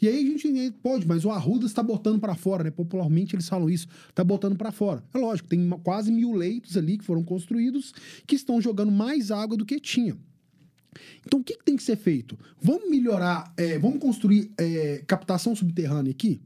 E 0.00 0.08
aí 0.08 0.18
a 0.18 0.38
gente 0.38 0.72
pode, 0.82 1.06
mas 1.06 1.24
o 1.24 1.30
Arrudas 1.30 1.70
está 1.70 1.82
botando 1.82 2.20
para 2.20 2.34
fora, 2.34 2.64
né? 2.64 2.70
Popularmente 2.70 3.34
eles 3.34 3.48
falam 3.48 3.68
isso, 3.68 3.88
está 4.08 4.22
botando 4.22 4.56
para 4.56 4.70
fora. 4.70 5.02
É 5.12 5.18
lógico, 5.18 5.48
tem 5.48 5.68
quase 5.82 6.12
mil 6.12 6.32
leitos 6.32 6.76
ali 6.76 6.98
que 6.98 7.04
foram 7.04 7.22
construídos 7.22 7.92
que 8.26 8.36
estão 8.36 8.60
jogando 8.60 8.92
mais 8.92 9.30
água 9.30 9.56
do 9.56 9.64
que 9.64 9.80
tinha. 9.80 10.16
Então, 11.26 11.40
o 11.40 11.44
que, 11.44 11.56
que 11.56 11.64
tem 11.64 11.76
que 11.76 11.82
ser 11.82 11.96
feito? 11.96 12.38
Vamos 12.60 12.88
melhorar, 12.88 13.52
é, 13.56 13.78
vamos 13.78 13.98
construir 13.98 14.52
é, 14.58 15.02
captação 15.06 15.54
subterrânea 15.54 16.10
aqui? 16.10 16.40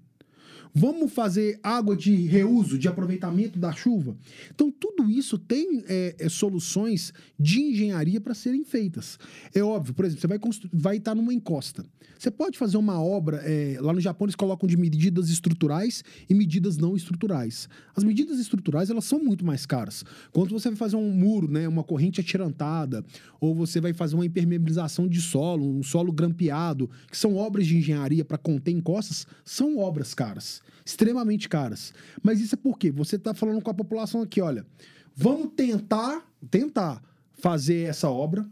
Vamos 0.74 1.12
fazer 1.12 1.58
água 1.62 1.96
de 1.96 2.14
reuso, 2.14 2.78
de 2.78 2.88
aproveitamento 2.88 3.58
da 3.58 3.72
chuva? 3.72 4.16
Então, 4.54 4.70
tudo 4.70 5.10
isso 5.10 5.38
tem 5.38 5.84
é, 5.88 6.16
é, 6.18 6.28
soluções 6.28 7.12
de 7.38 7.60
engenharia 7.60 8.20
para 8.20 8.34
serem 8.34 8.64
feitas. 8.64 9.18
É 9.54 9.62
óbvio, 9.62 9.94
por 9.94 10.04
exemplo, 10.04 10.20
você 10.20 10.26
vai, 10.26 10.38
vai 10.72 10.96
estar 10.96 11.14
numa 11.14 11.32
encosta. 11.32 11.84
Você 12.18 12.32
pode 12.32 12.58
fazer 12.58 12.76
uma 12.76 13.00
obra, 13.00 13.36
é, 13.44 13.78
lá 13.80 13.92
no 13.92 14.00
Japão 14.00 14.26
eles 14.26 14.34
colocam 14.34 14.68
de 14.68 14.76
medidas 14.76 15.28
estruturais 15.28 16.02
e 16.28 16.34
medidas 16.34 16.76
não 16.76 16.96
estruturais. 16.96 17.68
As 17.94 18.02
medidas 18.02 18.40
estruturais, 18.40 18.90
elas 18.90 19.04
são 19.04 19.20
muito 19.20 19.46
mais 19.46 19.64
caras. 19.64 20.04
Quando 20.32 20.50
você 20.50 20.68
vai 20.68 20.76
fazer 20.76 20.96
um 20.96 21.12
muro, 21.12 21.48
né, 21.48 21.68
uma 21.68 21.84
corrente 21.84 22.20
atirantada, 22.20 23.04
ou 23.40 23.54
você 23.54 23.80
vai 23.80 23.92
fazer 23.92 24.16
uma 24.16 24.26
impermeabilização 24.26 25.06
de 25.06 25.20
solo, 25.20 25.78
um 25.78 25.82
solo 25.82 26.10
grampeado, 26.10 26.90
que 27.08 27.16
são 27.16 27.36
obras 27.36 27.68
de 27.68 27.76
engenharia 27.76 28.24
para 28.24 28.36
conter 28.36 28.72
encostas, 28.72 29.24
são 29.44 29.78
obras 29.78 30.12
caras 30.12 30.57
extremamente 30.84 31.48
caras. 31.48 31.92
Mas 32.22 32.40
isso 32.40 32.54
é 32.54 32.58
porque 32.58 32.90
você 32.90 33.16
está 33.16 33.34
falando 33.34 33.60
com 33.60 33.70
a 33.70 33.74
população 33.74 34.22
aqui, 34.22 34.40
olha, 34.40 34.66
vamos 35.14 35.52
tentar, 35.54 36.26
tentar 36.50 37.02
fazer 37.32 37.82
essa 37.82 38.10
obra 38.10 38.48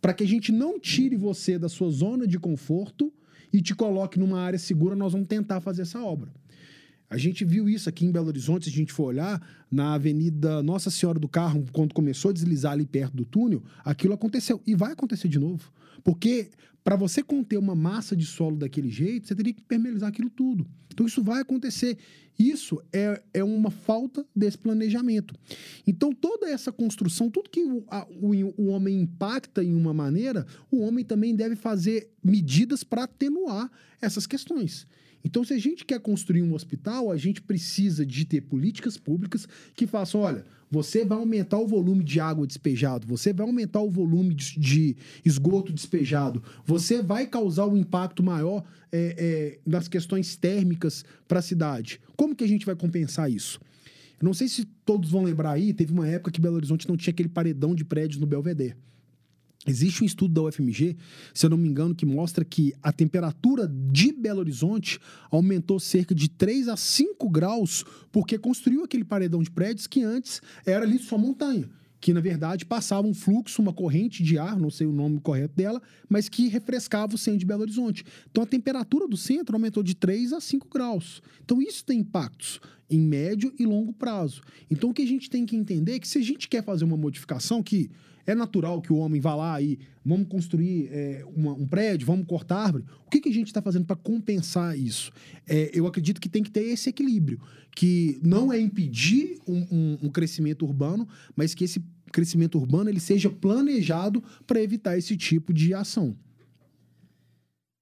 para 0.00 0.14
que 0.14 0.24
a 0.24 0.26
gente 0.26 0.52
não 0.52 0.78
tire 0.78 1.16
você 1.16 1.58
da 1.58 1.68
sua 1.68 1.90
zona 1.90 2.26
de 2.26 2.38
conforto 2.38 3.12
e 3.52 3.60
te 3.60 3.74
coloque 3.74 4.18
numa 4.18 4.40
área 4.40 4.58
segura, 4.58 4.94
nós 4.94 5.12
vamos 5.12 5.28
tentar 5.28 5.60
fazer 5.60 5.82
essa 5.82 6.00
obra. 6.00 6.30
A 7.10 7.16
gente 7.16 7.44
viu 7.44 7.68
isso 7.68 7.88
aqui 7.88 8.04
em 8.04 8.12
Belo 8.12 8.28
Horizonte, 8.28 8.64
se 8.64 8.70
a 8.70 8.72
gente 8.72 8.92
for 8.92 9.04
olhar, 9.04 9.40
na 9.70 9.94
Avenida 9.94 10.62
Nossa 10.62 10.90
Senhora 10.90 11.18
do 11.18 11.26
Carmo, 11.26 11.64
quando 11.72 11.94
começou 11.94 12.30
a 12.30 12.34
deslizar 12.34 12.72
ali 12.72 12.84
perto 12.84 13.16
do 13.16 13.24
túnel, 13.24 13.62
aquilo 13.82 14.12
aconteceu. 14.12 14.60
E 14.66 14.74
vai 14.74 14.92
acontecer 14.92 15.26
de 15.26 15.38
novo. 15.38 15.72
Porque 16.02 16.50
para 16.84 16.96
você 16.96 17.22
conter 17.22 17.58
uma 17.58 17.74
massa 17.74 18.16
de 18.16 18.24
solo 18.24 18.56
daquele 18.56 18.88
jeito, 18.88 19.28
você 19.28 19.34
teria 19.34 19.52
que 19.52 19.62
permeabilizar 19.62 20.08
aquilo 20.08 20.30
tudo. 20.30 20.66
Então 20.90 21.06
isso 21.06 21.22
vai 21.22 21.42
acontecer. 21.42 21.98
Isso 22.38 22.80
é, 22.92 23.20
é 23.34 23.44
uma 23.44 23.70
falta 23.70 24.24
desse 24.34 24.56
planejamento. 24.56 25.34
Então 25.86 26.12
toda 26.12 26.48
essa 26.48 26.72
construção, 26.72 27.30
tudo 27.30 27.50
que 27.50 27.62
o, 27.62 27.84
a, 27.88 28.06
o, 28.08 28.32
o 28.56 28.66
homem 28.68 29.02
impacta 29.02 29.62
em 29.62 29.74
uma 29.74 29.92
maneira, 29.92 30.46
o 30.70 30.80
homem 30.80 31.04
também 31.04 31.34
deve 31.34 31.56
fazer 31.56 32.10
medidas 32.24 32.82
para 32.82 33.04
atenuar 33.04 33.70
essas 34.00 34.26
questões. 34.26 34.86
Então, 35.28 35.44
se 35.44 35.52
a 35.52 35.58
gente 35.58 35.84
quer 35.84 36.00
construir 36.00 36.40
um 36.42 36.54
hospital, 36.54 37.12
a 37.12 37.16
gente 37.18 37.42
precisa 37.42 38.06
de 38.06 38.24
ter 38.24 38.40
políticas 38.40 38.96
públicas 38.96 39.46
que 39.74 39.86
façam, 39.86 40.22
olha, 40.22 40.42
você 40.70 41.04
vai 41.04 41.18
aumentar 41.18 41.58
o 41.58 41.66
volume 41.66 42.02
de 42.02 42.18
água 42.18 42.46
despejado, 42.46 43.06
você 43.06 43.30
vai 43.30 43.46
aumentar 43.46 43.82
o 43.82 43.90
volume 43.90 44.34
de, 44.34 44.58
de 44.58 44.96
esgoto 45.22 45.70
despejado, 45.70 46.42
você 46.64 47.02
vai 47.02 47.26
causar 47.26 47.66
um 47.66 47.76
impacto 47.76 48.22
maior 48.22 48.64
é, 48.90 49.14
é, 49.18 49.58
nas 49.66 49.86
questões 49.86 50.34
térmicas 50.34 51.04
para 51.28 51.40
a 51.40 51.42
cidade. 51.42 52.00
Como 52.16 52.34
que 52.34 52.42
a 52.42 52.48
gente 52.48 52.64
vai 52.64 52.74
compensar 52.74 53.30
isso? 53.30 53.60
não 54.20 54.32
sei 54.32 54.48
se 54.48 54.64
todos 54.64 55.10
vão 55.10 55.22
lembrar 55.22 55.52
aí, 55.52 55.74
teve 55.74 55.92
uma 55.92 56.08
época 56.08 56.32
que 56.32 56.40
Belo 56.40 56.56
Horizonte 56.56 56.88
não 56.88 56.96
tinha 56.96 57.12
aquele 57.12 57.28
paredão 57.28 57.74
de 57.74 57.84
prédios 57.84 58.18
no 58.18 58.26
Belvedere. 58.26 58.74
Existe 59.66 60.02
um 60.02 60.06
estudo 60.06 60.32
da 60.32 60.42
UFMG, 60.42 60.96
se 61.34 61.44
eu 61.44 61.50
não 61.50 61.56
me 61.56 61.68
engano, 61.68 61.94
que 61.94 62.06
mostra 62.06 62.44
que 62.44 62.72
a 62.82 62.92
temperatura 62.92 63.66
de 63.68 64.12
Belo 64.12 64.40
Horizonte 64.40 64.98
aumentou 65.30 65.80
cerca 65.80 66.14
de 66.14 66.28
3 66.28 66.68
a 66.68 66.76
5 66.76 67.28
graus 67.28 67.84
porque 68.12 68.38
construiu 68.38 68.84
aquele 68.84 69.04
paredão 69.04 69.42
de 69.42 69.50
prédios 69.50 69.86
que 69.86 70.02
antes 70.02 70.40
era 70.64 70.84
ali 70.84 70.98
só 70.98 71.18
montanha. 71.18 71.68
que 72.00 72.12
na 72.12 72.20
verdade 72.20 72.64
passava 72.64 73.06
um 73.06 73.14
fluxo, 73.14 73.60
uma 73.60 73.72
corrente 73.72 74.22
de 74.22 74.38
ar, 74.38 74.56
não 74.56 74.70
sei 74.70 74.86
o 74.86 74.92
nome 74.92 75.20
correto 75.20 75.56
dela, 75.56 75.82
mas 76.08 76.28
que 76.28 76.48
refrescava 76.48 77.14
o 77.14 77.18
centro 77.18 77.40
de 77.40 77.46
Belo 77.46 77.62
Horizonte. 77.62 78.04
Então 78.30 78.44
a 78.44 78.46
temperatura 78.46 79.08
do 79.08 79.16
centro 79.16 79.56
aumentou 79.56 79.82
de 79.82 79.94
3 79.94 80.32
a 80.32 80.40
5 80.40 80.68
graus. 80.68 81.20
Então 81.44 81.60
isso 81.60 81.84
tem 81.84 81.98
impactos 82.00 82.60
em 82.88 83.00
médio 83.00 83.52
e 83.58 83.66
longo 83.66 83.92
prazo. 83.92 84.42
Então 84.70 84.90
o 84.90 84.94
que 84.94 85.02
a 85.02 85.06
gente 85.06 85.28
tem 85.28 85.44
que 85.44 85.56
entender 85.56 85.94
é 85.94 85.98
que 85.98 86.08
se 86.08 86.18
a 86.18 86.22
gente 86.22 86.48
quer 86.48 86.62
fazer 86.62 86.84
uma 86.84 86.96
modificação 86.96 87.62
que 87.62 87.90
é 88.28 88.34
natural 88.34 88.82
que 88.82 88.92
o 88.92 88.96
homem 88.96 89.22
vá 89.22 89.34
lá 89.34 89.60
e 89.60 89.78
vamos 90.04 90.28
construir 90.28 90.90
é, 90.92 91.24
uma, 91.34 91.54
um 91.54 91.66
prédio, 91.66 92.06
vamos 92.06 92.26
cortar 92.26 92.58
árvore. 92.58 92.84
O 93.06 93.10
que, 93.10 93.22
que 93.22 93.30
a 93.30 93.32
gente 93.32 93.46
está 93.46 93.62
fazendo 93.62 93.86
para 93.86 93.96
compensar 93.96 94.78
isso? 94.78 95.10
É, 95.46 95.70
eu 95.72 95.86
acredito 95.86 96.20
que 96.20 96.28
tem 96.28 96.42
que 96.42 96.50
ter 96.50 96.60
esse 96.60 96.90
equilíbrio, 96.90 97.40
que 97.74 98.20
não 98.22 98.52
é 98.52 98.60
impedir 98.60 99.38
um, 99.48 99.66
um, 99.72 99.98
um 100.02 100.10
crescimento 100.10 100.66
urbano, 100.66 101.08
mas 101.34 101.54
que 101.54 101.64
esse 101.64 101.82
crescimento 102.12 102.58
urbano 102.58 102.90
ele 102.90 103.00
seja 103.00 103.30
planejado 103.30 104.22
para 104.46 104.62
evitar 104.62 104.98
esse 104.98 105.16
tipo 105.16 105.50
de 105.50 105.72
ação. 105.72 106.14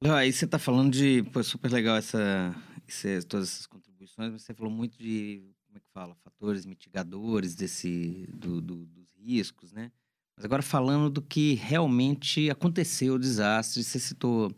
Aí 0.04 0.32
você 0.32 0.44
está 0.44 0.61
falando 0.61 0.92
de, 0.92 1.24
pô, 1.32 1.42
super 1.42 1.72
legal 1.72 1.96
essa, 1.96 2.54
esse, 2.87 3.20
todas 3.22 3.48
essas 3.48 3.66
contribuições, 3.66 4.30
mas 4.30 4.42
você 4.42 4.54
falou 4.54 4.72
muito 4.72 4.96
de, 4.96 5.42
como 5.66 5.76
é 5.76 5.80
que 5.80 5.90
fala, 5.92 6.14
fatores 6.22 6.64
mitigadores 6.64 7.56
desse, 7.56 8.28
do, 8.32 8.61
do, 8.61 8.87
dos 8.87 9.09
riscos, 9.18 9.72
né? 9.72 9.90
Mas 10.37 10.44
agora 10.44 10.62
falando 10.62 11.09
do 11.09 11.22
que 11.22 11.55
realmente 11.55 12.51
aconteceu, 12.51 13.14
o 13.14 13.18
desastre, 13.18 13.83
você 13.83 13.99
citou 13.99 14.55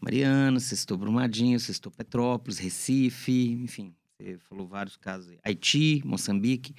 Mariana, 0.00 0.58
você 0.58 0.74
citou 0.74 0.98
Brumadinho, 0.98 1.58
você 1.60 1.72
citou 1.72 1.92
Petrópolis, 1.92 2.58
Recife, 2.58 3.50
enfim, 3.52 3.94
você 4.18 4.36
falou 4.38 4.66
vários 4.66 4.96
casos, 4.96 5.36
Haiti, 5.44 6.02
Moçambique. 6.04 6.74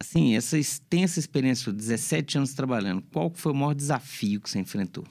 Assim, 0.00 0.36
essa, 0.36 0.56
essa 0.58 1.18
experiência, 1.18 1.72
17 1.72 2.38
anos 2.38 2.54
trabalhando, 2.54 3.02
qual 3.02 3.32
foi 3.34 3.52
o 3.52 3.54
maior 3.54 3.74
desafio 3.74 4.40
que 4.40 4.50
você 4.50 4.58
enfrentou? 4.58 5.04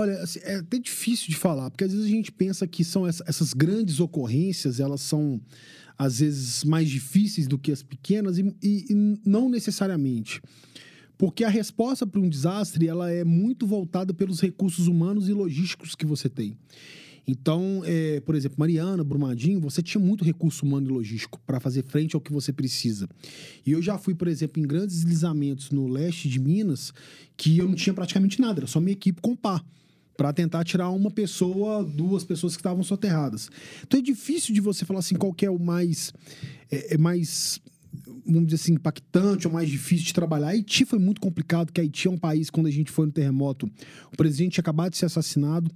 Olha, 0.00 0.20
assim, 0.22 0.40
é 0.42 0.56
até 0.56 0.78
difícil 0.78 1.28
de 1.28 1.36
falar, 1.36 1.70
porque 1.70 1.84
às 1.84 1.92
vezes 1.92 2.06
a 2.06 2.10
gente 2.10 2.32
pensa 2.32 2.66
que 2.66 2.82
são 2.82 3.06
essa, 3.06 3.24
essas 3.26 3.52
grandes 3.52 4.00
ocorrências, 4.00 4.80
elas 4.80 5.00
são 5.00 5.40
às 6.02 6.18
vezes 6.18 6.64
mais 6.64 6.88
difíceis 6.88 7.46
do 7.46 7.58
que 7.58 7.70
as 7.70 7.82
pequenas 7.82 8.38
e, 8.38 8.54
e, 8.62 8.86
e 8.90 9.20
não 9.24 9.48
necessariamente. 9.48 10.42
Porque 11.16 11.44
a 11.44 11.48
resposta 11.48 12.04
para 12.06 12.20
um 12.20 12.28
desastre 12.28 12.88
ela 12.88 13.10
é 13.10 13.22
muito 13.22 13.66
voltada 13.66 14.12
pelos 14.12 14.40
recursos 14.40 14.88
humanos 14.88 15.28
e 15.28 15.32
logísticos 15.32 15.94
que 15.94 16.04
você 16.04 16.28
tem. 16.28 16.56
Então, 17.24 17.82
é, 17.84 18.18
por 18.20 18.34
exemplo, 18.34 18.58
Mariana, 18.58 19.04
Brumadinho, 19.04 19.60
você 19.60 19.80
tinha 19.80 20.02
muito 20.02 20.24
recurso 20.24 20.66
humano 20.66 20.90
e 20.90 20.92
logístico 20.92 21.40
para 21.46 21.60
fazer 21.60 21.84
frente 21.84 22.16
ao 22.16 22.20
que 22.20 22.32
você 22.32 22.52
precisa. 22.52 23.08
E 23.64 23.70
eu 23.70 23.80
já 23.80 23.96
fui, 23.96 24.12
por 24.12 24.26
exemplo, 24.26 24.60
em 24.60 24.66
grandes 24.66 24.96
deslizamentos 24.96 25.70
no 25.70 25.86
leste 25.86 26.28
de 26.28 26.40
Minas, 26.40 26.92
que 27.36 27.58
eu 27.58 27.68
não 27.68 27.76
tinha 27.76 27.94
praticamente 27.94 28.40
nada, 28.40 28.58
era 28.60 28.66
só 28.66 28.80
minha 28.80 28.92
equipe 28.92 29.20
com 29.20 29.36
pá 29.36 29.64
para 30.16 30.32
tentar 30.32 30.64
tirar 30.64 30.90
uma 30.90 31.10
pessoa, 31.10 31.84
duas 31.84 32.24
pessoas 32.24 32.54
que 32.54 32.60
estavam 32.60 32.82
soterradas. 32.82 33.50
Então 33.82 33.98
é 33.98 34.02
difícil 34.02 34.54
de 34.54 34.60
você 34.60 34.84
falar 34.84 35.00
assim 35.00 35.14
qual 35.14 35.34
é 35.42 35.50
o 35.50 35.58
mais 35.58 36.12
é, 36.70 36.94
é 36.94 36.98
mais 36.98 37.60
vamos 38.24 38.46
dizer 38.46 38.62
assim, 38.62 38.74
impactante 38.74 39.46
ou 39.46 39.52
mais 39.52 39.68
difícil 39.68 40.06
de 40.06 40.14
trabalhar. 40.14 40.48
Haiti 40.48 40.84
foi 40.84 40.98
muito 40.98 41.20
complicado, 41.20 41.66
porque 41.66 41.80
Haiti 41.80 42.08
é 42.08 42.10
um 42.10 42.16
país, 42.16 42.50
quando 42.50 42.66
a 42.66 42.70
gente 42.70 42.90
foi 42.90 43.06
no 43.06 43.12
terremoto, 43.12 43.70
o 44.12 44.16
presidente 44.16 44.52
tinha 44.52 44.62
acabado 44.62 44.92
de 44.92 44.98
ser 44.98 45.06
assassinado, 45.06 45.70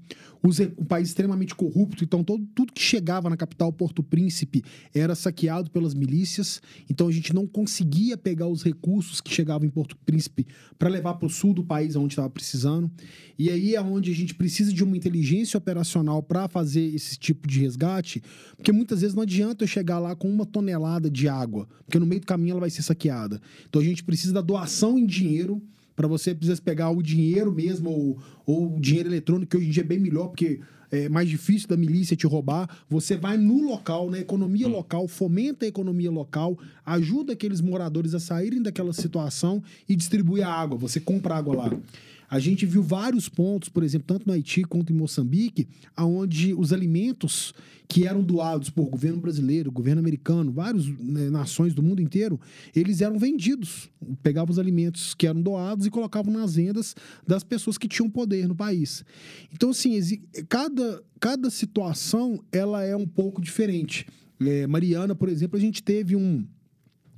um 0.79 0.85
país 0.85 1.09
extremamente 1.09 1.55
corrupto, 1.55 2.05
então 2.05 2.23
todo, 2.23 2.47
tudo 2.55 2.73
que 2.73 2.83
chegava 2.83 3.29
na 3.29 3.37
capital 3.37 3.73
Porto 3.73 4.03
Príncipe 4.03 4.63
era 4.95 5.15
saqueado 5.15 5.71
pelas 5.71 5.95
milícias, 5.95 6.61
então 6.89 7.09
a 7.09 7.13
gente 7.13 7.35
não 7.35 7.47
conseguia 7.47 8.17
pegar 8.17 8.47
os 8.47 8.63
recursos 8.63 9.21
que 9.21 9.33
chegavam 9.33 9.67
em 9.67 9.71
Porto 9.71 9.97
Príncipe 10.05 10.47
para 10.79 10.89
levar 10.89 11.15
para 11.15 11.27
o 11.27 11.31
sul 11.31 11.53
do 11.53 11.65
país 11.65 11.97
onde 11.97 12.13
estava 12.13 12.31
precisando. 12.31 12.91
E 13.39 13.51
aí 13.51 13.75
é 13.75 13.81
onde 13.81 14.11
a 14.11 14.15
gente 14.15 14.35
precisa 14.35 14.73
de 14.73 14.83
uma 14.83 14.97
inteligência 14.97 15.59
operacional 15.59 16.23
para 16.23 16.49
fazer 16.49 16.95
esse 16.95 17.19
tipo 17.19 17.47
de 17.47 17.61
resgate, 17.61 18.23
porque 18.57 18.73
muitas 18.73 19.01
vezes 19.01 19.15
não 19.15 19.23
adianta 19.23 19.65
eu 19.65 19.69
chegar 19.69 19.99
lá 19.99 20.15
com 20.15 20.29
uma 20.29 20.47
tonelada 20.47 21.11
de 21.11 21.29
água, 21.29 21.69
porque 21.85 21.99
no 21.99 22.07
meio 22.07 22.21
do 22.21 22.27
caminho 22.27 22.53
ela 22.53 22.61
vai 22.61 22.71
ser 22.71 22.83
saqueada. 22.83 23.41
Então 23.69 23.81
a 23.81 23.85
gente 23.85 24.03
precisa 24.05 24.33
da 24.33 24.41
doação 24.41 24.99
em 24.99 25.07
dinheiro 25.07 25.63
para 25.97 26.07
você 26.07 26.35
precisa 26.35 26.61
pegar 26.61 26.91
o 26.91 27.03
dinheiro 27.03 27.51
mesmo 27.51 27.91
ou, 27.91 28.19
ou 28.45 28.77
o 28.77 28.81
dinheiro 28.81 29.09
eletrônico, 29.09 29.51
que 29.53 29.57
hoje 29.57 29.67
em 29.67 29.71
dia 29.71 29.83
é 29.83 29.87
bem 29.87 29.99
melhor, 29.99 30.29
porque 30.29 30.61
é 30.91 31.09
mais 31.09 31.29
difícil 31.29 31.69
da 31.69 31.77
milícia 31.77 32.17
te 32.17 32.27
roubar. 32.27 32.69
Você 32.89 33.17
vai 33.17 33.37
no 33.37 33.63
local, 33.63 34.11
na 34.11 34.19
economia 34.19 34.69
hum. 34.69 34.73
local, 34.73 35.09
fomenta 35.09 35.65
a 35.65 35.69
economia 35.69 36.11
local, 36.11 36.59
ajuda 36.85 37.33
aqueles 37.33 37.61
moradores 37.61 38.15
a 38.15 38.21
saírem 38.21 38.63
daquela 38.63 38.93
situação 38.93 39.63
e 39.89 39.97
distribui 39.97 40.43
a 40.43 40.49
água. 40.49 40.79
Você 40.79 41.01
compra 41.01 41.37
água 41.37 41.57
lá. 41.57 41.73
A 42.29 42.39
gente 42.39 42.67
viu 42.67 42.83
vários 42.83 43.29
pontos, 43.29 43.69
por 43.69 43.83
exemplo, 43.83 44.07
tanto 44.07 44.27
no 44.27 44.33
Haiti 44.33 44.63
quanto 44.65 44.93
em 44.93 44.97
Moçambique, 44.97 45.69
aonde 45.97 46.55
os 46.55 46.73
alimentos 46.73 47.55
que 47.89 48.07
eram 48.07 48.23
doados 48.23 48.69
por 48.69 48.89
governo 48.89 49.21
brasileiro, 49.21 49.71
governo 49.71 50.01
americano, 50.01 50.51
várias 50.51 50.87
né, 50.87 51.31
nações 51.31 51.73
do 51.73 51.83
mundo 51.83 52.03
inteiro, 52.03 52.41
eles 52.75 53.01
eram 53.01 53.19
vendidos. 53.19 53.89
Pegavam 54.23 54.51
os 54.51 54.59
alimentos 54.59 55.15
que 55.15 55.27
eram 55.27 55.41
doados 55.41 55.87
e 55.87 55.91
colocavam 55.91 56.33
nas 56.33 56.57
vendas 56.57 56.95
das 57.27 57.45
pessoas 57.45 57.79
que 57.79 57.87
tinham 57.87 58.11
poder 58.11 58.49
no 58.49 58.57
país. 58.57 59.05
Então, 59.53 59.71
assim, 59.71 60.01
cada, 60.49 61.03
cada 61.21 61.49
situação 61.49 62.43
ela 62.51 62.83
é 62.83 62.97
um 62.97 63.07
pouco 63.07 63.41
diferente. 63.41 64.07
É, 64.41 64.67
Mariana, 64.67 65.15
por 65.15 65.29
exemplo, 65.29 65.57
a 65.57 65.61
gente 65.61 65.83
teve 65.83 66.17
um, 66.17 66.45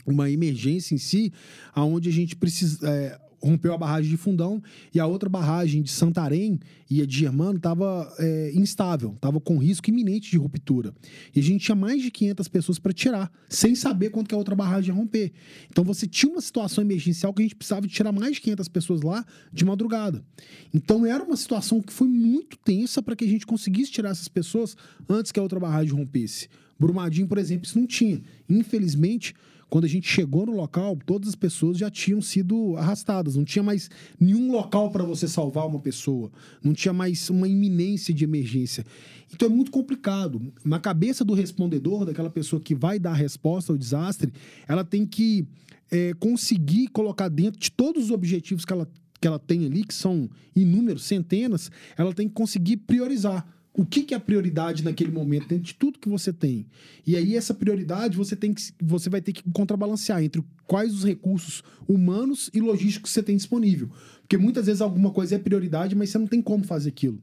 uma 0.06 0.30
emergência 0.30 0.94
em 0.94 0.98
si, 0.98 1.32
aonde 1.74 2.08
a 2.08 2.12
gente 2.12 2.36
precisa. 2.36 2.88
É, 2.88 3.27
rompeu 3.42 3.72
a 3.72 3.78
barragem 3.78 4.10
de 4.10 4.16
Fundão 4.16 4.62
e 4.94 5.00
a 5.00 5.06
outra 5.06 5.28
barragem 5.28 5.82
de 5.82 5.90
Santarém 5.90 6.58
e 6.90 7.02
a 7.02 7.06
de 7.06 7.16
Germano 7.16 7.56
estava 7.56 8.12
é, 8.18 8.52
instável, 8.54 9.12
estava 9.14 9.40
com 9.40 9.58
risco 9.58 9.90
iminente 9.90 10.30
de 10.30 10.36
ruptura. 10.36 10.94
E 11.34 11.40
a 11.40 11.42
gente 11.42 11.64
tinha 11.64 11.74
mais 11.74 12.02
de 12.02 12.10
500 12.10 12.48
pessoas 12.48 12.78
para 12.78 12.92
tirar, 12.92 13.30
sem 13.48 13.74
saber 13.74 14.10
quanto 14.10 14.28
que 14.28 14.34
a 14.34 14.38
outra 14.38 14.54
barragem 14.54 14.94
ia 14.94 15.00
romper. 15.00 15.32
Então 15.70 15.84
você 15.84 16.06
tinha 16.06 16.32
uma 16.32 16.40
situação 16.40 16.82
emergencial 16.82 17.32
que 17.32 17.42
a 17.42 17.44
gente 17.44 17.56
precisava 17.56 17.86
de 17.86 17.92
tirar 17.92 18.12
mais 18.12 18.34
de 18.34 18.40
500 18.40 18.68
pessoas 18.68 19.02
lá 19.02 19.24
de 19.52 19.64
madrugada. 19.64 20.24
Então 20.72 21.04
era 21.06 21.22
uma 21.22 21.36
situação 21.36 21.80
que 21.80 21.92
foi 21.92 22.08
muito 22.08 22.56
tensa 22.58 23.02
para 23.02 23.14
que 23.14 23.24
a 23.24 23.28
gente 23.28 23.46
conseguisse 23.46 23.92
tirar 23.92 24.10
essas 24.10 24.28
pessoas 24.28 24.76
antes 25.08 25.32
que 25.32 25.38
a 25.38 25.42
outra 25.42 25.60
barragem 25.60 25.94
rompesse. 25.94 26.48
Brumadinho, 26.78 27.26
por 27.26 27.38
exemplo, 27.38 27.66
isso 27.66 27.78
não 27.78 27.86
tinha. 27.86 28.22
Infelizmente, 28.48 29.34
quando 29.70 29.84
a 29.84 29.88
gente 29.88 30.08
chegou 30.08 30.46
no 30.46 30.52
local, 30.52 30.96
todas 31.04 31.28
as 31.28 31.34
pessoas 31.34 31.76
já 31.76 31.90
tinham 31.90 32.22
sido 32.22 32.76
arrastadas. 32.76 33.36
Não 33.36 33.44
tinha 33.44 33.62
mais 33.62 33.90
nenhum 34.18 34.50
local 34.50 34.90
para 34.90 35.04
você 35.04 35.28
salvar 35.28 35.66
uma 35.66 35.78
pessoa. 35.78 36.30
Não 36.62 36.72
tinha 36.72 36.92
mais 36.92 37.28
uma 37.28 37.46
iminência 37.46 38.14
de 38.14 38.24
emergência. 38.24 38.84
Então 39.32 39.46
é 39.46 39.50
muito 39.50 39.70
complicado. 39.70 40.40
Na 40.64 40.80
cabeça 40.80 41.24
do 41.24 41.34
respondedor, 41.34 42.06
daquela 42.06 42.30
pessoa 42.30 42.60
que 42.60 42.74
vai 42.74 42.98
dar 42.98 43.10
a 43.10 43.14
resposta 43.14 43.72
ao 43.72 43.78
desastre, 43.78 44.32
ela 44.66 44.84
tem 44.84 45.04
que 45.04 45.46
é, 45.90 46.14
conseguir 46.14 46.88
colocar 46.88 47.28
dentro 47.28 47.60
de 47.60 47.70
todos 47.70 48.04
os 48.04 48.10
objetivos 48.10 48.64
que 48.64 48.72
ela, 48.72 48.88
que 49.20 49.26
ela 49.26 49.38
tem 49.38 49.66
ali, 49.66 49.84
que 49.84 49.94
são 49.94 50.30
inúmeros, 50.56 51.04
centenas, 51.04 51.70
ela 51.96 52.14
tem 52.14 52.26
que 52.26 52.34
conseguir 52.34 52.78
priorizar 52.78 53.46
o 53.78 53.86
que, 53.86 54.02
que 54.02 54.12
é 54.12 54.16
a 54.16 54.20
prioridade 54.20 54.82
naquele 54.82 55.12
momento, 55.12 55.46
dentro 55.46 55.62
de 55.62 55.74
tudo 55.74 56.00
que 56.00 56.08
você 56.08 56.32
tem. 56.32 56.66
E 57.06 57.16
aí, 57.16 57.36
essa 57.36 57.54
prioridade 57.54 58.16
você, 58.16 58.34
tem 58.34 58.52
que, 58.52 58.60
você 58.82 59.08
vai 59.08 59.20
ter 59.20 59.32
que 59.32 59.44
contrabalancear 59.52 60.20
entre 60.20 60.42
quais 60.66 60.92
os 60.92 61.04
recursos 61.04 61.62
humanos 61.86 62.50
e 62.52 62.60
logísticos 62.60 63.12
você 63.12 63.22
tem 63.22 63.36
disponível. 63.36 63.88
Porque 64.22 64.36
muitas 64.36 64.66
vezes 64.66 64.80
alguma 64.80 65.12
coisa 65.12 65.36
é 65.36 65.38
prioridade, 65.38 65.94
mas 65.94 66.10
você 66.10 66.18
não 66.18 66.26
tem 66.26 66.42
como 66.42 66.64
fazer 66.64 66.88
aquilo. 66.88 67.22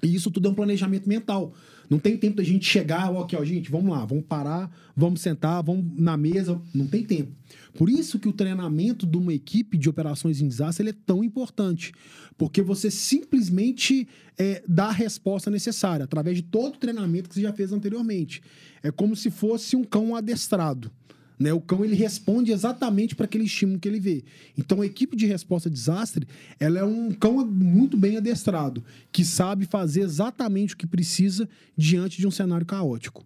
E 0.00 0.14
isso 0.14 0.30
tudo 0.30 0.46
é 0.46 0.50
um 0.52 0.54
planejamento 0.54 1.08
mental. 1.08 1.52
Não 1.88 1.98
tem 1.98 2.16
tempo 2.16 2.36
da 2.36 2.42
gente 2.42 2.64
chegar, 2.64 3.10
ok, 3.10 3.38
ó, 3.38 3.44
gente, 3.44 3.70
vamos 3.70 3.90
lá, 3.90 4.04
vamos 4.04 4.24
parar, 4.24 4.70
vamos 4.96 5.20
sentar, 5.20 5.62
vamos 5.62 5.84
na 5.96 6.16
mesa. 6.16 6.60
Não 6.74 6.86
tem 6.86 7.04
tempo. 7.04 7.32
Por 7.76 7.90
isso 7.90 8.18
que 8.18 8.28
o 8.28 8.32
treinamento 8.32 9.06
de 9.06 9.16
uma 9.16 9.34
equipe 9.34 9.76
de 9.76 9.88
operações 9.88 10.40
em 10.40 10.48
desastre 10.48 10.88
é 10.88 10.92
tão 10.92 11.24
importante. 11.24 11.92
Porque 12.38 12.62
você 12.62 12.90
simplesmente 12.90 14.08
é, 14.38 14.62
dá 14.66 14.86
a 14.86 14.92
resposta 14.92 15.50
necessária, 15.50 16.04
através 16.04 16.36
de 16.36 16.42
todo 16.42 16.74
o 16.74 16.78
treinamento 16.78 17.28
que 17.28 17.34
você 17.34 17.42
já 17.42 17.52
fez 17.52 17.72
anteriormente. 17.72 18.42
É 18.82 18.90
como 18.90 19.14
se 19.14 19.30
fosse 19.30 19.76
um 19.76 19.84
cão 19.84 20.14
adestrado. 20.14 20.90
Né? 21.38 21.52
O 21.52 21.60
cão 21.60 21.84
ele 21.84 21.94
responde 21.94 22.52
exatamente 22.52 23.14
para 23.14 23.24
aquele 23.24 23.44
estímulo 23.44 23.78
que 23.78 23.88
ele 23.88 24.00
vê. 24.00 24.22
Então 24.56 24.80
a 24.80 24.86
equipe 24.86 25.16
de 25.16 25.26
resposta 25.26 25.68
a 25.68 25.72
desastre 25.72 26.26
ela 26.58 26.78
é 26.78 26.84
um 26.84 27.12
cão 27.12 27.44
muito 27.44 27.96
bem 27.96 28.16
adestrado 28.16 28.84
que 29.10 29.24
sabe 29.24 29.66
fazer 29.66 30.02
exatamente 30.02 30.74
o 30.74 30.76
que 30.76 30.86
precisa 30.86 31.48
diante 31.76 32.18
de 32.18 32.26
um 32.26 32.30
cenário 32.30 32.66
caótico. 32.66 33.24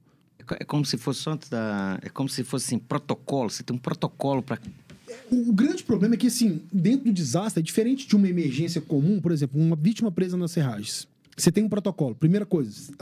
É 0.58 0.64
como 0.64 0.84
se 0.84 0.96
fosse 0.96 1.28
antes 1.28 1.48
da, 1.48 1.98
é 2.02 2.08
como 2.08 2.28
se 2.28 2.42
fosse 2.42 2.66
assim, 2.66 2.78
protocolo. 2.78 3.50
Você 3.50 3.62
tem 3.62 3.76
um 3.76 3.78
protocolo 3.78 4.42
para 4.42 4.58
o, 5.30 5.50
o, 5.50 5.52
grande 5.52 5.82
problema 5.82 6.14
é 6.14 6.18
que, 6.18 6.26
assim, 6.26 6.62
dentro 6.72 7.06
do 7.06 7.12
desastre, 7.12 7.60
é 7.60 7.62
diferente 7.62 8.06
de 8.06 8.16
uma 8.16 8.28
emergência 8.28 8.80
comum, 8.80 9.20
por 9.20 9.32
exemplo, 9.32 9.60
uma 9.60 9.76
vítima 9.76 10.10
presa 10.10 10.36
nas 10.36 10.50
serragens. 10.50 11.06
Você 11.38 11.52
tem 11.52 11.62
um 11.62 11.68
protocolo. 11.68 12.16
Primeira 12.16 12.44
coisa, 12.44 12.92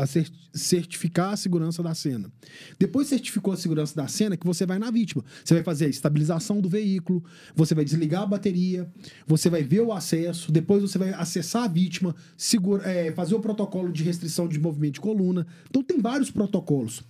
certificar 0.52 1.32
a 1.32 1.36
segurança 1.36 1.82
da 1.82 1.94
cena. 1.94 2.30
Depois 2.78 3.08
certificou 3.08 3.54
a 3.54 3.56
segurança 3.56 3.96
da 3.96 4.06
cena, 4.06 4.36
que 4.36 4.46
você 4.46 4.66
vai 4.66 4.78
na 4.78 4.90
vítima. 4.90 5.24
Você 5.42 5.54
vai 5.54 5.62
fazer 5.62 5.86
a 5.86 5.88
estabilização 5.88 6.60
do 6.60 6.68
veículo, 6.68 7.24
você 7.54 7.74
vai 7.74 7.84
desligar 7.84 8.22
a 8.22 8.26
bateria, 8.26 8.86
você 9.26 9.48
vai 9.48 9.62
ver 9.62 9.80
o 9.80 9.92
acesso, 9.92 10.52
depois 10.52 10.82
você 10.82 10.98
vai 10.98 11.14
acessar 11.14 11.64
a 11.64 11.68
vítima, 11.68 12.14
segura, 12.36 12.82
é, 12.86 13.10
fazer 13.12 13.34
o 13.34 13.40
protocolo 13.40 13.90
de 13.90 14.04
restrição 14.04 14.46
de 14.46 14.60
movimento 14.60 14.94
de 14.94 15.00
coluna. 15.00 15.46
Então 15.70 15.82
tem 15.82 15.98
vários 15.98 16.30
protocolos. 16.30 17.02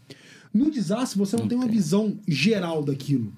No 0.55 0.71
desastre, 0.71 1.19
você 1.19 1.37
não, 1.37 1.43
não 1.43 1.49
tem 1.49 1.59
uma 1.59 1.67
visão 1.67 2.19
geral 2.27 2.85
daquilo. 2.85 3.33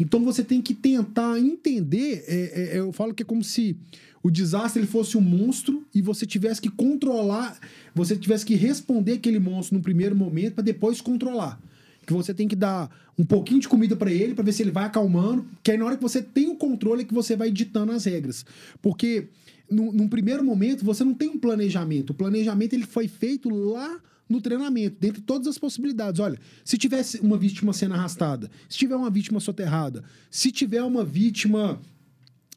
Então 0.00 0.24
você 0.24 0.42
tem 0.42 0.62
que 0.62 0.72
tentar 0.72 1.38
entender. 1.38 2.24
É, 2.26 2.76
é, 2.76 2.78
eu 2.78 2.90
falo 2.90 3.14
que 3.14 3.22
é 3.22 3.26
como 3.26 3.44
se 3.44 3.76
o 4.24 4.30
desastre 4.30 4.80
ele 4.80 4.86
fosse 4.86 5.18
um 5.18 5.20
monstro 5.20 5.84
e 5.94 6.00
você 6.00 6.24
tivesse 6.24 6.58
que 6.58 6.70
controlar, 6.70 7.58
você 7.94 8.16
tivesse 8.16 8.46
que 8.46 8.54
responder 8.54 9.12
aquele 9.12 9.38
monstro 9.38 9.76
no 9.76 9.82
primeiro 9.82 10.16
momento 10.16 10.54
para 10.54 10.64
depois 10.64 11.02
controlar. 11.02 11.60
Que 12.06 12.12
você 12.14 12.32
tem 12.32 12.48
que 12.48 12.56
dar 12.56 12.90
um 13.18 13.24
pouquinho 13.24 13.60
de 13.60 13.68
comida 13.68 13.94
para 13.94 14.10
ele 14.10 14.34
para 14.34 14.42
ver 14.42 14.52
se 14.52 14.62
ele 14.62 14.70
vai 14.70 14.84
acalmando, 14.84 15.44
que 15.62 15.70
aí 15.70 15.76
na 15.76 15.84
hora 15.84 15.96
que 15.96 16.02
você 16.02 16.22
tem 16.22 16.48
o 16.48 16.56
controle 16.56 17.02
é 17.02 17.04
que 17.04 17.12
você 17.12 17.36
vai 17.36 17.50
ditando 17.50 17.92
as 17.92 18.06
regras. 18.06 18.46
Porque 18.80 19.28
no, 19.70 19.92
num 19.92 20.08
primeiro 20.08 20.42
momento 20.42 20.86
você 20.86 21.04
não 21.04 21.12
tem 21.12 21.28
um 21.28 21.38
planejamento. 21.38 22.10
O 22.10 22.14
planejamento 22.14 22.72
ele 22.72 22.86
foi 22.86 23.06
feito 23.06 23.50
lá 23.50 24.00
no 24.26 24.40
treinamento, 24.40 24.96
dentre 24.98 25.20
todas 25.20 25.46
as 25.46 25.58
possibilidades. 25.58 26.18
Olha, 26.18 26.38
se 26.64 26.78
tivesse 26.78 27.20
uma 27.20 27.36
vítima 27.36 27.74
sendo 27.74 27.92
arrastada, 27.92 28.50
se 28.70 28.78
tiver 28.78 28.96
uma 28.96 29.10
vítima 29.10 29.38
soterrada, 29.38 30.02
se 30.30 30.50
tiver 30.50 30.82
uma 30.82 31.04
vítima 31.04 31.78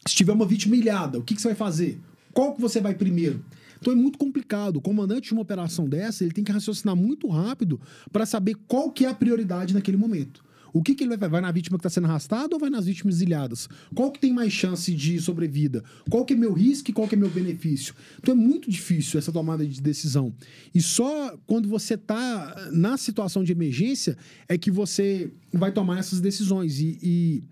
se 0.07 0.15
tiver 0.15 0.33
uma 0.33 0.45
vítima 0.45 0.75
ilhada, 0.75 1.19
o 1.19 1.23
que, 1.23 1.35
que 1.35 1.41
você 1.41 1.49
vai 1.49 1.55
fazer? 1.55 1.99
Qual 2.33 2.53
que 2.53 2.61
você 2.61 2.79
vai 2.79 2.95
primeiro? 2.95 3.43
Então 3.79 3.93
é 3.93 3.95
muito 3.95 4.17
complicado. 4.17 4.77
O 4.77 4.81
comandante 4.81 5.27
de 5.27 5.33
uma 5.33 5.41
operação 5.41 5.87
dessa, 5.87 6.23
ele 6.23 6.33
tem 6.33 6.43
que 6.43 6.51
raciocinar 6.51 6.95
muito 6.95 7.27
rápido 7.27 7.79
para 8.11 8.25
saber 8.25 8.55
qual 8.67 8.91
que 8.91 9.05
é 9.05 9.09
a 9.09 9.13
prioridade 9.13 9.73
naquele 9.73 9.97
momento. 9.97 10.45
O 10.73 10.83
que, 10.83 10.93
que 10.93 11.03
ele 11.03 11.15
vai 11.17 11.27
Vai 11.29 11.41
na 11.41 11.51
vítima 11.51 11.77
que 11.77 11.81
está 11.81 11.89
sendo 11.89 12.05
arrastada 12.05 12.55
ou 12.55 12.59
vai 12.59 12.69
nas 12.69 12.85
vítimas 12.85 13.21
ilhadas? 13.21 13.67
Qual 13.95 14.11
que 14.11 14.19
tem 14.19 14.31
mais 14.31 14.53
chance 14.53 14.93
de 14.93 15.19
sobrevida? 15.19 15.83
Qual 16.09 16.23
que 16.23 16.33
é 16.33 16.35
meu 16.35 16.53
risco 16.53 16.91
e 16.91 16.93
qual 16.93 17.07
que 17.07 17.15
é 17.15 17.17
meu 17.17 17.29
benefício? 17.29 17.93
Então 18.19 18.33
é 18.33 18.37
muito 18.37 18.69
difícil 18.69 19.17
essa 19.17 19.31
tomada 19.31 19.65
de 19.65 19.81
decisão. 19.81 20.33
E 20.73 20.81
só 20.81 21.35
quando 21.47 21.67
você 21.67 21.95
está 21.95 22.69
na 22.71 22.97
situação 22.97 23.43
de 23.43 23.51
emergência 23.51 24.17
é 24.47 24.57
que 24.57 24.69
você 24.69 25.31
vai 25.51 25.71
tomar 25.71 25.99
essas 25.99 26.21
decisões. 26.21 26.79
E, 26.79 26.97
e, 27.01 27.43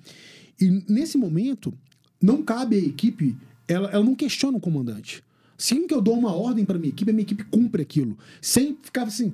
e 0.62 0.84
nesse 0.88 1.18
momento, 1.18 1.74
não 2.26 2.42
cabe 2.42 2.76
à 2.76 2.80
equipe, 2.80 3.38
ela, 3.68 3.90
ela 3.90 4.04
não 4.04 4.16
questiona 4.16 4.58
o 4.58 4.62
comandante. 4.62 5.24
Assim 5.58 5.88
que 5.88 5.94
eu 5.94 6.02
dou 6.02 6.18
uma 6.18 6.34
ordem 6.34 6.66
para 6.66 6.78
minha 6.78 6.90
equipe, 6.90 7.10
a 7.10 7.14
minha 7.14 7.24
equipe 7.24 7.44
cumpre 7.46 7.82
aquilo. 7.82 8.18
Sem 8.42 8.76
ficar 8.82 9.04
assim, 9.04 9.32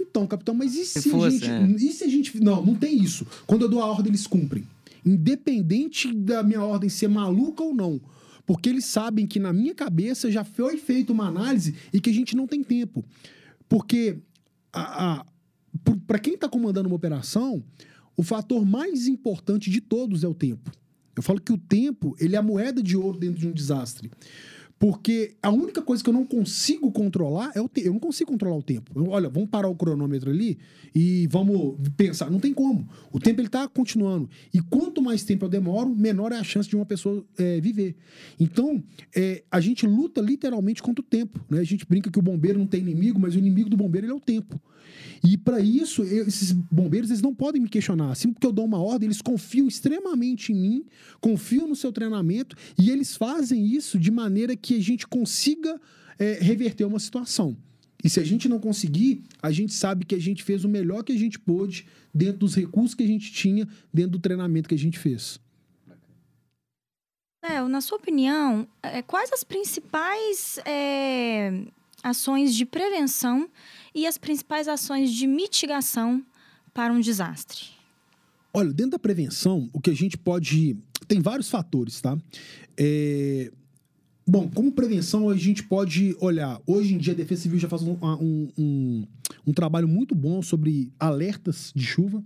então, 0.00 0.26
capitão, 0.26 0.54
mas 0.54 0.74
e 0.74 0.84
se, 0.84 1.02
se 1.02 1.10
fosse, 1.10 1.26
a 1.26 1.30
gente. 1.30 1.84
É. 1.84 1.86
E 1.86 1.92
se 1.92 2.04
a 2.04 2.08
gente. 2.08 2.42
Não, 2.42 2.64
não 2.64 2.74
tem 2.74 3.00
isso. 3.00 3.26
Quando 3.46 3.62
eu 3.62 3.68
dou 3.68 3.80
a 3.80 3.86
ordem, 3.86 4.10
eles 4.10 4.26
cumprem. 4.26 4.64
Independente 5.06 6.12
da 6.12 6.42
minha 6.42 6.62
ordem 6.62 6.90
ser 6.90 7.08
maluca 7.08 7.62
ou 7.62 7.74
não. 7.74 8.00
Porque 8.44 8.68
eles 8.68 8.84
sabem 8.84 9.26
que 9.26 9.38
na 9.38 9.52
minha 9.52 9.74
cabeça 9.74 10.30
já 10.30 10.42
foi 10.44 10.76
feita 10.76 11.12
uma 11.12 11.28
análise 11.28 11.76
e 11.92 12.00
que 12.00 12.10
a 12.10 12.12
gente 12.12 12.36
não 12.36 12.46
tem 12.46 12.62
tempo. 12.62 13.04
Porque 13.68 14.18
para 16.06 16.18
quem 16.18 16.34
está 16.34 16.48
comandando 16.48 16.88
uma 16.88 16.96
operação, 16.96 17.62
o 18.16 18.22
fator 18.22 18.66
mais 18.66 19.06
importante 19.06 19.70
de 19.70 19.80
todos 19.80 20.24
é 20.24 20.28
o 20.28 20.34
tempo. 20.34 20.70
Eu 21.14 21.22
falo 21.22 21.40
que 21.40 21.52
o 21.52 21.58
tempo, 21.58 22.16
ele 22.18 22.36
é 22.36 22.38
a 22.38 22.42
moeda 22.42 22.82
de 22.82 22.96
ouro 22.96 23.18
dentro 23.18 23.38
de 23.38 23.48
um 23.48 23.52
desastre. 23.52 24.10
Porque 24.82 25.36
a 25.40 25.48
única 25.48 25.80
coisa 25.80 26.02
que 26.02 26.10
eu 26.10 26.12
não 26.12 26.26
consigo 26.26 26.90
controlar 26.90 27.52
é 27.54 27.60
o 27.60 27.68
tempo. 27.68 27.86
Eu 27.86 27.92
não 27.92 28.00
consigo 28.00 28.32
controlar 28.32 28.56
o 28.56 28.62
tempo. 28.64 28.90
Eu, 28.96 29.10
olha, 29.10 29.28
vamos 29.28 29.48
parar 29.48 29.68
o 29.68 29.76
cronômetro 29.76 30.28
ali 30.28 30.58
e 30.92 31.28
vamos 31.30 31.76
pensar. 31.96 32.28
Não 32.28 32.40
tem 32.40 32.52
como. 32.52 32.88
O 33.12 33.20
tempo 33.20 33.40
ele 33.40 33.46
está 33.46 33.68
continuando. 33.68 34.28
E 34.52 34.60
quanto 34.60 35.00
mais 35.00 35.22
tempo 35.22 35.44
eu 35.44 35.48
demoro, 35.48 35.94
menor 35.94 36.32
é 36.32 36.36
a 36.36 36.42
chance 36.42 36.68
de 36.68 36.74
uma 36.74 36.84
pessoa 36.84 37.24
é, 37.38 37.60
viver. 37.60 37.94
Então, 38.40 38.82
é, 39.14 39.44
a 39.48 39.60
gente 39.60 39.86
luta 39.86 40.20
literalmente 40.20 40.82
contra 40.82 41.00
o 41.00 41.06
tempo. 41.06 41.38
Né? 41.48 41.60
A 41.60 41.64
gente 41.64 41.86
brinca 41.86 42.10
que 42.10 42.18
o 42.18 42.22
bombeiro 42.22 42.58
não 42.58 42.66
tem 42.66 42.80
inimigo, 42.80 43.20
mas 43.20 43.36
o 43.36 43.38
inimigo 43.38 43.70
do 43.70 43.76
bombeiro 43.76 44.08
é 44.08 44.12
o 44.12 44.18
tempo. 44.18 44.60
E 45.24 45.36
para 45.38 45.60
isso, 45.60 46.02
eu, 46.02 46.26
esses 46.26 46.50
bombeiros 46.50 47.10
eles 47.10 47.22
não 47.22 47.34
podem 47.34 47.62
me 47.62 47.68
questionar. 47.68 48.10
Assim 48.10 48.32
que 48.32 48.46
eu 48.46 48.52
dou 48.52 48.64
uma 48.64 48.82
ordem, 48.82 49.06
eles 49.06 49.22
confiam 49.22 49.68
extremamente 49.68 50.52
em 50.52 50.56
mim, 50.56 50.84
confiam 51.20 51.68
no 51.68 51.76
seu 51.76 51.92
treinamento 51.92 52.56
e 52.78 52.90
eles 52.90 53.16
fazem 53.16 53.64
isso 53.64 53.98
de 53.98 54.10
maneira 54.10 54.56
que 54.56 54.71
a 54.74 54.80
gente 54.80 55.06
consiga 55.06 55.80
é, 56.18 56.38
reverter 56.40 56.84
uma 56.84 56.98
situação. 56.98 57.56
E 58.02 58.10
se 58.10 58.18
a 58.18 58.24
gente 58.24 58.48
não 58.48 58.58
conseguir, 58.58 59.22
a 59.40 59.50
gente 59.52 59.72
sabe 59.72 60.04
que 60.04 60.14
a 60.14 60.20
gente 60.20 60.42
fez 60.42 60.64
o 60.64 60.68
melhor 60.68 61.04
que 61.04 61.12
a 61.12 61.18
gente 61.18 61.38
pôde 61.38 61.86
dentro 62.12 62.38
dos 62.38 62.54
recursos 62.54 62.94
que 62.94 63.04
a 63.04 63.06
gente 63.06 63.32
tinha, 63.32 63.68
dentro 63.92 64.12
do 64.12 64.18
treinamento 64.18 64.68
que 64.68 64.74
a 64.74 64.78
gente 64.78 64.98
fez. 64.98 65.40
Léo, 67.44 67.68
na 67.68 67.80
sua 67.80 67.98
opinião, 67.98 68.66
é, 68.82 69.02
quais 69.02 69.32
as 69.32 69.42
principais 69.42 70.58
é, 70.64 71.64
ações 72.02 72.54
de 72.54 72.64
prevenção 72.64 73.48
e 73.94 74.06
as 74.06 74.16
principais 74.18 74.68
ações 74.68 75.12
de 75.12 75.26
mitigação 75.26 76.24
para 76.72 76.92
um 76.92 77.00
desastre? 77.00 77.70
Olha, 78.54 78.72
dentro 78.72 78.92
da 78.92 78.98
prevenção, 78.98 79.70
o 79.72 79.80
que 79.80 79.90
a 79.90 79.94
gente 79.94 80.18
pode. 80.18 80.76
Tem 81.08 81.20
vários 81.20 81.48
fatores, 81.48 82.00
tá? 82.00 82.16
É... 82.76 83.50
Bom, 84.26 84.48
como 84.48 84.70
prevenção, 84.70 85.28
a 85.28 85.36
gente 85.36 85.64
pode 85.64 86.16
olhar. 86.20 86.60
Hoje 86.66 86.94
em 86.94 86.98
dia, 86.98 87.12
a 87.12 87.16
Defesa 87.16 87.42
Civil 87.42 87.58
já 87.58 87.68
faz 87.68 87.82
um, 87.82 87.96
um, 88.00 88.48
um, 88.56 89.06
um 89.48 89.52
trabalho 89.52 89.88
muito 89.88 90.14
bom 90.14 90.40
sobre 90.40 90.92
alertas 90.98 91.72
de 91.74 91.84
chuva. 91.84 92.22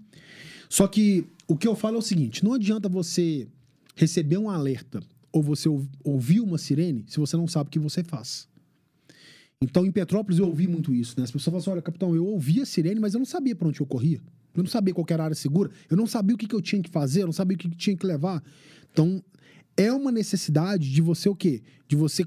Só 0.69 0.87
que 0.87 1.25
o 1.49 1.57
que 1.57 1.67
eu 1.67 1.75
falo 1.75 1.97
é 1.97 1.99
o 1.99 2.03
seguinte: 2.03 2.45
não 2.45 2.53
adianta 2.53 2.89
você 2.89 3.49
receber 3.95 4.37
um 4.37 4.51
alerta 4.51 5.01
ou 5.33 5.43
você 5.43 5.69
ouvir 6.05 6.41
uma 6.41 6.59
sirene 6.59 7.05
se 7.09 7.19
você 7.19 7.37
não 7.37 7.49
sabe 7.49 7.69
o 7.69 7.71
que 7.71 7.79
você 7.79 8.05
faz. 8.05 8.47
Então, 9.61 9.87
em 9.87 9.91
Petrópolis, 9.91 10.39
eu 10.39 10.47
ouvi 10.47 10.69
muito 10.69 10.95
isso, 10.95 11.15
né? 11.17 11.25
As 11.25 11.31
pessoas 11.31 11.45
falam 11.45 11.61
assim: 11.61 11.71
olha, 11.71 11.83
capitão, 11.83 12.15
eu 12.15 12.27
ouvia 12.27 12.65
a 12.65 12.67
sirene, 12.67 13.01
mas 13.01 13.15
eu 13.15 13.19
não 13.19 13.27
sabia 13.27 13.57
para 13.57 13.69
onde 13.69 13.81
eu 13.81 13.87
corria. 13.87 14.21
Eu 14.55 14.63
não 14.63 14.71
sabia 14.71 14.93
qual 14.93 15.07
era 15.09 15.23
a 15.23 15.27
área 15.27 15.35
segura. 15.35 15.71
Eu 15.89 15.97
não 15.97 16.07
sabia 16.07 16.35
o 16.35 16.39
que, 16.39 16.47
que 16.47 16.55
eu 16.55 16.63
tinha 16.63 16.83
que 16.83 16.91
fazer, 16.91 17.23
eu 17.23 17.27
não 17.27 17.33
sabia 17.33 17.55
o 17.55 17.59
que, 17.59 17.69
que 17.69 17.77
tinha 17.77 17.97
que 17.97 18.07
levar. 18.07 18.43
Então, 18.93 19.23
é 19.77 19.93
uma 19.93 20.11
necessidade 20.11 20.91
de 20.91 21.03
você 21.03 21.29
o 21.29 21.35
quê? 21.35 21.63
De 21.87 21.95
você, 21.95 22.25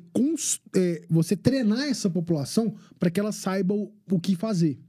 é, 0.75 1.01
você 1.09 1.35
treinar 1.35 1.87
essa 1.87 2.09
população 2.09 2.75
para 2.97 3.09
que 3.09 3.19
ela 3.19 3.31
saiba 3.31 3.73
o, 3.73 3.91
o 4.09 4.19
que 4.19 4.35
fazer. 4.35 4.79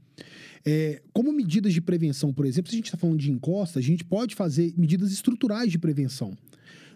É, 0.64 1.02
como 1.12 1.32
medidas 1.32 1.72
de 1.72 1.80
prevenção, 1.80 2.32
por 2.32 2.44
exemplo, 2.44 2.70
se 2.70 2.76
a 2.76 2.78
gente 2.78 2.86
está 2.86 2.98
falando 2.98 3.18
de 3.18 3.30
encosta, 3.30 3.78
a 3.78 3.82
gente 3.82 4.04
pode 4.04 4.34
fazer 4.34 4.74
medidas 4.76 5.10
estruturais 5.10 5.70
de 5.72 5.78
prevenção 5.78 6.36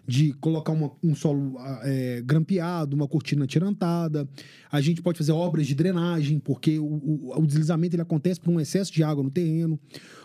de 0.07 0.33
colocar 0.33 0.71
uma, 0.71 0.91
um 1.03 1.15
solo 1.15 1.55
é, 1.81 2.21
grampeado, 2.23 2.95
uma 2.95 3.07
cortina 3.07 3.47
tirantada. 3.47 4.27
A 4.71 4.79
gente 4.79 5.01
pode 5.01 5.17
fazer 5.17 5.31
obras 5.31 5.65
de 5.65 5.73
drenagem, 5.73 6.39
porque 6.39 6.77
o, 6.77 6.85
o, 6.85 7.39
o 7.39 7.47
deslizamento 7.47 7.95
ele 7.95 8.03
acontece 8.03 8.39
por 8.39 8.51
um 8.51 8.59
excesso 8.59 8.93
de 8.93 9.03
água 9.03 9.23
no 9.23 9.31
terreno. 9.31 9.79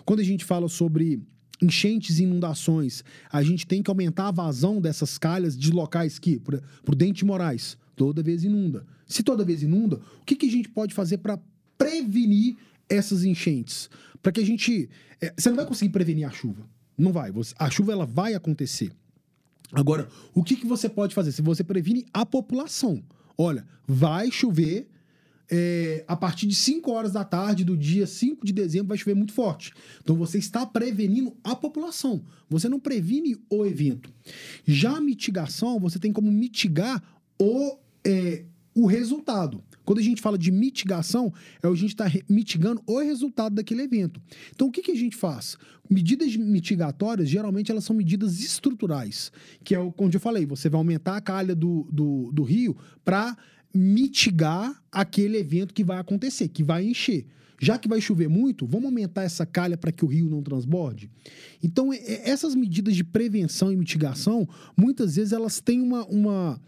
Quando 0.04 0.20
a 0.20 0.24
gente 0.24 0.44
fala 0.44 0.68
sobre 0.68 1.22
enchentes 1.60 2.18
e 2.18 2.24
inundações, 2.24 3.04
a 3.30 3.42
gente 3.42 3.66
tem 3.66 3.82
que 3.82 3.90
aumentar 3.90 4.28
a 4.28 4.32
vazão 4.32 4.80
dessas 4.80 5.18
calhas 5.18 5.56
de 5.56 5.70
locais 5.70 6.18
que, 6.18 6.38
por, 6.38 6.60
por 6.84 6.94
Dente 6.94 7.24
Moraes, 7.24 7.76
toda 7.94 8.22
vez 8.22 8.44
inunda. 8.44 8.86
Se 9.06 9.22
toda 9.22 9.44
vez 9.44 9.62
inunda, 9.62 10.00
o 10.20 10.24
que, 10.24 10.36
que 10.36 10.46
a 10.46 10.50
gente 10.50 10.68
pode 10.68 10.94
fazer 10.94 11.18
para 11.18 11.38
prevenir 11.76 12.56
essas 12.88 13.24
enchentes? 13.24 13.90
Para 14.22 14.32
que 14.32 14.40
a 14.40 14.46
gente. 14.46 14.88
É, 15.20 15.32
você 15.36 15.48
não 15.48 15.56
vai 15.56 15.66
conseguir 15.66 15.90
prevenir 15.90 16.26
a 16.26 16.30
chuva. 16.30 16.66
Não 16.96 17.12
vai. 17.12 17.32
A 17.58 17.70
chuva 17.70 17.92
ela 17.92 18.06
vai 18.06 18.34
acontecer. 18.34 18.92
Agora, 19.72 20.08
o 20.34 20.42
que, 20.42 20.56
que 20.56 20.66
você 20.66 20.88
pode 20.88 21.14
fazer? 21.14 21.32
Se 21.32 21.42
você 21.42 21.62
previne 21.62 22.06
a 22.12 22.26
população. 22.26 23.02
Olha, 23.36 23.66
vai 23.86 24.30
chover 24.30 24.88
é, 25.50 26.04
a 26.06 26.16
partir 26.16 26.46
de 26.46 26.54
5 26.54 26.90
horas 26.90 27.12
da 27.12 27.24
tarde 27.24 27.64
do 27.64 27.76
dia 27.76 28.06
5 28.06 28.46
de 28.46 28.52
dezembro 28.52 28.88
vai 28.88 28.98
chover 28.98 29.14
muito 29.14 29.32
forte. 29.32 29.72
Então 30.02 30.14
você 30.14 30.38
está 30.38 30.64
prevenindo 30.64 31.36
a 31.42 31.56
população. 31.56 32.22
Você 32.48 32.68
não 32.68 32.78
previne 32.78 33.36
o 33.50 33.66
evento. 33.66 34.12
Já 34.64 34.96
a 34.96 35.00
mitigação, 35.00 35.80
você 35.80 35.98
tem 35.98 36.12
como 36.12 36.30
mitigar 36.30 37.02
o, 37.38 37.78
é, 38.04 38.44
o 38.74 38.86
resultado. 38.86 39.62
Quando 39.84 39.98
a 39.98 40.02
gente 40.02 40.22
fala 40.22 40.38
de 40.38 40.52
mitigação, 40.52 41.32
é 41.60 41.66
a 41.66 41.74
gente 41.74 41.90
está 41.90 42.06
mitigando 42.28 42.80
o 42.86 43.00
resultado 43.00 43.56
daquele 43.56 43.82
evento. 43.82 44.20
Então, 44.54 44.68
o 44.68 44.70
que, 44.70 44.82
que 44.82 44.92
a 44.92 44.96
gente 44.96 45.16
faz? 45.16 45.56
Medidas 45.88 46.36
mitigatórias, 46.36 47.28
geralmente, 47.28 47.72
elas 47.72 47.82
são 47.82 47.96
medidas 47.96 48.38
estruturais, 48.38 49.32
que 49.64 49.74
é 49.74 49.78
onde 49.98 50.16
eu 50.16 50.20
falei, 50.20 50.46
você 50.46 50.68
vai 50.68 50.78
aumentar 50.78 51.16
a 51.16 51.20
calha 51.20 51.56
do, 51.56 51.88
do, 51.90 52.30
do 52.32 52.44
rio 52.44 52.76
para 53.04 53.36
mitigar 53.74 54.82
aquele 54.90 55.38
evento 55.38 55.72
que 55.72 55.84
vai 55.84 55.98
acontecer, 55.98 56.48
que 56.48 56.62
vai 56.62 56.84
encher. 56.84 57.26
Já 57.62 57.78
que 57.78 57.86
vai 57.86 58.00
chover 58.00 58.26
muito, 58.26 58.66
vamos 58.66 58.86
aumentar 58.86 59.22
essa 59.22 59.44
calha 59.44 59.76
para 59.76 59.92
que 59.92 60.02
o 60.02 60.08
rio 60.08 60.30
não 60.30 60.42
transborde? 60.42 61.10
Então, 61.62 61.90
essas 61.92 62.54
medidas 62.54 62.96
de 62.96 63.04
prevenção 63.04 63.70
e 63.70 63.76
mitigação, 63.76 64.48
muitas 64.74 65.16
vezes 65.16 65.32
elas 65.34 65.60
têm 65.60 65.82
uma, 65.82 66.06
uma, 66.06 66.60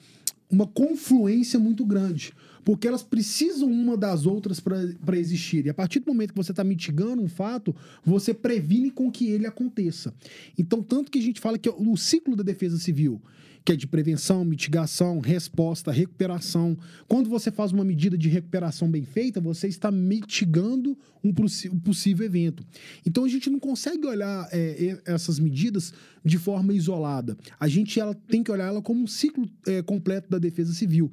uma 0.50 0.66
confluência 0.66 1.58
muito 1.58 1.84
grande. 1.86 2.34
porque 2.64 2.86
elas 2.86 3.02
precisam 3.02 3.70
uma 3.70 3.96
das 3.96 4.26
outras 4.26 4.60
para 4.60 5.18
existir. 5.18 5.66
E 5.66 5.70
a 5.70 5.74
partir 5.74 6.00
do 6.00 6.06
momento 6.06 6.32
que 6.32 6.36
você 6.36 6.52
está 6.52 6.62
mitigando 6.62 7.22
um 7.22 7.28
fato, 7.28 7.74
você 8.04 8.32
previne 8.32 8.90
com 8.90 9.10
que 9.10 9.28
ele 9.28 9.46
aconteça. 9.46 10.14
Então, 10.56 10.82
tanto 10.82 11.10
que 11.10 11.18
a 11.18 11.22
gente 11.22 11.40
fala 11.40 11.58
que 11.58 11.68
o 11.68 11.96
ciclo 11.96 12.36
da 12.36 12.42
defesa 12.42 12.78
civil 12.78 13.20
que 13.64 13.72
é 13.72 13.76
de 13.76 13.86
prevenção, 13.86 14.44
mitigação, 14.44 15.20
resposta, 15.20 15.92
recuperação. 15.92 16.76
Quando 17.06 17.28
você 17.28 17.50
faz 17.50 17.72
uma 17.72 17.84
medida 17.84 18.18
de 18.18 18.28
recuperação 18.28 18.90
bem 18.90 19.04
feita, 19.04 19.40
você 19.40 19.68
está 19.68 19.90
mitigando 19.90 20.98
um 21.22 21.32
possível 21.32 22.26
evento. 22.26 22.64
Então 23.06 23.24
a 23.24 23.28
gente 23.28 23.48
não 23.48 23.60
consegue 23.60 24.06
olhar 24.06 24.48
é, 24.50 25.00
essas 25.04 25.38
medidas 25.38 25.92
de 26.24 26.38
forma 26.38 26.72
isolada. 26.72 27.36
A 27.58 27.68
gente 27.68 27.98
ela, 28.00 28.14
tem 28.14 28.42
que 28.42 28.50
olhar 28.50 28.66
ela 28.66 28.82
como 28.82 29.02
um 29.02 29.06
ciclo 29.06 29.48
é, 29.66 29.82
completo 29.82 30.28
da 30.28 30.38
defesa 30.38 30.72
civil, 30.72 31.12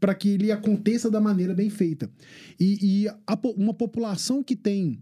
para 0.00 0.14
que 0.14 0.30
ele 0.30 0.50
aconteça 0.50 1.10
da 1.10 1.20
maneira 1.20 1.54
bem 1.54 1.68
feita. 1.68 2.10
E, 2.58 3.02
e 3.04 3.08
a, 3.08 3.38
uma 3.56 3.74
população 3.74 4.42
que 4.42 4.56
tem 4.56 4.98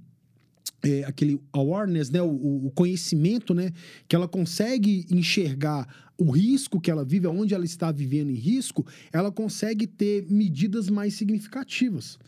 é, 0.83 1.05
aquele 1.05 1.41
awareness, 1.53 2.11
né, 2.11 2.21
o, 2.21 2.67
o, 2.67 2.71
conhecimento, 2.75 3.55
né, 3.55 3.71
que 4.09 4.17
ela 4.17 4.27
consegue 4.27 5.07
enxergar 5.11 5.87
o 6.19 6.31
risco 6.31 6.81
que 6.81 6.91
ela 6.91 7.05
vive, 7.05 7.27
onde 7.27 7.55
ela 7.55 7.65
está 7.65 7.91
vivendo 7.93 8.31
em 8.31 8.35
risco, 8.35 8.85
ela 9.13 9.31
consegue 9.31 9.87
ter 9.87 10.27
medidas 10.29 10.89
mais 10.89 11.15
significativas. 11.15 12.19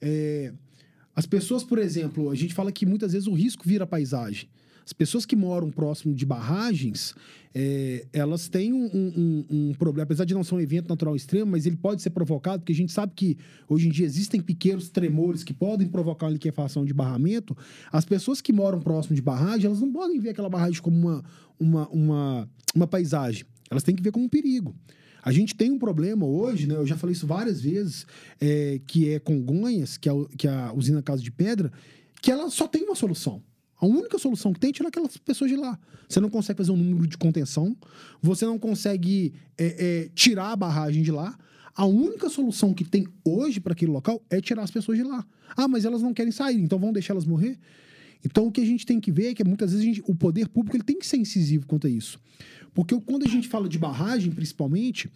É, 0.00 0.52
as 1.14 1.26
pessoas, 1.26 1.62
por 1.62 1.78
exemplo, 1.78 2.30
a 2.30 2.34
gente 2.34 2.54
fala 2.54 2.72
que 2.72 2.86
muitas 2.86 3.12
vezes 3.12 3.26
o 3.26 3.32
risco 3.32 3.66
vira 3.66 3.86
paisagem. 3.86 4.48
As 4.84 4.92
pessoas 4.92 5.24
que 5.24 5.36
moram 5.36 5.70
próximo 5.70 6.14
de 6.14 6.26
barragens, 6.26 7.14
é, 7.54 8.06
elas 8.12 8.48
têm 8.48 8.72
um, 8.72 8.86
um, 8.86 9.44
um, 9.50 9.74
problema, 9.74 10.04
apesar 10.04 10.24
de 10.24 10.34
não 10.34 10.42
ser 10.42 10.54
um 10.54 10.60
evento 10.60 10.88
natural 10.88 11.14
extremo, 11.14 11.50
mas 11.50 11.66
ele 11.66 11.76
pode 11.76 12.02
ser 12.02 12.10
provocado, 12.10 12.60
porque 12.60 12.72
a 12.72 12.76
gente 12.76 12.92
sabe 12.92 13.12
que 13.14 13.36
hoje 13.68 13.88
em 13.88 13.90
dia 13.90 14.06
existem 14.06 14.40
pequenos 14.40 14.88
tremores 14.88 15.44
que 15.44 15.52
podem 15.52 15.86
provocar 15.86 16.26
uma 16.26 16.32
liquefação 16.32 16.84
de 16.84 16.94
barramento. 16.94 17.56
As 17.90 18.04
pessoas 18.04 18.40
que 18.40 18.52
moram 18.52 18.80
próximo 18.80 19.14
de 19.14 19.22
barragem, 19.22 19.66
elas 19.66 19.80
não 19.80 19.92
podem 19.92 20.18
ver 20.18 20.30
aquela 20.30 20.48
barragem 20.48 20.80
como 20.80 20.96
uma, 20.96 21.24
uma, 21.60 21.88
uma, 21.88 22.50
uma 22.74 22.86
paisagem. 22.86 23.44
Elas 23.70 23.82
têm 23.82 23.94
que 23.94 24.02
ver 24.02 24.12
como 24.12 24.24
um 24.24 24.28
perigo. 24.28 24.74
A 25.22 25.30
gente 25.30 25.54
tem 25.54 25.70
um 25.70 25.78
problema 25.78 26.26
hoje, 26.26 26.66
né? 26.66 26.74
Eu 26.74 26.86
já 26.86 26.96
falei 26.96 27.12
isso 27.12 27.26
várias 27.26 27.60
vezes, 27.60 28.06
é, 28.40 28.80
que 28.86 29.10
é 29.10 29.20
Congonhas, 29.20 29.96
que 29.96 30.08
é, 30.08 30.12
que 30.36 30.48
é 30.48 30.50
a 30.50 30.72
usina 30.72 31.00
Casa 31.00 31.22
de 31.22 31.30
Pedra, 31.30 31.70
que 32.20 32.30
ela 32.30 32.50
só 32.50 32.66
tem 32.66 32.82
uma 32.82 32.96
solução 32.96 33.40
a 33.82 33.86
única 33.86 34.16
solução 34.16 34.52
que 34.52 34.60
tem 34.60 34.70
é 34.70 34.72
tirar 34.72 34.88
aquelas 34.90 35.16
pessoas 35.16 35.50
de 35.50 35.56
lá. 35.56 35.76
Você 36.08 36.20
não 36.20 36.30
consegue 36.30 36.56
fazer 36.56 36.70
um 36.70 36.76
número 36.76 37.04
de 37.04 37.18
contenção, 37.18 37.76
você 38.22 38.46
não 38.46 38.56
consegue 38.56 39.34
é, 39.58 40.04
é, 40.04 40.08
tirar 40.14 40.52
a 40.52 40.56
barragem 40.56 41.02
de 41.02 41.10
lá. 41.10 41.36
A 41.74 41.84
única 41.84 42.28
solução 42.28 42.72
que 42.72 42.84
tem 42.84 43.08
hoje 43.24 43.58
para 43.58 43.72
aquele 43.72 43.90
local 43.90 44.22
é 44.30 44.40
tirar 44.40 44.62
as 44.62 44.70
pessoas 44.70 44.98
de 44.98 45.02
lá. 45.02 45.26
Ah, 45.56 45.66
mas 45.66 45.84
elas 45.84 46.00
não 46.00 46.14
querem 46.14 46.30
sair, 46.30 46.60
então 46.60 46.78
vamos 46.78 46.92
deixar 46.94 47.12
elas 47.12 47.24
morrer? 47.24 47.58
Então 48.24 48.46
o 48.46 48.52
que 48.52 48.60
a 48.60 48.64
gente 48.64 48.86
tem 48.86 49.00
que 49.00 49.10
ver 49.10 49.30
é 49.30 49.34
que 49.34 49.42
muitas 49.42 49.72
vezes 49.72 49.84
gente, 49.84 50.00
o 50.06 50.14
poder 50.14 50.48
público 50.48 50.76
ele 50.76 50.84
tem 50.84 50.96
que 50.96 51.04
ser 51.06 51.16
incisivo 51.16 51.66
quanto 51.66 51.88
a 51.88 51.90
isso. 51.90 52.20
Porque 52.72 52.94
quando 53.00 53.24
a 53.24 53.28
gente 53.28 53.48
fala 53.48 53.68
de 53.68 53.80
barragem, 53.80 54.30
principalmente, 54.30 55.10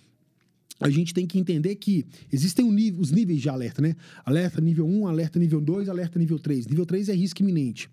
a 0.79 0.91
gente 0.91 1.15
tem 1.15 1.27
que 1.27 1.39
entender 1.39 1.75
que 1.77 2.05
existem 2.31 2.65
os 2.99 3.11
níveis 3.11 3.41
de 3.41 3.49
alerta, 3.49 3.81
né? 3.81 3.97
Alerta 4.25 4.61
nível 4.61 4.87
1, 4.87 5.07
alerta 5.07 5.39
nível 5.39 5.61
2, 5.61 5.89
alerta 5.89 6.19
nível 6.19 6.39
3. 6.39 6.67
Nível 6.67 6.85
3 6.85 7.09
é 7.09 7.15
risco 7.15 7.43
iminente. 7.43 7.89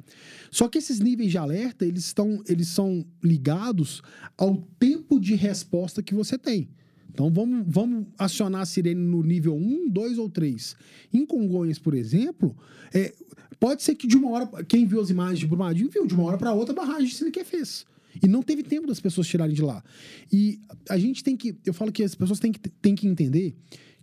Só 0.51 0.67
que 0.67 0.77
esses 0.77 0.99
níveis 0.99 1.31
de 1.31 1.37
alerta, 1.37 1.85
eles, 1.85 2.05
estão, 2.05 2.43
eles 2.47 2.67
são 2.67 3.05
ligados 3.23 4.01
ao 4.37 4.57
tempo 4.77 5.19
de 5.19 5.33
resposta 5.33 6.03
que 6.03 6.13
você 6.13 6.37
tem. 6.37 6.67
Então 7.09 7.31
vamos, 7.31 7.63
vamos 7.67 8.07
acionar 8.17 8.61
a 8.61 8.65
sirene 8.65 8.99
no 8.99 9.21
nível 9.21 9.55
1, 9.55 9.89
2 9.89 10.17
ou 10.17 10.29
3. 10.29 10.75
Em 11.13 11.25
Congonhas, 11.25 11.79
por 11.79 11.93
exemplo, 11.93 12.55
é, 12.93 13.13
pode 13.59 13.83
ser 13.83 13.95
que 13.95 14.07
de 14.07 14.17
uma 14.17 14.31
hora. 14.31 14.65
Quem 14.65 14.85
viu 14.85 14.99
as 14.99 15.09
imagens 15.09 15.39
de 15.39 15.47
Brumadinho 15.47 15.89
viu, 15.89 16.05
de 16.05 16.13
uma 16.15 16.23
hora 16.23 16.37
para 16.37 16.51
outra 16.51 16.73
a 16.73 16.75
barragem 16.75 17.07
se 17.07 17.31
que 17.31 17.43
fez. 17.45 17.85
E 18.21 18.27
não 18.27 18.41
teve 18.41 18.63
tempo 18.63 18.87
das 18.87 18.99
pessoas 18.99 19.27
tirarem 19.27 19.55
de 19.55 19.61
lá. 19.61 19.83
E 20.31 20.59
a 20.89 20.97
gente 20.97 21.23
tem 21.23 21.35
que. 21.35 21.55
Eu 21.65 21.73
falo 21.73 21.91
que 21.91 22.03
as 22.03 22.15
pessoas 22.15 22.39
têm 22.39 22.51
que, 22.51 22.59
têm 22.59 22.95
que 22.95 23.07
entender 23.07 23.55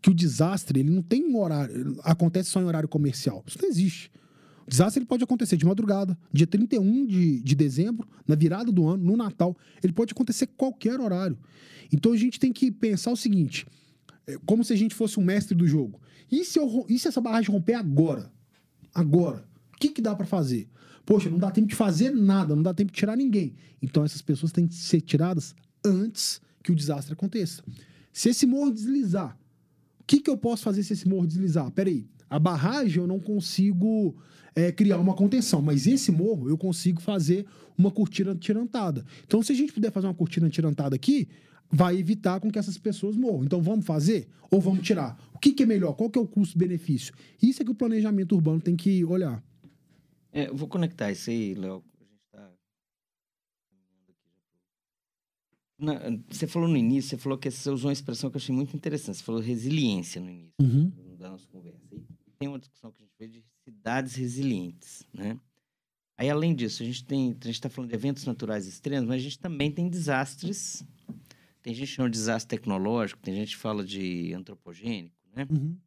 que 0.02 0.10
o 0.10 0.14
desastre 0.14 0.80
ele 0.80 0.90
não 0.90 1.02
tem 1.02 1.24
um 1.24 1.38
horário. 1.38 1.98
Acontece 2.02 2.50
só 2.50 2.60
em 2.60 2.64
horário 2.64 2.88
comercial. 2.88 3.44
Isso 3.46 3.58
não 3.60 3.68
existe. 3.68 4.10
O 4.66 4.70
desastre 4.70 5.00
ele 5.00 5.06
pode 5.06 5.24
acontecer 5.24 5.56
de 5.56 5.66
madrugada, 5.66 6.16
dia 6.32 6.46
31 6.46 7.06
de, 7.06 7.40
de 7.40 7.54
dezembro, 7.54 8.08
na 8.26 8.34
virada 8.34 8.70
do 8.70 8.86
ano, 8.86 9.04
no 9.04 9.16
Natal. 9.16 9.56
Ele 9.82 9.92
pode 9.92 10.12
acontecer 10.12 10.46
qualquer 10.48 11.00
horário. 11.00 11.38
Então 11.92 12.12
a 12.12 12.16
gente 12.16 12.38
tem 12.38 12.52
que 12.52 12.70
pensar 12.70 13.10
o 13.10 13.16
seguinte: 13.16 13.66
é 14.26 14.38
como 14.46 14.64
se 14.64 14.72
a 14.72 14.76
gente 14.76 14.94
fosse 14.94 15.18
um 15.18 15.24
mestre 15.24 15.56
do 15.56 15.66
jogo. 15.66 16.00
E 16.30 16.44
se, 16.44 16.58
eu, 16.58 16.86
e 16.88 16.98
se 16.98 17.08
essa 17.08 17.20
barragem 17.20 17.50
romper 17.50 17.74
agora? 17.74 18.32
Agora? 18.94 19.44
O 19.74 19.78
que, 19.78 19.88
que 19.88 20.00
dá 20.00 20.14
para 20.14 20.26
fazer? 20.26 20.68
Poxa, 21.10 21.28
não 21.28 21.38
dá 21.38 21.50
tempo 21.50 21.66
de 21.66 21.74
fazer 21.74 22.12
nada, 22.12 22.54
não 22.54 22.62
dá 22.62 22.72
tempo 22.72 22.92
de 22.92 22.96
tirar 22.96 23.16
ninguém. 23.16 23.56
Então 23.82 24.04
essas 24.04 24.22
pessoas 24.22 24.52
têm 24.52 24.68
que 24.68 24.76
ser 24.76 25.00
tiradas 25.00 25.56
antes 25.84 26.40
que 26.62 26.70
o 26.70 26.74
desastre 26.74 27.14
aconteça. 27.14 27.64
Se 28.12 28.28
esse 28.28 28.46
morro 28.46 28.70
deslizar, 28.70 29.36
o 29.98 30.04
que, 30.04 30.20
que 30.20 30.30
eu 30.30 30.36
posso 30.36 30.62
fazer 30.62 30.84
se 30.84 30.92
esse 30.92 31.08
morro 31.08 31.26
deslizar? 31.26 31.68
Peraí, 31.72 32.06
a 32.28 32.38
barragem 32.38 33.02
eu 33.02 33.08
não 33.08 33.18
consigo 33.18 34.14
é, 34.54 34.70
criar 34.70 34.98
uma 34.98 35.14
contenção, 35.14 35.60
mas 35.60 35.84
esse 35.84 36.12
morro 36.12 36.48
eu 36.48 36.56
consigo 36.56 37.00
fazer 37.00 37.44
uma 37.76 37.90
cortina 37.90 38.32
tirantada. 38.36 39.04
Então, 39.26 39.42
se 39.42 39.50
a 39.50 39.56
gente 39.56 39.72
puder 39.72 39.90
fazer 39.90 40.06
uma 40.06 40.14
cortina 40.14 40.48
tirantada 40.48 40.94
aqui, 40.94 41.26
vai 41.68 41.98
evitar 41.98 42.38
com 42.38 42.52
que 42.52 42.58
essas 42.58 42.78
pessoas 42.78 43.16
morram. 43.16 43.42
Então, 43.42 43.60
vamos 43.60 43.84
fazer 43.84 44.28
ou 44.48 44.60
vamos 44.60 44.86
tirar? 44.86 45.18
O 45.34 45.40
que, 45.40 45.52
que 45.54 45.64
é 45.64 45.66
melhor? 45.66 45.94
Qual 45.94 46.08
que 46.08 46.20
é 46.20 46.22
o 46.22 46.26
custo-benefício? 46.28 47.12
Isso 47.42 47.62
é 47.62 47.64
que 47.64 47.72
o 47.72 47.74
planejamento 47.74 48.36
urbano 48.36 48.60
tem 48.60 48.76
que 48.76 49.04
olhar. 49.04 49.42
É, 50.32 50.50
vou 50.50 50.68
conectar 50.68 51.10
isso 51.10 51.30
aí, 51.30 51.54
Léo. 51.54 51.84
Tá 52.30 52.50
você 56.28 56.46
falou 56.46 56.68
no 56.68 56.76
início, 56.76 57.10
você 57.10 57.16
falou 57.16 57.38
que 57.38 57.50
você 57.50 57.70
usou 57.70 57.88
uma 57.88 57.92
expressão 57.92 58.30
que 58.30 58.36
eu 58.36 58.40
achei 58.40 58.54
muito 58.54 58.76
interessante. 58.76 59.18
Você 59.18 59.24
falou 59.24 59.40
resiliência 59.40 60.20
no 60.20 60.30
início 60.30 60.54
uhum. 60.60 61.16
da 61.16 61.30
nossa 61.30 61.46
conversa. 61.48 61.78
E 61.92 62.30
tem 62.38 62.48
uma 62.48 62.58
discussão 62.58 62.92
que 62.92 63.02
a 63.02 63.06
gente 63.06 63.16
fez 63.16 63.32
de 63.32 63.44
cidades 63.64 64.14
resilientes, 64.14 65.06
né? 65.12 65.38
Aí, 66.16 66.28
além 66.28 66.54
disso, 66.54 66.82
a 66.82 66.86
gente 66.86 67.02
tem, 67.02 67.30
a 67.30 67.46
gente 67.46 67.50
está 67.50 67.70
falando 67.70 67.88
de 67.88 67.96
eventos 67.96 68.26
naturais 68.26 68.66
extremos, 68.66 69.08
mas 69.08 69.16
a 69.16 69.24
gente 69.24 69.38
também 69.38 69.72
tem 69.72 69.88
desastres. 69.88 70.84
Tem 71.62 71.74
gente 71.74 71.88
que 71.88 71.94
chama 71.94 72.10
de 72.10 72.18
desastre 72.18 72.58
tecnológico, 72.58 73.22
tem 73.22 73.34
gente 73.34 73.56
que 73.56 73.62
fala 73.62 73.82
de 73.82 74.34
antropogênico, 74.34 75.16
né? 75.34 75.46
Uhum. 75.50 75.78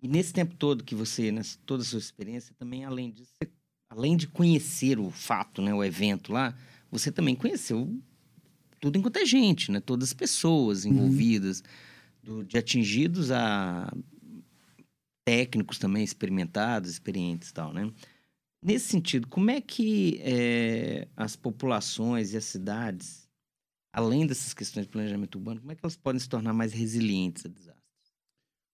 E 0.00 0.08
nesse 0.08 0.32
tempo 0.32 0.54
todo 0.54 0.84
que 0.84 0.94
você, 0.94 1.32
nessa 1.32 1.58
toda 1.66 1.82
a 1.82 1.86
sua 1.86 1.98
experiência, 1.98 2.54
também 2.56 2.84
além 2.84 3.10
disso, 3.10 3.32
você, 3.34 3.50
além 3.90 4.16
de 4.16 4.26
conhecer 4.28 4.98
o 4.98 5.10
fato, 5.10 5.60
né, 5.60 5.74
o 5.74 5.82
evento 5.82 6.32
lá, 6.32 6.54
você 6.90 7.10
também 7.10 7.34
conheceu 7.34 7.92
tudo 8.80 8.96
enquanto 8.96 9.16
é 9.16 9.24
gente, 9.24 9.70
né? 9.70 9.80
Todas 9.80 10.10
as 10.10 10.14
pessoas 10.14 10.84
uhum. 10.84 10.92
envolvidas, 10.92 11.62
uhum. 12.24 12.36
do, 12.36 12.44
de 12.44 12.56
atingidos 12.56 13.30
a 13.30 13.92
técnicos 15.24 15.78
também 15.78 16.02
experimentados, 16.02 16.90
experientes 16.90 17.50
e 17.50 17.54
tal, 17.54 17.72
né? 17.72 17.92
Nesse 18.62 18.88
sentido, 18.88 19.28
como 19.28 19.50
é 19.50 19.60
que 19.60 20.20
é, 20.22 21.06
as 21.16 21.36
populações 21.36 22.32
e 22.32 22.36
as 22.36 22.44
cidades, 22.44 23.28
além 23.92 24.26
dessas 24.26 24.52
questões 24.52 24.86
de 24.86 24.90
planejamento 24.90 25.36
urbano, 25.36 25.60
como 25.60 25.70
é 25.70 25.74
que 25.74 25.80
elas 25.84 25.96
podem 25.96 26.18
se 26.18 26.28
tornar 26.28 26.52
mais 26.52 26.72
resilientes 26.72 27.44
a 27.44 27.48
desastres? 27.48 27.77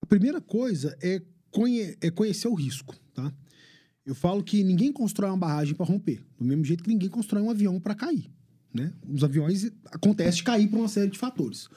A 0.04 0.06
primeira 0.06 0.38
coisa 0.38 0.94
é, 1.02 1.22
conhe 1.50 1.96
é 1.98 2.10
conhecer 2.10 2.46
o 2.46 2.52
risco, 2.52 2.94
tá? 3.14 3.32
Eu 4.04 4.14
falo 4.14 4.44
que 4.44 4.62
ninguém 4.62 4.92
constrói 4.92 5.30
uma 5.30 5.38
barragem 5.38 5.74
para 5.74 5.86
romper, 5.86 6.22
do 6.38 6.44
mesmo 6.44 6.62
jeito 6.62 6.84
que 6.84 6.90
ninguém 6.90 7.08
constrói 7.08 7.42
um 7.42 7.48
avião 7.48 7.80
para 7.80 7.94
cair, 7.94 8.30
né? 8.70 8.92
Os 9.08 9.24
aviões 9.24 9.70
acontece 9.86 10.36
de 10.36 10.44
cair 10.44 10.68
por 10.68 10.78
uma 10.78 10.88
série 10.88 11.10
de 11.10 11.18
fatores. 11.18 11.70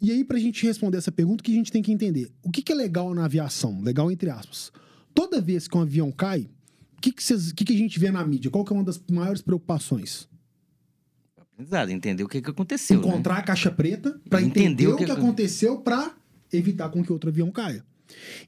E 0.00 0.10
aí, 0.10 0.24
para 0.24 0.38
a 0.38 0.40
gente 0.40 0.64
responder 0.64 0.96
essa 0.96 1.12
pergunta, 1.12 1.42
o 1.42 1.44
que 1.44 1.52
a 1.52 1.54
gente 1.54 1.70
tem 1.70 1.82
que 1.82 1.92
entender? 1.92 2.32
O 2.42 2.50
que, 2.50 2.62
que 2.62 2.72
é 2.72 2.74
legal 2.74 3.14
na 3.14 3.26
aviação? 3.26 3.82
Legal 3.82 4.10
entre 4.10 4.30
aspas. 4.30 4.72
Toda 5.12 5.42
vez 5.42 5.68
que 5.68 5.76
um 5.76 5.82
avião 5.82 6.10
cai, 6.10 6.48
o 6.96 7.02
que, 7.02 7.12
que, 7.12 7.22
cês, 7.22 7.52
que, 7.52 7.66
que 7.66 7.74
a 7.74 7.76
gente 7.76 7.98
vê 7.98 8.10
na 8.10 8.24
mídia? 8.26 8.50
Qual 8.50 8.64
que 8.64 8.72
é 8.72 8.76
uma 8.76 8.84
das 8.84 8.98
maiores 9.10 9.42
preocupações? 9.42 10.26
Aprendizado, 11.36 11.90
entender 11.90 12.24
o 12.24 12.28
que, 12.28 12.40
que 12.40 12.48
aconteceu. 12.48 12.98
Né? 12.98 13.06
Encontrar 13.06 13.34
né? 13.34 13.40
a 13.40 13.42
caixa 13.42 13.70
preta 13.70 14.18
para 14.26 14.40
entender, 14.40 14.64
entender, 14.64 14.86
o 14.88 14.96
que, 14.96 15.04
que 15.04 15.10
aconteceu 15.10 15.82
para 15.82 16.18
evitar 16.52 16.88
com 16.88 17.02
que 17.02 17.12
outro 17.12 17.30
avião 17.30 17.50
caia. 17.50 17.84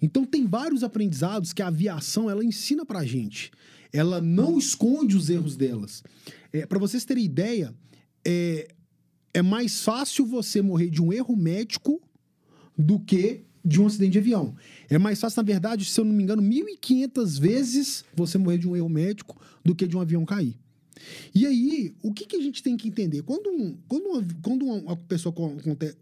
Então 0.01 0.25
tem 0.25 0.47
vários 0.47 0.83
aprendizados 0.83 1.53
que 1.53 1.63
a 1.63 1.69
aviação 1.69 2.29
ela 2.29 2.45
ensina 2.45 2.85
pra 2.85 3.05
gente. 3.05 3.51
Ela 3.93 4.21
não 4.21 4.59
esconde 4.59 5.17
os 5.17 5.31
erros 5.31 5.57
delas. 5.57 6.03
É, 6.53 6.67
para 6.67 6.79
vocês 6.79 7.05
terem 7.05 7.25
ideia, 7.25 7.75
é, 8.27 8.69
é 9.35 9.43
mais 9.43 9.83
fácil 9.83 10.27
você 10.27 10.63
morrer 10.63 10.91
de 10.91 11.03
um 11.03 11.13
erro 11.13 11.37
médico 11.37 12.01
do 12.77 12.99
que 12.99 13.45
de 13.65 13.81
um 13.81 13.87
acidente 13.87 14.13
de 14.13 14.19
avião. 14.19 14.55
É 14.91 14.99
mais 14.99 15.21
fácil, 15.21 15.41
na 15.41 15.47
verdade, 15.47 15.85
se 15.85 16.01
eu 16.01 16.05
não 16.05 16.13
me 16.13 16.23
engano, 16.23 16.43
1.500 16.43 17.41
vezes 17.41 18.05
você 18.15 18.37
morrer 18.39 18.59
de 18.59 18.69
um 18.69 18.75
erro 18.75 18.89
médico 18.89 19.41
do 19.65 19.75
que 19.75 19.87
de 19.87 19.97
um 19.97 20.01
avião 20.01 20.25
cair. 20.25 20.59
E 21.35 21.47
aí, 21.47 21.95
o 22.03 22.13
que, 22.13 22.27
que 22.27 22.37
a 22.37 22.41
gente 22.41 22.63
tem 22.63 22.77
que 22.77 22.89
entender? 22.89 23.23
Quando, 23.23 23.51
um, 23.51 23.77
quando, 23.89 24.07
uma, 24.07 24.27
quando 24.43 24.65
uma 24.65 24.97
pessoa 24.97 25.35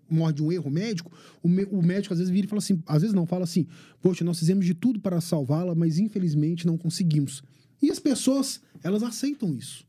morre 0.08 0.32
de 0.32 0.42
um 0.42 0.52
erro 0.52 0.70
médico, 0.70 1.12
o, 1.42 1.48
me, 1.48 1.64
o, 1.64 1.82
médico 1.82 2.14
às 2.14 2.18
vezes 2.18 2.32
vira 2.32 2.46
e 2.46 2.48
fala 2.48 2.58
assim, 2.58 2.82
às 2.86 3.02
vezes 3.02 3.14
não, 3.14 3.26
fala 3.26 3.44
assim, 3.44 3.66
poxa, 4.02 4.24
nós 4.24 4.38
fizemos 4.38 4.64
de 4.64 4.74
tudo 4.74 5.00
para 5.00 5.20
salvá-la, 5.20 5.74
mas 5.74 5.98
infelizmente 5.98 6.66
não 6.66 6.76
conseguimos. 6.76 7.42
E 7.82 7.90
as 7.90 7.98
pessoas, 7.98 8.60
elas 8.82 9.02
aceitam 9.02 9.54
isso. 9.54 9.84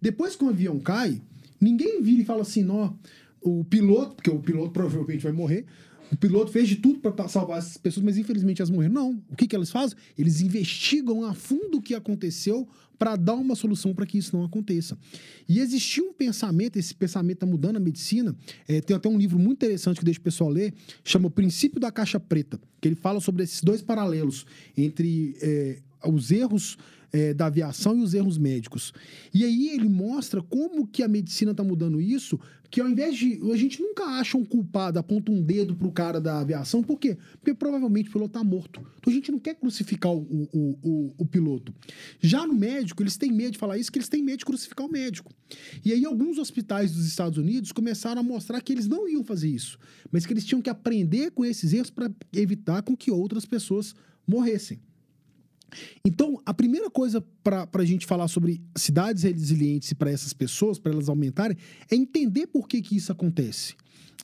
Depois 0.00 0.36
que 0.36 0.44
o 0.44 0.48
avião 0.48 0.78
cai, 0.78 1.20
ninguém 1.60 2.02
vira 2.02 2.22
e 2.22 2.24
fala 2.24 2.42
assim, 2.42 2.62
não, 2.62 2.96
o 3.40 3.64
piloto, 3.64 4.14
porque 4.16 4.30
o 4.30 4.38
piloto 4.38 4.70
provavelmente 4.70 5.22
vai 5.22 5.32
morrer, 5.32 5.66
o 6.12 6.16
piloto 6.16 6.52
fez 6.52 6.68
de 6.68 6.76
tudo 6.76 6.98
para 6.98 7.26
salvar 7.26 7.58
essas 7.58 7.78
pessoas, 7.78 8.04
mas 8.04 8.18
infelizmente 8.18 8.60
elas 8.60 8.68
morreram. 8.68 8.92
Não. 8.92 9.22
O 9.30 9.34
que, 9.34 9.46
que 9.46 9.56
elas 9.56 9.70
fazem? 9.70 9.96
Eles 10.18 10.42
investigam 10.42 11.24
a 11.24 11.32
fundo 11.32 11.78
o 11.78 11.82
que 11.82 11.94
aconteceu 11.94 12.68
para 13.02 13.16
dar 13.16 13.34
uma 13.34 13.56
solução 13.56 13.92
para 13.92 14.06
que 14.06 14.16
isso 14.16 14.36
não 14.36 14.44
aconteça. 14.44 14.96
E 15.48 15.58
existia 15.58 16.04
um 16.04 16.12
pensamento, 16.12 16.76
esse 16.78 16.94
pensamento 16.94 17.38
está 17.38 17.46
mudando 17.46 17.78
a 17.78 17.80
medicina. 17.80 18.32
É, 18.68 18.80
tem 18.80 18.94
até 18.94 19.08
um 19.08 19.18
livro 19.18 19.40
muito 19.40 19.54
interessante 19.54 19.98
que 19.98 20.04
deixa 20.04 20.20
o 20.20 20.22
pessoal 20.22 20.48
ler, 20.48 20.72
chama 21.02 21.26
O 21.26 21.30
Princípio 21.30 21.80
da 21.80 21.90
Caixa 21.90 22.20
Preta, 22.20 22.60
que 22.80 22.86
ele 22.86 22.94
fala 22.94 23.18
sobre 23.18 23.42
esses 23.42 23.60
dois 23.60 23.82
paralelos 23.82 24.46
entre 24.76 25.36
é, 25.42 25.80
os 26.08 26.30
erros 26.30 26.76
é, 27.12 27.34
da 27.34 27.46
aviação 27.46 27.98
e 27.98 28.02
os 28.02 28.14
erros 28.14 28.38
médicos. 28.38 28.92
E 29.34 29.44
aí 29.44 29.68
ele 29.68 29.88
mostra 29.88 30.42
como 30.42 30.86
que 30.86 31.02
a 31.02 31.08
medicina 31.08 31.50
está 31.50 31.62
mudando 31.62 32.00
isso, 32.00 32.40
que 32.70 32.80
ao 32.80 32.88
invés 32.88 33.16
de. 33.16 33.38
A 33.52 33.56
gente 33.56 33.82
nunca 33.82 34.04
acha 34.04 34.38
um 34.38 34.44
culpado, 34.44 34.98
aponta 34.98 35.30
um 35.30 35.42
dedo 35.42 35.76
pro 35.76 35.92
cara 35.92 36.18
da 36.18 36.40
aviação, 36.40 36.82
por 36.82 36.98
quê? 36.98 37.18
Porque 37.32 37.52
provavelmente 37.52 38.08
o 38.08 38.12
piloto 38.12 38.30
está 38.30 38.42
morto. 38.42 38.80
Então 38.98 39.12
a 39.12 39.14
gente 39.14 39.30
não 39.30 39.38
quer 39.38 39.54
crucificar 39.54 40.10
o, 40.10 40.48
o, 40.52 40.78
o, 40.82 41.14
o, 41.18 41.26
piloto. 41.26 41.74
Já 42.18 42.46
no 42.46 42.54
médico, 42.54 43.02
eles 43.02 43.18
têm 43.18 43.30
medo 43.30 43.52
de 43.52 43.58
falar 43.58 43.76
isso, 43.76 43.92
que 43.92 43.98
eles 43.98 44.08
têm 44.08 44.22
medo 44.22 44.38
de 44.38 44.46
crucificar 44.46 44.86
o 44.86 44.90
médico. 44.90 45.30
E 45.84 45.92
aí 45.92 46.02
alguns 46.06 46.38
hospitais 46.38 46.92
dos 46.92 47.06
Estados 47.06 47.36
Unidos 47.36 47.72
começaram 47.72 48.20
a 48.20 48.24
mostrar 48.24 48.62
que 48.62 48.72
eles 48.72 48.88
não 48.88 49.06
iam 49.06 49.22
fazer 49.22 49.50
isso, 49.50 49.78
mas 50.10 50.24
que 50.24 50.32
eles 50.32 50.46
tinham 50.46 50.62
que 50.62 50.70
aprender 50.70 51.30
com 51.32 51.44
esses 51.44 51.74
erros 51.74 51.90
para 51.90 52.10
evitar 52.32 52.80
com 52.82 52.96
que 52.96 53.10
outras 53.10 53.44
pessoas 53.44 53.94
morressem. 54.26 54.80
Então, 56.04 56.40
a 56.44 56.54
primeira 56.54 56.90
coisa 56.90 57.22
para 57.42 57.68
a 57.72 57.84
gente 57.84 58.06
falar 58.06 58.28
sobre 58.28 58.60
cidades 58.76 59.22
resilientes 59.22 59.92
para 59.92 60.10
essas 60.10 60.32
pessoas, 60.32 60.78
para 60.78 60.92
elas 60.92 61.08
aumentarem, 61.08 61.56
é 61.90 61.94
entender 61.94 62.46
por 62.46 62.68
que, 62.68 62.80
que 62.80 62.96
isso 62.96 63.12
acontece. 63.12 63.74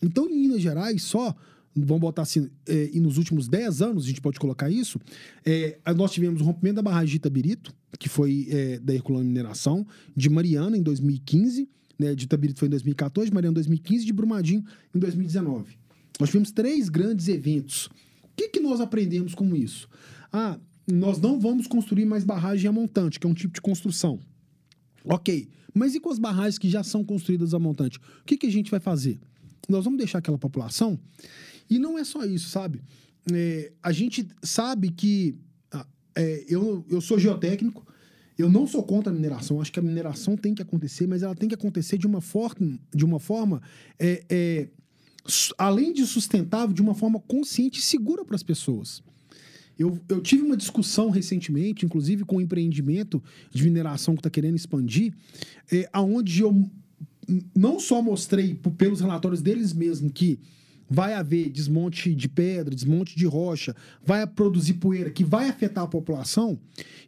Então, 0.03 0.28
em 0.28 0.38
Minas 0.38 0.61
Gerais, 0.61 1.03
só, 1.03 1.34
vamos 1.74 2.01
botar 2.01 2.22
assim, 2.22 2.49
é, 2.66 2.90
e 2.92 3.01
nos 3.01 3.18
últimos 3.18 3.49
10 3.49 3.82
anos, 3.82 4.05
a 4.05 4.09
gente 4.09 4.20
pode 4.20 4.38
colocar 4.38 4.70
isso, 4.70 5.01
é, 5.44 5.78
nós 5.96 6.12
tivemos 6.12 6.40
o 6.40 6.44
rompimento 6.44 6.76
da 6.76 6.82
barragem 6.82 7.11
de 7.11 7.16
Itabirito, 7.16 7.74
que 7.99 8.09
foi 8.09 8.46
é, 8.51 8.78
da 8.78 8.94
Herculano 8.94 9.24
Mineração, 9.24 9.86
de 10.16 10.28
Mariana, 10.28 10.76
em 10.76 10.82
2015, 10.82 11.68
né, 11.99 12.14
de 12.14 12.24
Itabirito 12.24 12.61
foi 12.61 12.68
em 12.68 12.70
2014, 12.70 13.32
Mariana 13.32 13.53
em 13.53 13.55
2015, 13.55 14.05
de 14.05 14.12
Brumadinho 14.12 14.64
em 14.94 14.99
2019. 14.99 15.76
Nós 16.20 16.28
tivemos 16.28 16.51
três 16.51 16.88
grandes 16.88 17.28
eventos. 17.28 17.86
O 17.86 18.28
que, 18.36 18.49
que 18.49 18.61
nós 18.61 18.80
aprendemos 18.80 19.34
com 19.34 19.55
isso? 19.55 19.88
Ah, 20.32 20.59
nós 20.91 21.20
não 21.20 21.39
vamos 21.39 21.66
construir 21.66 22.07
mais 22.07 22.24
barragem 22.24 22.68
a 22.68 22.72
montante, 22.72 23.20
que 23.20 23.26
é 23.26 23.30
um 23.30 23.34
tipo 23.34 23.55
de 23.55 23.61
construção. 23.61 24.18
Ok, 25.05 25.49
mas 25.74 25.95
e 25.95 26.01
com 26.01 26.11
as 26.11 26.18
barragens 26.18 26.59
que 26.59 26.68
já 26.68 26.82
são 26.82 27.05
construídas 27.05 27.55
a 27.55 27.59
montante? 27.59 27.99
O 27.99 28.24
que, 28.24 28.36
que 28.36 28.47
a 28.47 28.51
gente 28.51 28.70
vai 28.70 28.80
fazer? 28.80 29.18
Nós 29.68 29.84
vamos 29.84 29.99
deixar 29.99 30.18
aquela 30.18 30.39
população? 30.39 30.99
E 31.68 31.78
não 31.78 31.99
é 31.99 32.05
só 32.05 32.24
isso, 32.24 32.49
sabe? 32.49 32.80
É, 33.32 33.72
a 33.82 33.93
gente 33.93 34.26
sabe 34.43 34.91
que 34.91 35.36
ah, 35.70 35.86
é, 36.14 36.45
eu, 36.49 36.84
eu 36.89 37.01
sou 37.01 37.18
geotécnico, 37.18 37.86
eu 38.39 38.49
não 38.49 38.66
sou 38.66 38.82
contra 38.82 39.12
a 39.12 39.14
mineração, 39.14 39.61
acho 39.61 39.72
que 39.72 39.78
a 39.78 39.82
mineração 39.82 40.36
tem 40.36 40.55
que 40.55 40.62
acontecer, 40.62 41.07
mas 41.07 41.22
ela 41.22 41.34
tem 41.34 41.49
que 41.49 41.55
acontecer 41.55 41.99
de 41.99 42.07
uma, 42.07 42.20
forma, 42.20 42.78
de 42.95 43.05
uma 43.05 43.18
forma 43.18 43.61
é, 43.99 44.24
é 44.28 44.68
além 45.59 45.93
de 45.93 46.07
sustentável, 46.07 46.72
de 46.72 46.80
uma 46.80 46.95
forma 46.95 47.20
consciente 47.20 47.80
e 47.80 47.82
segura 47.82 48.24
para 48.24 48.36
as 48.36 48.43
pessoas. 48.43 49.03
Eu, 49.79 49.99
eu 50.09 50.20
tive 50.20 50.43
uma 50.43 50.57
discussão 50.57 51.09
recentemente, 51.09 51.87
inclusive 51.87 52.24
com 52.24 52.37
um 52.37 52.41
empreendimento 52.41 53.22
de 53.51 53.62
mineração 53.62 54.14
que 54.14 54.20
está 54.20 54.31
querendo 54.31 54.57
expandir, 54.57 55.14
é, 55.70 55.89
aonde 55.93 56.43
eu 56.43 56.68
não 57.55 57.79
só 57.79 58.03
mostrei 58.03 58.55
pelos 58.76 59.01
relatórios 59.01 59.43
deles 59.43 59.72
mesmos 59.72 60.11
que 60.12 60.41
vai 60.89 61.12
haver 61.12 61.51
desmonte 61.51 62.14
de 62.14 62.29
pedra, 62.29 62.74
desmonte 62.74 63.14
de 63.14 63.26
rocha, 63.26 63.76
vai 64.05 64.26
produzir 64.26 64.74
poeira 64.74 65.11
que 65.11 65.22
vai 65.22 65.49
afetar 65.49 65.85
a 65.85 65.89
população, 65.89 66.59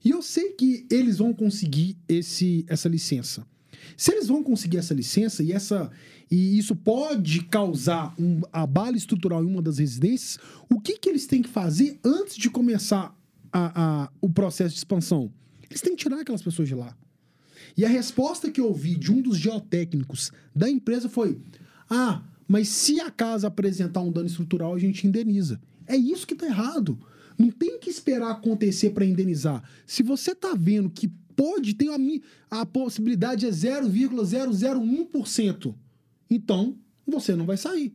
e 0.05 0.11
eu 0.11 0.21
sei 0.21 0.51
que 0.51 0.87
eles 0.91 1.19
vão 1.19 1.33
conseguir 1.33 1.97
esse, 2.07 2.65
essa 2.69 2.89
licença. 2.89 3.47
Se 3.97 4.13
eles 4.13 4.29
vão 4.29 4.43
conseguir 4.43 4.79
essa 4.79 4.95
licença 4.95 5.43
e, 5.43 5.53
essa, 5.53 5.91
e 6.31 6.59
isso 6.59 6.75
pode 6.75 7.45
causar 7.45 8.15
um 8.19 8.41
abalo 8.53 8.97
estrutural 8.97 9.43
em 9.43 9.47
uma 9.47 9.63
das 9.63 9.79
residências, 9.79 10.39
o 10.69 10.81
que, 10.81 10.99
que 10.99 11.09
eles 11.09 11.27
têm 11.27 11.43
que 11.43 11.49
fazer 11.49 11.99
antes 12.05 12.37
de 12.37 12.49
começar 12.51 13.17
a, 13.53 14.05
a, 14.05 14.11
o 14.21 14.29
processo 14.29 14.71
de 14.71 14.79
expansão? 14.79 15.33
Eles 15.69 15.81
têm 15.81 15.95
que 15.95 16.03
tirar 16.03 16.21
aquelas 16.21 16.43
pessoas 16.43 16.69
de 16.69 16.75
lá. 16.75 16.97
E 17.77 17.85
a 17.85 17.89
resposta 17.89 18.51
que 18.51 18.61
eu 18.61 18.67
ouvi 18.67 18.97
de 18.97 19.13
um 19.13 19.21
dos 19.21 19.39
geotécnicos 19.39 20.33
da 20.55 20.69
empresa 20.69 21.09
foi: 21.09 21.39
Ah, 21.89 22.23
mas 22.49 22.69
se 22.69 23.01
a 23.01 23.11
casa 23.11 23.47
apresentar 23.47 24.01
um 24.01 24.11
dano 24.11 24.27
estrutural, 24.27 24.75
a 24.75 24.79
gente 24.79 25.07
indeniza. 25.07 25.61
É 25.87 25.97
isso 25.97 26.27
que 26.27 26.35
está 26.35 26.47
errado. 26.47 26.99
Não 27.39 27.51
tem 27.51 27.79
que 27.79 27.89
esperar 27.89 28.33
acontecer 28.33 28.91
para 28.91 29.05
indenizar. 29.05 29.63
Se 29.87 30.03
você 30.03 30.33
está 30.33 30.55
vendo 30.55 30.91
que 30.91 31.11
pode, 31.41 31.73
tem 31.73 31.89
a, 31.89 31.97
a 32.61 32.67
possibilidade 32.67 33.47
é 33.47 33.49
0,001%. 33.49 35.75
Então, 36.29 36.77
você 37.07 37.35
não 37.35 37.47
vai 37.47 37.57
sair. 37.57 37.95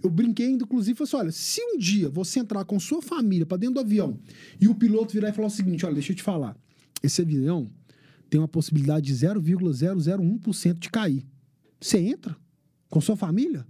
Eu 0.00 0.08
brinquei, 0.08 0.48
inclusive, 0.48 0.96
falei 0.96 1.08
assim: 1.08 1.16
olha, 1.16 1.32
se 1.32 1.60
um 1.60 1.76
dia 1.76 2.08
você 2.08 2.38
entrar 2.38 2.64
com 2.64 2.78
sua 2.78 3.02
família 3.02 3.44
para 3.44 3.56
dentro 3.56 3.74
do 3.74 3.80
avião 3.80 4.20
e 4.60 4.68
o 4.68 4.74
piloto 4.74 5.12
virar 5.12 5.30
e 5.30 5.32
falar 5.32 5.48
o 5.48 5.50
seguinte: 5.50 5.84
olha, 5.84 5.94
deixa 5.94 6.12
eu 6.12 6.16
te 6.16 6.22
falar, 6.22 6.56
esse 7.02 7.22
avião 7.22 7.68
tem 8.30 8.40
uma 8.40 8.46
possibilidade 8.46 9.06
de 9.06 9.14
0,001% 9.14 10.78
de 10.78 10.88
cair. 10.88 11.26
Você 11.80 11.98
entra 11.98 12.36
com 12.88 13.00
sua 13.00 13.16
família? 13.16 13.66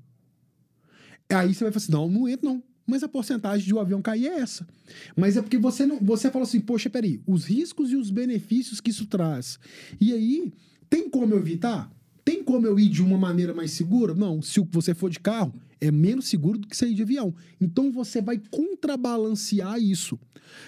Aí 1.31 1.55
você 1.55 1.65
vai 1.65 1.73
falar 1.73 1.83
assim: 1.83 1.93
não, 1.93 2.11
não 2.11 2.29
entra 2.29 2.51
não 2.51 2.63
mas 2.87 3.03
a 3.03 3.09
porcentagem 3.09 3.67
de 3.67 3.75
um 3.75 3.81
avião 3.81 4.01
cair 4.01 4.29
é 4.29 4.39
essa. 4.39 4.67
Mas 5.17 5.37
é 5.37 5.43
porque 5.43 5.59
você 5.59 5.85
não, 5.85 5.99
você 5.99 6.31
fala 6.31 6.45
assim, 6.45 6.61
poxa, 6.61 6.89
peraí, 6.89 7.21
os 7.27 7.45
riscos 7.45 7.91
e 7.91 7.97
os 7.97 8.11
benefícios 8.11 8.81
que 8.81 8.91
isso 8.91 9.07
traz. 9.07 9.59
E 10.01 10.13
aí, 10.13 10.53
tem 10.89 11.11
como 11.11 11.35
eu 11.35 11.39
evitar? 11.39 11.91
Tem 12.25 12.43
como 12.43 12.67
eu 12.67 12.79
ir 12.79 12.89
de 12.89 13.03
uma 13.03 13.19
maneira 13.19 13.53
mais 13.53 13.73
segura? 13.73 14.15
Não. 14.15 14.41
Se 14.41 14.61
você 14.71 14.95
for 14.95 15.11
de 15.11 15.21
carro, 15.21 15.53
é 15.81 15.91
menos 15.91 16.29
seguro 16.29 16.59
do 16.59 16.67
que 16.67 16.77
sair 16.77 16.95
de 16.95 17.03
avião. 17.03 17.35
Então 17.61 17.91
você 17.93 18.21
vai 18.21 18.41
contrabalancear 18.51 19.79
isso. 19.79 20.19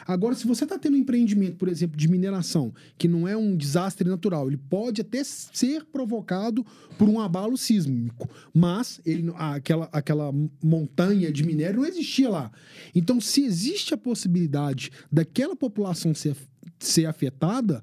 Agora, 0.07 0.35
se 0.35 0.47
você 0.47 0.65
está 0.65 0.79
tendo 0.79 0.95
um 0.95 1.01
empreendimento, 1.01 1.57
por 1.57 1.69
exemplo, 1.69 1.97
de 1.97 2.09
mineração, 2.09 2.73
que 2.97 3.09
não 3.09 3.27
é 3.27 3.37
um 3.37 3.57
desastre 3.57 4.09
natural, 4.09 4.49
ele 4.49 4.57
pode 4.57 5.01
até 5.01 5.23
ser 5.25 5.85
provocado 5.85 6.65
por 6.97 7.09
um 7.09 7.21
abalo 7.21 7.57
sísmico, 7.57 8.29
mas 8.53 9.01
ele, 9.05 9.33
aquela, 9.37 9.89
aquela 9.93 10.33
montanha 10.63 11.33
de 11.33 11.45
minério 11.45 11.81
não 11.81 11.87
existia 11.87 12.29
lá. 12.29 12.51
Então, 12.95 13.21
se 13.21 13.43
existe 13.45 13.95
a 13.95 13.99
possibilidade 13.99 14.91
daquela 15.11 15.57
população 15.57 16.15
ser, 16.15 16.37
ser 16.79 17.07
afetada, 17.07 17.83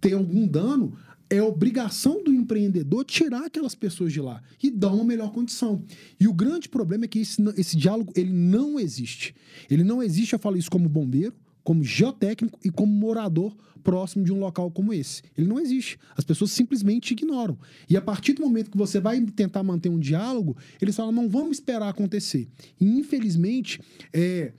ter 0.00 0.14
algum 0.14 0.46
dano, 0.46 0.96
é 1.30 1.42
obrigação 1.42 2.22
do 2.22 2.32
empreendedor 2.32 3.04
tirar 3.04 3.44
aquelas 3.44 3.74
pessoas 3.74 4.12
de 4.12 4.20
lá 4.20 4.42
e 4.62 4.70
dar 4.70 4.92
uma 4.92 5.04
melhor 5.04 5.32
condição. 5.32 5.82
E 6.18 6.26
o 6.26 6.32
grande 6.32 6.68
problema 6.68 7.04
é 7.04 7.08
que 7.08 7.20
esse, 7.20 7.42
esse 7.56 7.76
diálogo 7.76 8.12
ele 8.16 8.32
não 8.32 8.78
existe. 8.80 9.34
Ele 9.70 9.84
não 9.84 10.02
existe, 10.02 10.32
eu 10.32 10.38
falo 10.38 10.56
isso 10.56 10.70
como 10.70 10.88
bombeiro, 10.88 11.34
como 11.62 11.84
geotécnico 11.84 12.58
e 12.64 12.70
como 12.70 12.92
morador 12.92 13.54
próximo 13.82 14.24
de 14.24 14.32
um 14.32 14.38
local 14.38 14.70
como 14.70 14.92
esse. 14.92 15.22
Ele 15.36 15.46
não 15.46 15.58
existe. 15.58 15.98
As 16.16 16.24
pessoas 16.24 16.50
simplesmente 16.50 17.12
ignoram. 17.12 17.58
E 17.88 17.96
a 17.96 18.00
partir 18.00 18.32
do 18.32 18.42
momento 18.42 18.70
que 18.70 18.76
você 18.76 19.00
vai 19.00 19.20
tentar 19.20 19.62
manter 19.62 19.88
um 19.88 19.98
diálogo, 19.98 20.56
eles 20.80 20.96
falam, 20.96 21.12
não 21.12 21.28
vamos 21.28 21.58
esperar 21.58 21.88
acontecer. 21.88 22.48
E 22.80 22.86
infelizmente, 22.86 23.80
é, 24.12 24.52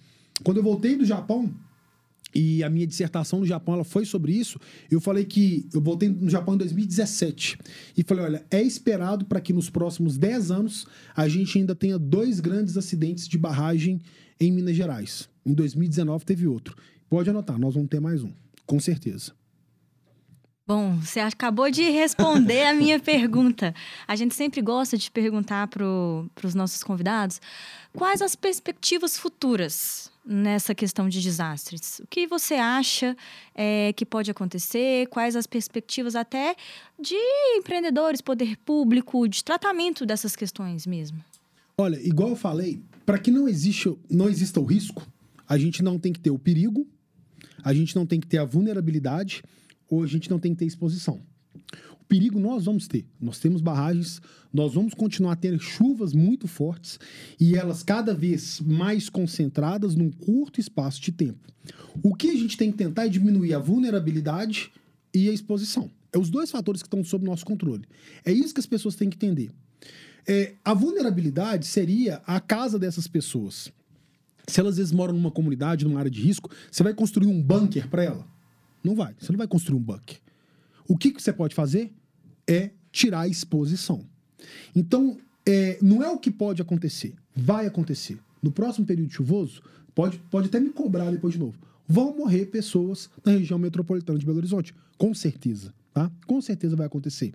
quando 0.44 0.58
eu 0.58 0.64
voltei 0.64 0.96
do 0.96 1.06
Japão, 1.06 1.52
e 2.34 2.64
a 2.64 2.70
minha 2.70 2.86
dissertação 2.86 3.40
no 3.40 3.46
Japão 3.46 3.76
ela 3.76 3.84
foi 3.84 4.06
sobre 4.06 4.32
isso. 4.32 4.60
Eu 4.90 5.02
falei 5.02 5.26
que 5.26 5.68
eu 5.74 5.82
voltei 5.82 6.10
no 6.10 6.30
Japão 6.30 6.56
em 6.56 6.58
2017 6.58 7.58
e 7.98 8.04
falei: 8.04 8.26
olha, 8.26 8.46
é 8.52 8.62
esperado 8.62 9.26
para 9.26 9.42
que 9.42 9.54
nos 9.54 9.70
próximos 9.70 10.18
10 10.18 10.52
anos 10.52 10.88
a 11.16 11.28
gente 11.28 11.58
ainda 11.58 11.76
tenha 11.76 11.98
dois 11.98 12.40
grandes 12.40 12.78
acidentes 12.78 13.28
de 13.28 13.38
barragem 13.38 14.00
em 14.40 14.52
Minas 14.52 14.76
Gerais. 14.76 15.30
Em 15.46 15.54
2019 15.54 16.26
teve 16.26 16.48
outro. 16.48 16.76
Pode 17.10 17.30
anotar, 17.30 17.58
nós 17.58 17.74
vamos 17.74 17.90
ter 17.90 18.00
mais 18.00 18.24
um, 18.24 18.32
com 18.66 18.80
certeza. 18.80 19.39
Bom, 20.70 20.98
você 20.98 21.20
acabou 21.20 21.72
de 21.72 21.82
responder 21.90 22.64
a 22.68 22.76
minha 22.76 23.00
pergunta. 23.00 23.74
A 24.08 24.16
gente 24.16 24.36
sempre 24.36 24.62
gosta 24.62 24.96
de 25.00 25.10
perguntar 25.10 25.68
para 25.68 25.84
os 25.84 26.54
nossos 26.54 26.84
convidados 26.84 27.42
quais 27.92 28.22
as 28.22 28.36
perspectivas 28.36 29.18
futuras 29.18 30.12
nessa 30.24 30.76
questão 30.76 31.10
de 31.10 31.24
desastres. 31.24 31.98
O 32.02 32.08
que 32.08 32.28
você 32.28 32.54
acha 32.54 33.18
é, 33.56 33.94
que 33.94 34.06
pode 34.06 34.30
acontecer? 34.30 35.08
Quais 35.08 35.36
as 35.36 35.48
perspectivas 35.48 36.16
até 36.16 36.56
de 37.02 37.16
empreendedores, 37.58 38.22
poder 38.22 38.56
público, 38.58 39.28
de 39.28 39.44
tratamento 39.44 40.06
dessas 40.06 40.36
questões 40.36 40.86
mesmo? 40.86 41.18
Olha, 41.80 42.00
igual 42.08 42.30
eu 42.30 42.36
falei, 42.36 42.80
para 43.08 43.18
que 43.18 43.32
não, 43.32 43.48
não 44.08 44.30
exista 44.30 44.60
o 44.60 44.66
risco, 44.66 45.02
a 45.48 45.58
gente 45.58 45.82
não 45.82 45.98
tem 45.98 46.14
que 46.14 46.20
ter 46.20 46.30
o 46.30 46.38
perigo, 46.38 46.86
a 47.64 47.74
gente 47.74 47.96
não 47.96 48.06
tem 48.06 48.20
que 48.20 48.28
ter 48.28 48.38
a 48.38 48.46
vulnerabilidade 48.46 49.42
ou 49.90 50.04
a 50.04 50.08
gente 50.08 50.30
não 50.30 50.40
tem 50.40 50.54
que 50.54 50.60
ter 50.60 50.66
exposição. 50.66 51.20
O 52.00 52.06
perigo 52.08 52.40
nós 52.40 52.66
vamos 52.66 52.88
ter. 52.88 53.06
Nós 53.20 53.40
temos 53.40 53.62
barragens, 53.62 54.22
nós 54.54 54.74
vamos 54.74 54.94
continuar 54.94 55.34
a 55.34 55.36
ter 55.36 55.58
chuvas 55.60 56.14
muito 56.14 56.48
fortes 56.48 57.00
e 57.40 57.56
elas 57.56 57.84
cada 57.84 58.14
vez 58.14 58.60
mais 58.62 59.10
concentradas 59.10 59.96
num 59.96 60.10
curto 60.10 60.60
espaço 60.60 61.02
de 61.02 61.12
tempo. 61.12 61.48
O 62.02 62.16
que 62.16 62.30
a 62.30 62.36
gente 62.36 62.58
tem 62.58 62.72
que 62.72 62.78
tentar 62.78 63.06
é 63.06 63.10
diminuir 63.10 63.54
a 63.54 63.60
vulnerabilidade 63.60 64.72
e 65.14 65.30
a 65.30 65.34
exposição. 65.34 65.90
É 66.12 66.18
os 66.18 66.30
dois 66.30 66.50
fatores 66.50 66.82
que 66.82 66.88
estão 66.88 67.04
sob 67.04 67.26
nosso 67.26 67.46
controle. 67.46 67.84
É 68.26 68.32
isso 68.32 68.54
que 68.54 68.60
as 68.60 68.66
pessoas 68.66 68.96
têm 68.96 69.10
que 69.10 69.16
entender. 69.16 69.52
É, 70.28 70.54
a 70.64 70.74
vulnerabilidade 70.74 71.66
seria 71.66 72.22
a 72.26 72.40
casa 72.40 72.80
dessas 72.80 73.08
pessoas. 73.08 73.72
Se 74.48 74.60
elas 74.60 74.74
às 74.74 74.78
vezes 74.78 74.92
moram 74.92 75.14
numa 75.14 75.32
comunidade, 75.32 75.86
numa 75.86 76.00
área 76.00 76.10
de 76.10 76.22
risco, 76.22 76.50
você 76.72 76.82
vai 76.82 76.94
construir 76.94 77.28
um 77.28 77.42
bunker 77.42 77.88
para 77.88 78.04
ela? 78.04 78.26
Não 78.84 78.96
vai. 78.96 79.16
Você 79.20 79.32
não 79.32 79.38
vai 79.38 79.48
construir 79.48 79.78
um 79.78 79.82
bunker. 79.82 80.20
O 80.88 80.98
que, 80.98 81.12
que 81.12 81.22
você 81.22 81.32
pode 81.32 81.54
fazer 81.54 81.94
é 82.48 82.72
tirar 82.92 83.22
a 83.22 83.28
exposição. 83.28 84.06
Então, 84.76 85.18
é, 85.46 85.78
não 85.82 86.04
é 86.04 86.10
o 86.10 86.18
que 86.18 86.32
pode 86.32 86.62
acontecer. 86.62 87.14
Vai 87.36 87.66
acontecer. 87.66 88.20
No 88.42 88.52
próximo 88.52 88.86
período 88.86 89.12
chuvoso, 89.12 89.62
pode, 89.94 90.18
pode 90.32 90.48
até 90.48 90.60
me 90.60 90.70
cobrar 90.70 91.12
depois 91.12 91.34
de 91.34 91.40
novo. 91.40 91.58
Vão 91.88 92.16
morrer 92.16 92.46
pessoas 92.46 93.10
na 93.26 93.34
região 93.34 93.60
metropolitana 93.60 94.18
de 94.18 94.26
Belo 94.26 94.38
Horizonte. 94.38 94.74
Com 94.98 95.14
certeza. 95.14 95.74
Tá? 95.94 96.12
Com 96.26 96.42
certeza 96.42 96.76
vai 96.76 96.88
acontecer. 96.88 97.34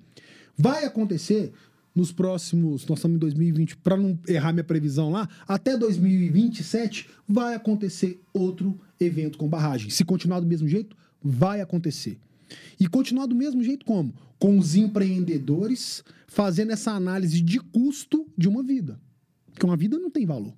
Vai 0.57 0.85
acontecer 0.85 1.53
nos 1.95 2.11
próximos, 2.11 2.85
nós 2.87 2.99
estamos 2.99 3.17
em 3.17 3.19
2020, 3.21 3.77
para 3.77 3.97
não 3.97 4.19
errar 4.27 4.53
minha 4.53 4.65
previsão 4.65 5.11
lá, 5.11 5.29
até 5.47 5.77
2027 5.77 7.09
vai 7.29 7.55
acontecer 7.55 8.21
outro 8.33 8.79
evento 8.99 9.39
com 9.39 9.49
barragem. 9.49 9.91
Se 9.91 10.05
continuar 10.05 10.41
do 10.41 10.47
mesmo 10.47 10.67
jeito, 10.67 10.97
vai 11.25 11.63
acontecer. 11.63 12.19
E 12.79 12.87
continuar 12.87 13.27
do 13.27 13.35
mesmo 13.35 13.63
jeito 13.63 13.87
como? 13.87 14.13
Com 14.39 14.59
os 14.59 14.75
empreendedores 14.75 16.05
fazendo 16.27 16.73
essa 16.73 16.93
análise 16.93 17.41
de 17.41 17.59
custo 17.59 18.27
de 18.37 18.49
uma 18.49 18.63
vida. 18.63 19.01
Porque 19.53 19.65
uma 19.65 19.77
vida 19.77 19.99
não 19.99 20.11
tem 20.11 20.27
valor. 20.27 20.53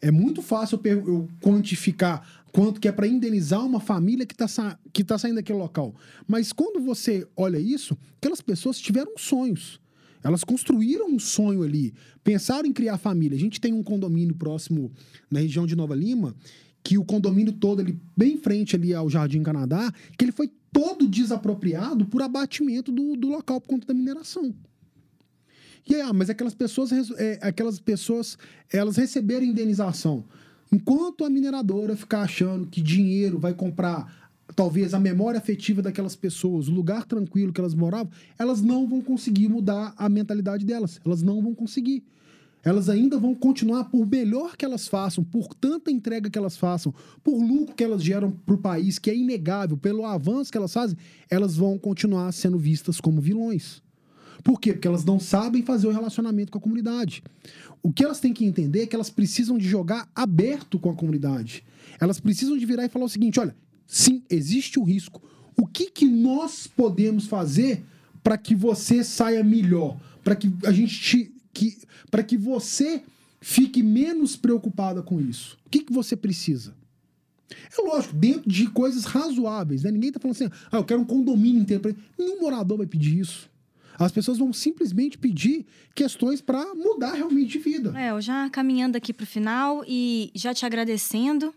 É 0.00 0.10
muito 0.10 0.40
fácil 0.40 0.80
eu, 0.84 1.28
quantificar 1.42 2.26
quanto 2.52 2.80
que 2.80 2.88
é 2.88 2.92
para 2.92 3.06
indenizar 3.06 3.64
uma 3.64 3.80
família 3.80 4.24
que 4.24 4.32
está 4.32 4.48
sa 4.48 4.78
que 4.92 5.04
tá 5.04 5.18
saindo 5.18 5.36
daquele 5.36 5.58
local. 5.58 5.94
Mas 6.26 6.52
quando 6.52 6.80
você 6.80 7.26
olha 7.36 7.58
isso, 7.58 7.96
aquelas 8.16 8.40
pessoas 8.40 8.80
tiveram 8.80 9.12
sonhos. 9.18 9.80
Elas 10.22 10.44
construíram 10.44 11.08
um 11.08 11.18
sonho 11.18 11.62
ali, 11.62 11.94
pensaram 12.22 12.68
em 12.68 12.72
criar 12.72 12.98
família. 12.98 13.36
A 13.36 13.40
gente 13.40 13.60
tem 13.60 13.72
um 13.72 13.82
condomínio 13.82 14.34
próximo 14.34 14.92
na 15.30 15.40
região 15.40 15.66
de 15.66 15.74
Nova 15.74 15.94
Lima, 15.94 16.34
que 16.82 16.98
o 16.98 17.04
condomínio 17.04 17.52
todo 17.52 17.80
ali, 17.80 17.98
bem 18.16 18.34
em 18.34 18.38
frente 18.38 18.76
ali 18.76 18.94
ao 18.94 19.08
Jardim 19.08 19.42
Canadá, 19.42 19.92
que 20.16 20.24
ele 20.24 20.32
foi 20.32 20.50
todo 20.72 21.06
desapropriado 21.06 22.06
por 22.06 22.22
abatimento 22.22 22.90
do, 22.92 23.16
do 23.16 23.28
local 23.28 23.60
por 23.60 23.68
conta 23.68 23.86
da 23.86 23.94
mineração. 23.94 24.54
E 25.88 25.94
ah, 26.00 26.12
mas 26.12 26.30
aquelas 26.30 26.54
pessoas, 26.54 26.90
é, 27.18 27.38
aquelas 27.42 27.80
pessoas, 27.80 28.38
elas 28.72 28.96
receberam 28.96 29.44
indenização. 29.44 30.24
Enquanto 30.72 31.24
a 31.24 31.30
mineradora 31.30 31.96
ficar 31.96 32.22
achando 32.22 32.66
que 32.66 32.80
dinheiro 32.80 33.38
vai 33.38 33.52
comprar 33.52 34.30
talvez 34.54 34.94
a 34.94 35.00
memória 35.00 35.38
afetiva 35.38 35.82
daquelas 35.82 36.14
pessoas, 36.14 36.68
o 36.68 36.72
lugar 36.72 37.04
tranquilo 37.04 37.52
que 37.52 37.60
elas 37.60 37.74
moravam, 37.74 38.10
elas 38.38 38.60
não 38.60 38.86
vão 38.86 39.00
conseguir 39.00 39.48
mudar 39.48 39.94
a 39.96 40.08
mentalidade 40.08 40.64
delas. 40.64 41.00
Elas 41.04 41.22
não 41.22 41.42
vão 41.42 41.54
conseguir. 41.54 42.04
Elas 42.62 42.88
ainda 42.88 43.18
vão 43.18 43.34
continuar, 43.34 43.84
por 43.84 44.06
melhor 44.06 44.56
que 44.56 44.64
elas 44.64 44.86
façam, 44.86 45.24
por 45.24 45.54
tanta 45.54 45.90
entrega 45.90 46.28
que 46.28 46.38
elas 46.38 46.56
façam, 46.56 46.94
por 47.24 47.38
lucro 47.42 47.74
que 47.74 47.82
elas 47.82 48.02
geram 48.02 48.30
para 48.30 48.54
o 48.54 48.58
país, 48.58 48.98
que 48.98 49.10
é 49.10 49.16
inegável, 49.16 49.76
pelo 49.76 50.04
avanço 50.04 50.52
que 50.52 50.58
elas 50.58 50.72
fazem, 50.72 50.96
elas 51.30 51.56
vão 51.56 51.78
continuar 51.78 52.30
sendo 52.32 52.58
vistas 52.58 53.00
como 53.00 53.20
vilões. 53.20 53.82
Por 54.42 54.60
quê? 54.60 54.72
Porque 54.72 54.88
elas 54.88 55.04
não 55.04 55.18
sabem 55.18 55.62
fazer 55.62 55.86
o 55.86 55.92
relacionamento 55.92 56.52
com 56.52 56.58
a 56.58 56.60
comunidade. 56.60 57.22
O 57.82 57.92
que 57.92 58.04
elas 58.04 58.20
têm 58.20 58.32
que 58.32 58.44
entender 58.44 58.82
é 58.82 58.86
que 58.86 58.94
elas 58.94 59.10
precisam 59.10 59.56
de 59.56 59.68
jogar 59.68 60.08
aberto 60.14 60.78
com 60.78 60.90
a 60.90 60.94
comunidade. 60.94 61.64
Elas 62.00 62.20
precisam 62.20 62.56
de 62.56 62.66
virar 62.66 62.84
e 62.84 62.88
falar 62.88 63.06
o 63.06 63.08
seguinte: 63.08 63.40
olha, 63.40 63.54
sim, 63.86 64.22
existe 64.28 64.78
o 64.78 64.82
risco. 64.82 65.22
O 65.56 65.66
que, 65.66 65.90
que 65.90 66.06
nós 66.06 66.66
podemos 66.66 67.26
fazer 67.26 67.84
para 68.22 68.38
que 68.38 68.54
você 68.54 69.04
saia 69.04 69.44
melhor? 69.44 69.98
Para 70.24 70.34
que 70.34 70.52
a 70.64 70.72
gente 70.72 70.98
te, 70.98 71.34
que, 71.52 71.78
para 72.10 72.22
que 72.22 72.36
você 72.36 73.02
fique 73.40 73.82
menos 73.82 74.36
preocupada 74.36 75.02
com 75.02 75.20
isso. 75.20 75.56
O 75.66 75.70
que, 75.70 75.80
que 75.80 75.92
você 75.92 76.16
precisa? 76.16 76.74
É 77.50 77.82
lógico, 77.82 78.14
dentro 78.14 78.48
de 78.48 78.68
coisas 78.68 79.04
razoáveis, 79.04 79.82
né? 79.82 79.90
Ninguém 79.90 80.10
está 80.10 80.20
falando 80.20 80.36
assim, 80.36 80.50
ah, 80.70 80.76
eu 80.76 80.84
quero 80.84 81.00
um 81.00 81.04
condomínio 81.04 81.60
inteiro. 81.60 81.96
Nenhum 82.18 82.40
morador 82.40 82.78
vai 82.78 82.86
pedir 82.86 83.18
isso. 83.18 83.50
As 83.98 84.12
pessoas 84.12 84.38
vão 84.38 84.52
simplesmente 84.52 85.18
pedir 85.18 85.66
questões 85.94 86.40
para 86.40 86.74
mudar 86.74 87.12
realmente 87.12 87.50
de 87.50 87.58
vida. 87.58 87.92
É, 88.00 88.10
eu 88.10 88.20
já 88.20 88.48
caminhando 88.48 88.96
aqui 88.96 89.12
para 89.12 89.24
o 89.24 89.26
final 89.26 89.84
e 89.86 90.30
já 90.34 90.54
te 90.54 90.64
agradecendo 90.64 91.54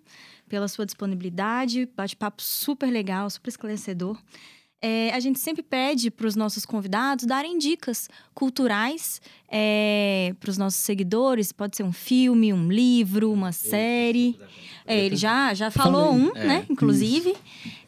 pela 0.49 0.67
sua 0.67 0.85
disponibilidade, 0.85 1.87
bate-papo 1.95 2.41
super 2.41 2.91
legal, 2.91 3.29
super 3.29 3.49
esclarecedor. 3.49 4.21
É, 4.85 5.13
a 5.13 5.19
gente 5.21 5.39
sempre 5.39 5.63
pede 5.63 6.11
para 6.11 6.27
os 6.27 6.35
nossos 6.35 6.65
convidados 6.65 7.23
darem 7.23 7.57
dicas 7.57 8.09
culturais 8.33 9.21
é, 9.49 10.35
para 10.41 10.49
os 10.49 10.57
nossos 10.57 10.81
seguidores. 10.81 11.53
Pode 11.53 11.77
ser 11.77 11.83
um 11.83 11.93
filme, 11.93 12.51
um 12.51 12.69
livro, 12.69 13.31
uma 13.31 13.53
série. 13.53 14.37
É, 14.85 15.05
ele 15.05 15.15
já, 15.15 15.53
já 15.53 15.71
falou 15.71 16.07
Falei. 16.07 16.25
um, 16.25 16.35
é, 16.35 16.45
né? 16.45 16.65
Inclusive. 16.69 17.33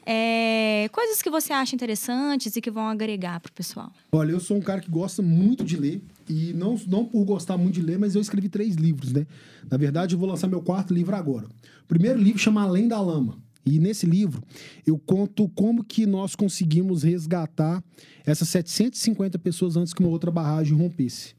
É, 0.06 0.88
coisas 0.94 1.22
que 1.22 1.30
você 1.30 1.52
acha 1.52 1.76
interessantes 1.76 2.56
e 2.56 2.62
que 2.62 2.72
vão 2.72 2.88
agregar 2.88 3.42
para 3.42 3.50
o 3.50 3.54
pessoal. 3.54 3.92
Olha, 4.14 4.32
eu 4.32 4.40
sou 4.40 4.56
um 4.56 4.62
cara 4.62 4.80
que 4.80 4.90
gosta 4.90 5.22
muito 5.22 5.66
de 5.66 5.76
ler. 5.76 6.02
E 6.30 6.54
não, 6.54 6.80
não 6.88 7.04
por 7.04 7.26
gostar 7.26 7.58
muito 7.58 7.74
de 7.74 7.82
ler, 7.82 8.00
mas 8.00 8.16
eu 8.16 8.22
escrevi 8.22 8.48
três 8.48 8.76
livros, 8.76 9.12
né? 9.12 9.28
Na 9.70 9.76
verdade, 9.76 10.16
eu 10.16 10.20
vou 10.20 10.30
lançar 10.30 10.48
meu 10.48 10.62
quarto 10.62 10.94
livro 10.94 11.14
agora. 11.14 11.46
O 11.84 11.88
primeiro 11.88 12.18
livro 12.18 12.40
chama 12.40 12.64
Além 12.64 12.88
da 12.88 13.02
Lama. 13.02 13.38
E 13.66 13.80
nesse 13.80 14.06
livro 14.06 14.44
eu 14.86 14.98
conto 14.98 15.50
como 15.50 15.84
que 15.84 16.06
nós 16.06 16.36
conseguimos 16.36 17.04
resgatar 17.04 17.84
essas 18.26 18.50
750 18.50 19.40
pessoas 19.40 19.76
antes 19.76 19.94
que 19.94 20.02
uma 20.02 20.10
outra 20.10 20.30
barragem 20.30 20.78
rompesse. 20.78 21.36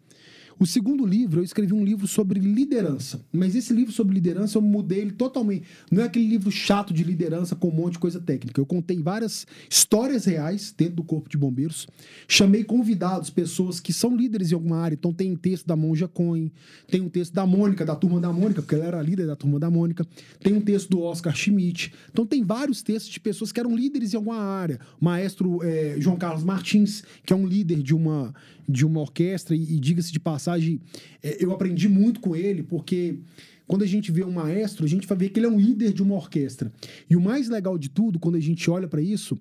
O 0.59 0.67
segundo 0.67 1.05
livro, 1.05 1.41
eu 1.41 1.45
escrevi 1.45 1.75
um 1.75 1.85
livro 1.85 2.07
sobre 2.07 2.41
liderança. 2.41 3.21
Mas 3.31 3.55
esse 3.55 3.75
livro 3.75 3.93
sobre 3.93 4.15
liderança, 4.15 4.57
eu 4.57 4.63
mudei 4.63 5.01
ele 5.01 5.13
totalmente. 5.13 5.65
Não 5.91 6.03
é 6.03 6.07
aquele 6.07 6.27
livro 6.27 6.51
chato 6.51 6.95
de 6.95 7.05
liderança 7.05 7.55
com 7.55 7.69
um 7.69 7.73
monte 7.73 7.95
de 7.95 7.99
coisa 7.99 8.19
técnica. 8.19 8.59
Eu 8.59 8.65
contei 8.65 9.03
várias 9.03 9.47
histórias 9.69 10.25
reais 10.25 10.75
dentro 10.77 10.97
do 10.97 11.05
Corpo 11.05 11.29
de 11.29 11.37
Bombeiros. 11.37 11.87
Chamei 12.27 12.65
convidados, 12.65 13.29
pessoas 13.29 13.81
que 13.81 13.93
são 13.93 14.17
líderes 14.17 14.51
em 14.51 14.55
alguma 14.55 14.79
área. 14.79 14.95
Então 14.95 15.13
tem 15.13 15.31
um 15.31 15.37
texto 15.37 15.67
da 15.67 15.77
Monja 15.77 16.09
Cohen, 16.09 16.51
tem 16.89 17.03
um 17.03 17.09
texto 17.11 17.35
da 17.35 17.45
Mônica, 17.45 17.85
da 17.85 17.95
turma 17.95 18.19
da 18.19 18.33
Mônica, 18.33 18.63
porque 18.63 18.77
ela 18.77 18.87
era 18.87 19.03
líder 19.03 19.27
da 19.27 19.37
turma 19.37 19.59
da 19.59 19.71
Mônica. 19.71 20.07
Tem 20.41 20.55
um 20.55 20.61
texto 20.63 20.89
do 20.89 21.03
Oscar 21.03 21.37
Schmidt. 21.37 21.93
Então 22.11 22.25
tem 22.25 22.43
vários 22.43 22.83
textos 22.83 23.13
de 23.13 23.21
pessoas 23.21 23.53
que 23.53 23.61
eram 23.61 23.77
líderes 23.77 24.15
em 24.15 24.17
alguma 24.17 24.39
área. 24.39 24.81
O 24.99 25.05
maestro 25.05 25.63
é, 25.63 25.97
João 25.99 26.17
Carlos 26.17 26.45
Martins, 26.45 27.03
que 27.27 27.33
é 27.35 27.37
um 27.37 27.47
líder 27.47 27.83
de 27.83 27.95
uma, 27.95 28.35
de 28.69 28.85
uma 28.85 29.01
orquestra, 29.01 29.55
e, 29.55 29.77
e 29.77 29.79
diga-se 29.79 30.13
de 30.13 30.21
passagem, 30.21 30.81
é, 31.23 31.43
eu 31.43 31.53
aprendi 31.53 31.89
muito 31.89 32.21
com 32.21 32.35
ele, 32.35 32.63
porque 32.63 33.19
quando 33.67 33.83
a 33.83 33.87
gente 33.87 34.13
vê 34.13 34.25
um 34.25 34.33
maestro, 34.33 34.85
a 34.85 34.89
gente 34.89 35.07
vai 35.07 35.19
ver 35.19 35.29
que 35.31 35.39
ele 35.39 35.47
é 35.47 35.51
um 35.51 35.59
líder 35.59 35.93
de 35.93 36.03
uma 36.03 36.15
orquestra. 36.15 36.73
E 37.09 37.17
o 37.17 37.21
mais 37.21 37.49
legal 37.49 37.77
de 37.77 37.89
tudo, 37.89 38.19
quando 38.19 38.37
a 38.37 38.41
gente 38.41 38.71
olha 38.71 38.87
para 38.87 39.03
isso, 39.03 39.39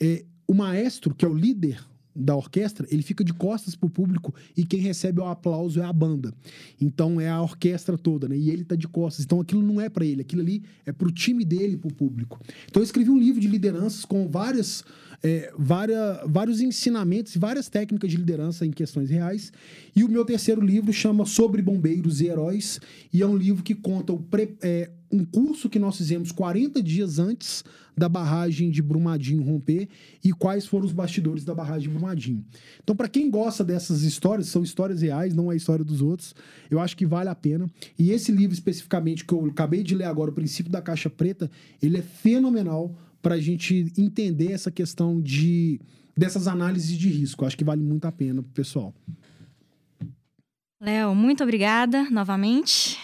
é 0.00 0.24
o 0.46 0.54
maestro, 0.54 1.14
que 1.14 1.24
é 1.24 1.28
o 1.28 1.34
líder 1.34 1.84
da 2.18 2.34
orquestra, 2.34 2.86
ele 2.90 3.02
fica 3.02 3.22
de 3.22 3.32
costas 3.32 3.74
pro 3.74 3.88
público 3.88 4.34
e 4.56 4.64
quem 4.64 4.80
recebe 4.80 5.20
o 5.20 5.24
aplauso 5.24 5.80
é 5.80 5.84
a 5.84 5.92
banda. 5.92 6.34
Então 6.80 7.20
é 7.20 7.28
a 7.28 7.40
orquestra 7.40 7.96
toda, 7.96 8.28
né? 8.28 8.36
E 8.36 8.50
ele 8.50 8.64
tá 8.64 8.74
de 8.74 8.88
costas. 8.88 9.24
Então 9.24 9.40
aquilo 9.40 9.62
não 9.62 9.80
é 9.80 9.88
para 9.88 10.04
ele, 10.04 10.22
aquilo 10.22 10.42
ali 10.42 10.62
é 10.84 10.92
pro 10.92 11.10
time 11.10 11.44
dele, 11.44 11.76
pro 11.76 11.92
público. 11.92 12.40
Então 12.68 12.82
eu 12.82 12.84
escrevi 12.84 13.10
um 13.10 13.18
livro 13.18 13.40
de 13.40 13.48
lideranças 13.48 14.04
com 14.04 14.28
várias 14.28 14.84
é, 15.22 15.52
várias, 15.58 16.20
vários 16.26 16.60
ensinamentos 16.60 17.34
e 17.34 17.38
várias 17.38 17.68
técnicas 17.68 18.10
de 18.10 18.16
liderança 18.16 18.64
em 18.64 18.70
questões 18.70 19.10
reais. 19.10 19.52
E 19.94 20.04
o 20.04 20.08
meu 20.08 20.24
terceiro 20.24 20.60
livro 20.60 20.92
chama 20.92 21.24
Sobre 21.24 21.60
Bombeiros 21.60 22.20
e 22.20 22.26
Heróis, 22.26 22.80
e 23.12 23.22
é 23.22 23.26
um 23.26 23.36
livro 23.36 23.62
que 23.62 23.74
conta 23.74 24.12
o, 24.12 24.18
pre, 24.18 24.56
é, 24.62 24.90
um 25.10 25.24
curso 25.24 25.68
que 25.68 25.78
nós 25.78 25.96
fizemos 25.96 26.32
40 26.32 26.82
dias 26.82 27.18
antes 27.18 27.64
da 27.96 28.08
barragem 28.08 28.70
de 28.70 28.80
Brumadinho 28.80 29.42
romper 29.42 29.88
e 30.22 30.32
quais 30.32 30.66
foram 30.66 30.86
os 30.86 30.92
bastidores 30.92 31.44
da 31.44 31.54
barragem 31.54 31.88
de 31.88 31.94
Brumadinho. 31.94 32.44
Então, 32.82 32.94
para 32.94 33.08
quem 33.08 33.30
gosta 33.30 33.64
dessas 33.64 34.02
histórias, 34.02 34.48
são 34.48 34.62
histórias 34.62 35.02
reais, 35.02 35.34
não 35.34 35.50
é 35.50 35.54
a 35.54 35.56
história 35.56 35.84
dos 35.84 36.00
outros, 36.00 36.34
eu 36.70 36.78
acho 36.78 36.96
que 36.96 37.04
vale 37.06 37.28
a 37.28 37.34
pena. 37.34 37.68
E 37.98 38.10
esse 38.10 38.30
livro 38.30 38.54
especificamente 38.54 39.24
que 39.24 39.34
eu 39.34 39.46
acabei 39.46 39.82
de 39.82 39.94
ler 39.94 40.04
agora, 40.04 40.30
O 40.30 40.34
Princípio 40.34 40.70
da 40.70 40.80
Caixa 40.80 41.10
Preta, 41.10 41.50
ele 41.82 41.98
é 41.98 42.02
fenomenal 42.02 42.94
para 43.20 43.34
a 43.34 43.40
gente 43.40 43.92
entender 43.96 44.52
essa 44.52 44.70
questão 44.70 45.20
de 45.20 45.80
dessas 46.16 46.48
análises 46.48 46.96
de 46.96 47.08
risco. 47.08 47.44
Acho 47.44 47.56
que 47.56 47.64
vale 47.64 47.82
muito 47.82 48.04
a 48.04 48.12
pena 48.12 48.42
pro 48.42 48.52
pessoal. 48.52 48.92
Léo, 50.80 51.14
muito 51.14 51.42
obrigada 51.42 52.08
novamente. 52.10 52.98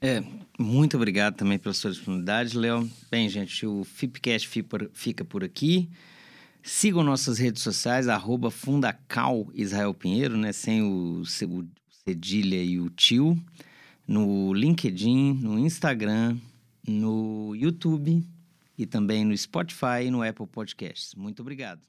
É, 0.00 0.22
muito 0.58 0.96
obrigado 0.96 1.36
também 1.36 1.58
pela 1.58 1.74
sua 1.74 1.90
disponibilidade, 1.90 2.56
Léo. 2.56 2.90
Bem, 3.10 3.28
gente, 3.28 3.66
o 3.66 3.84
Fipcast 3.84 4.48
fica 4.92 5.24
por 5.24 5.44
aqui. 5.44 5.88
Sigam 6.62 7.02
nossas 7.02 7.38
redes 7.38 7.62
sociais, 7.62 8.08
arroba 8.08 8.50
Fundacal 8.50 9.48
Israel 9.54 9.94
Pinheiro, 9.94 10.36
né? 10.36 10.52
Sem 10.52 10.82
o, 10.82 11.20
o 11.22 11.66
cedilha 12.04 12.62
e 12.62 12.80
o 12.80 12.90
tio. 12.90 13.40
No 14.06 14.52
LinkedIn, 14.52 15.34
no 15.34 15.58
Instagram, 15.58 16.38
no 16.86 17.54
YouTube 17.54 18.24
e 18.78 18.86
também 18.86 19.24
no 19.24 19.36
Spotify 19.36 20.04
e 20.06 20.10
no 20.10 20.22
Apple 20.22 20.46
Podcasts. 20.46 21.14
Muito 21.14 21.40
obrigado. 21.40 21.80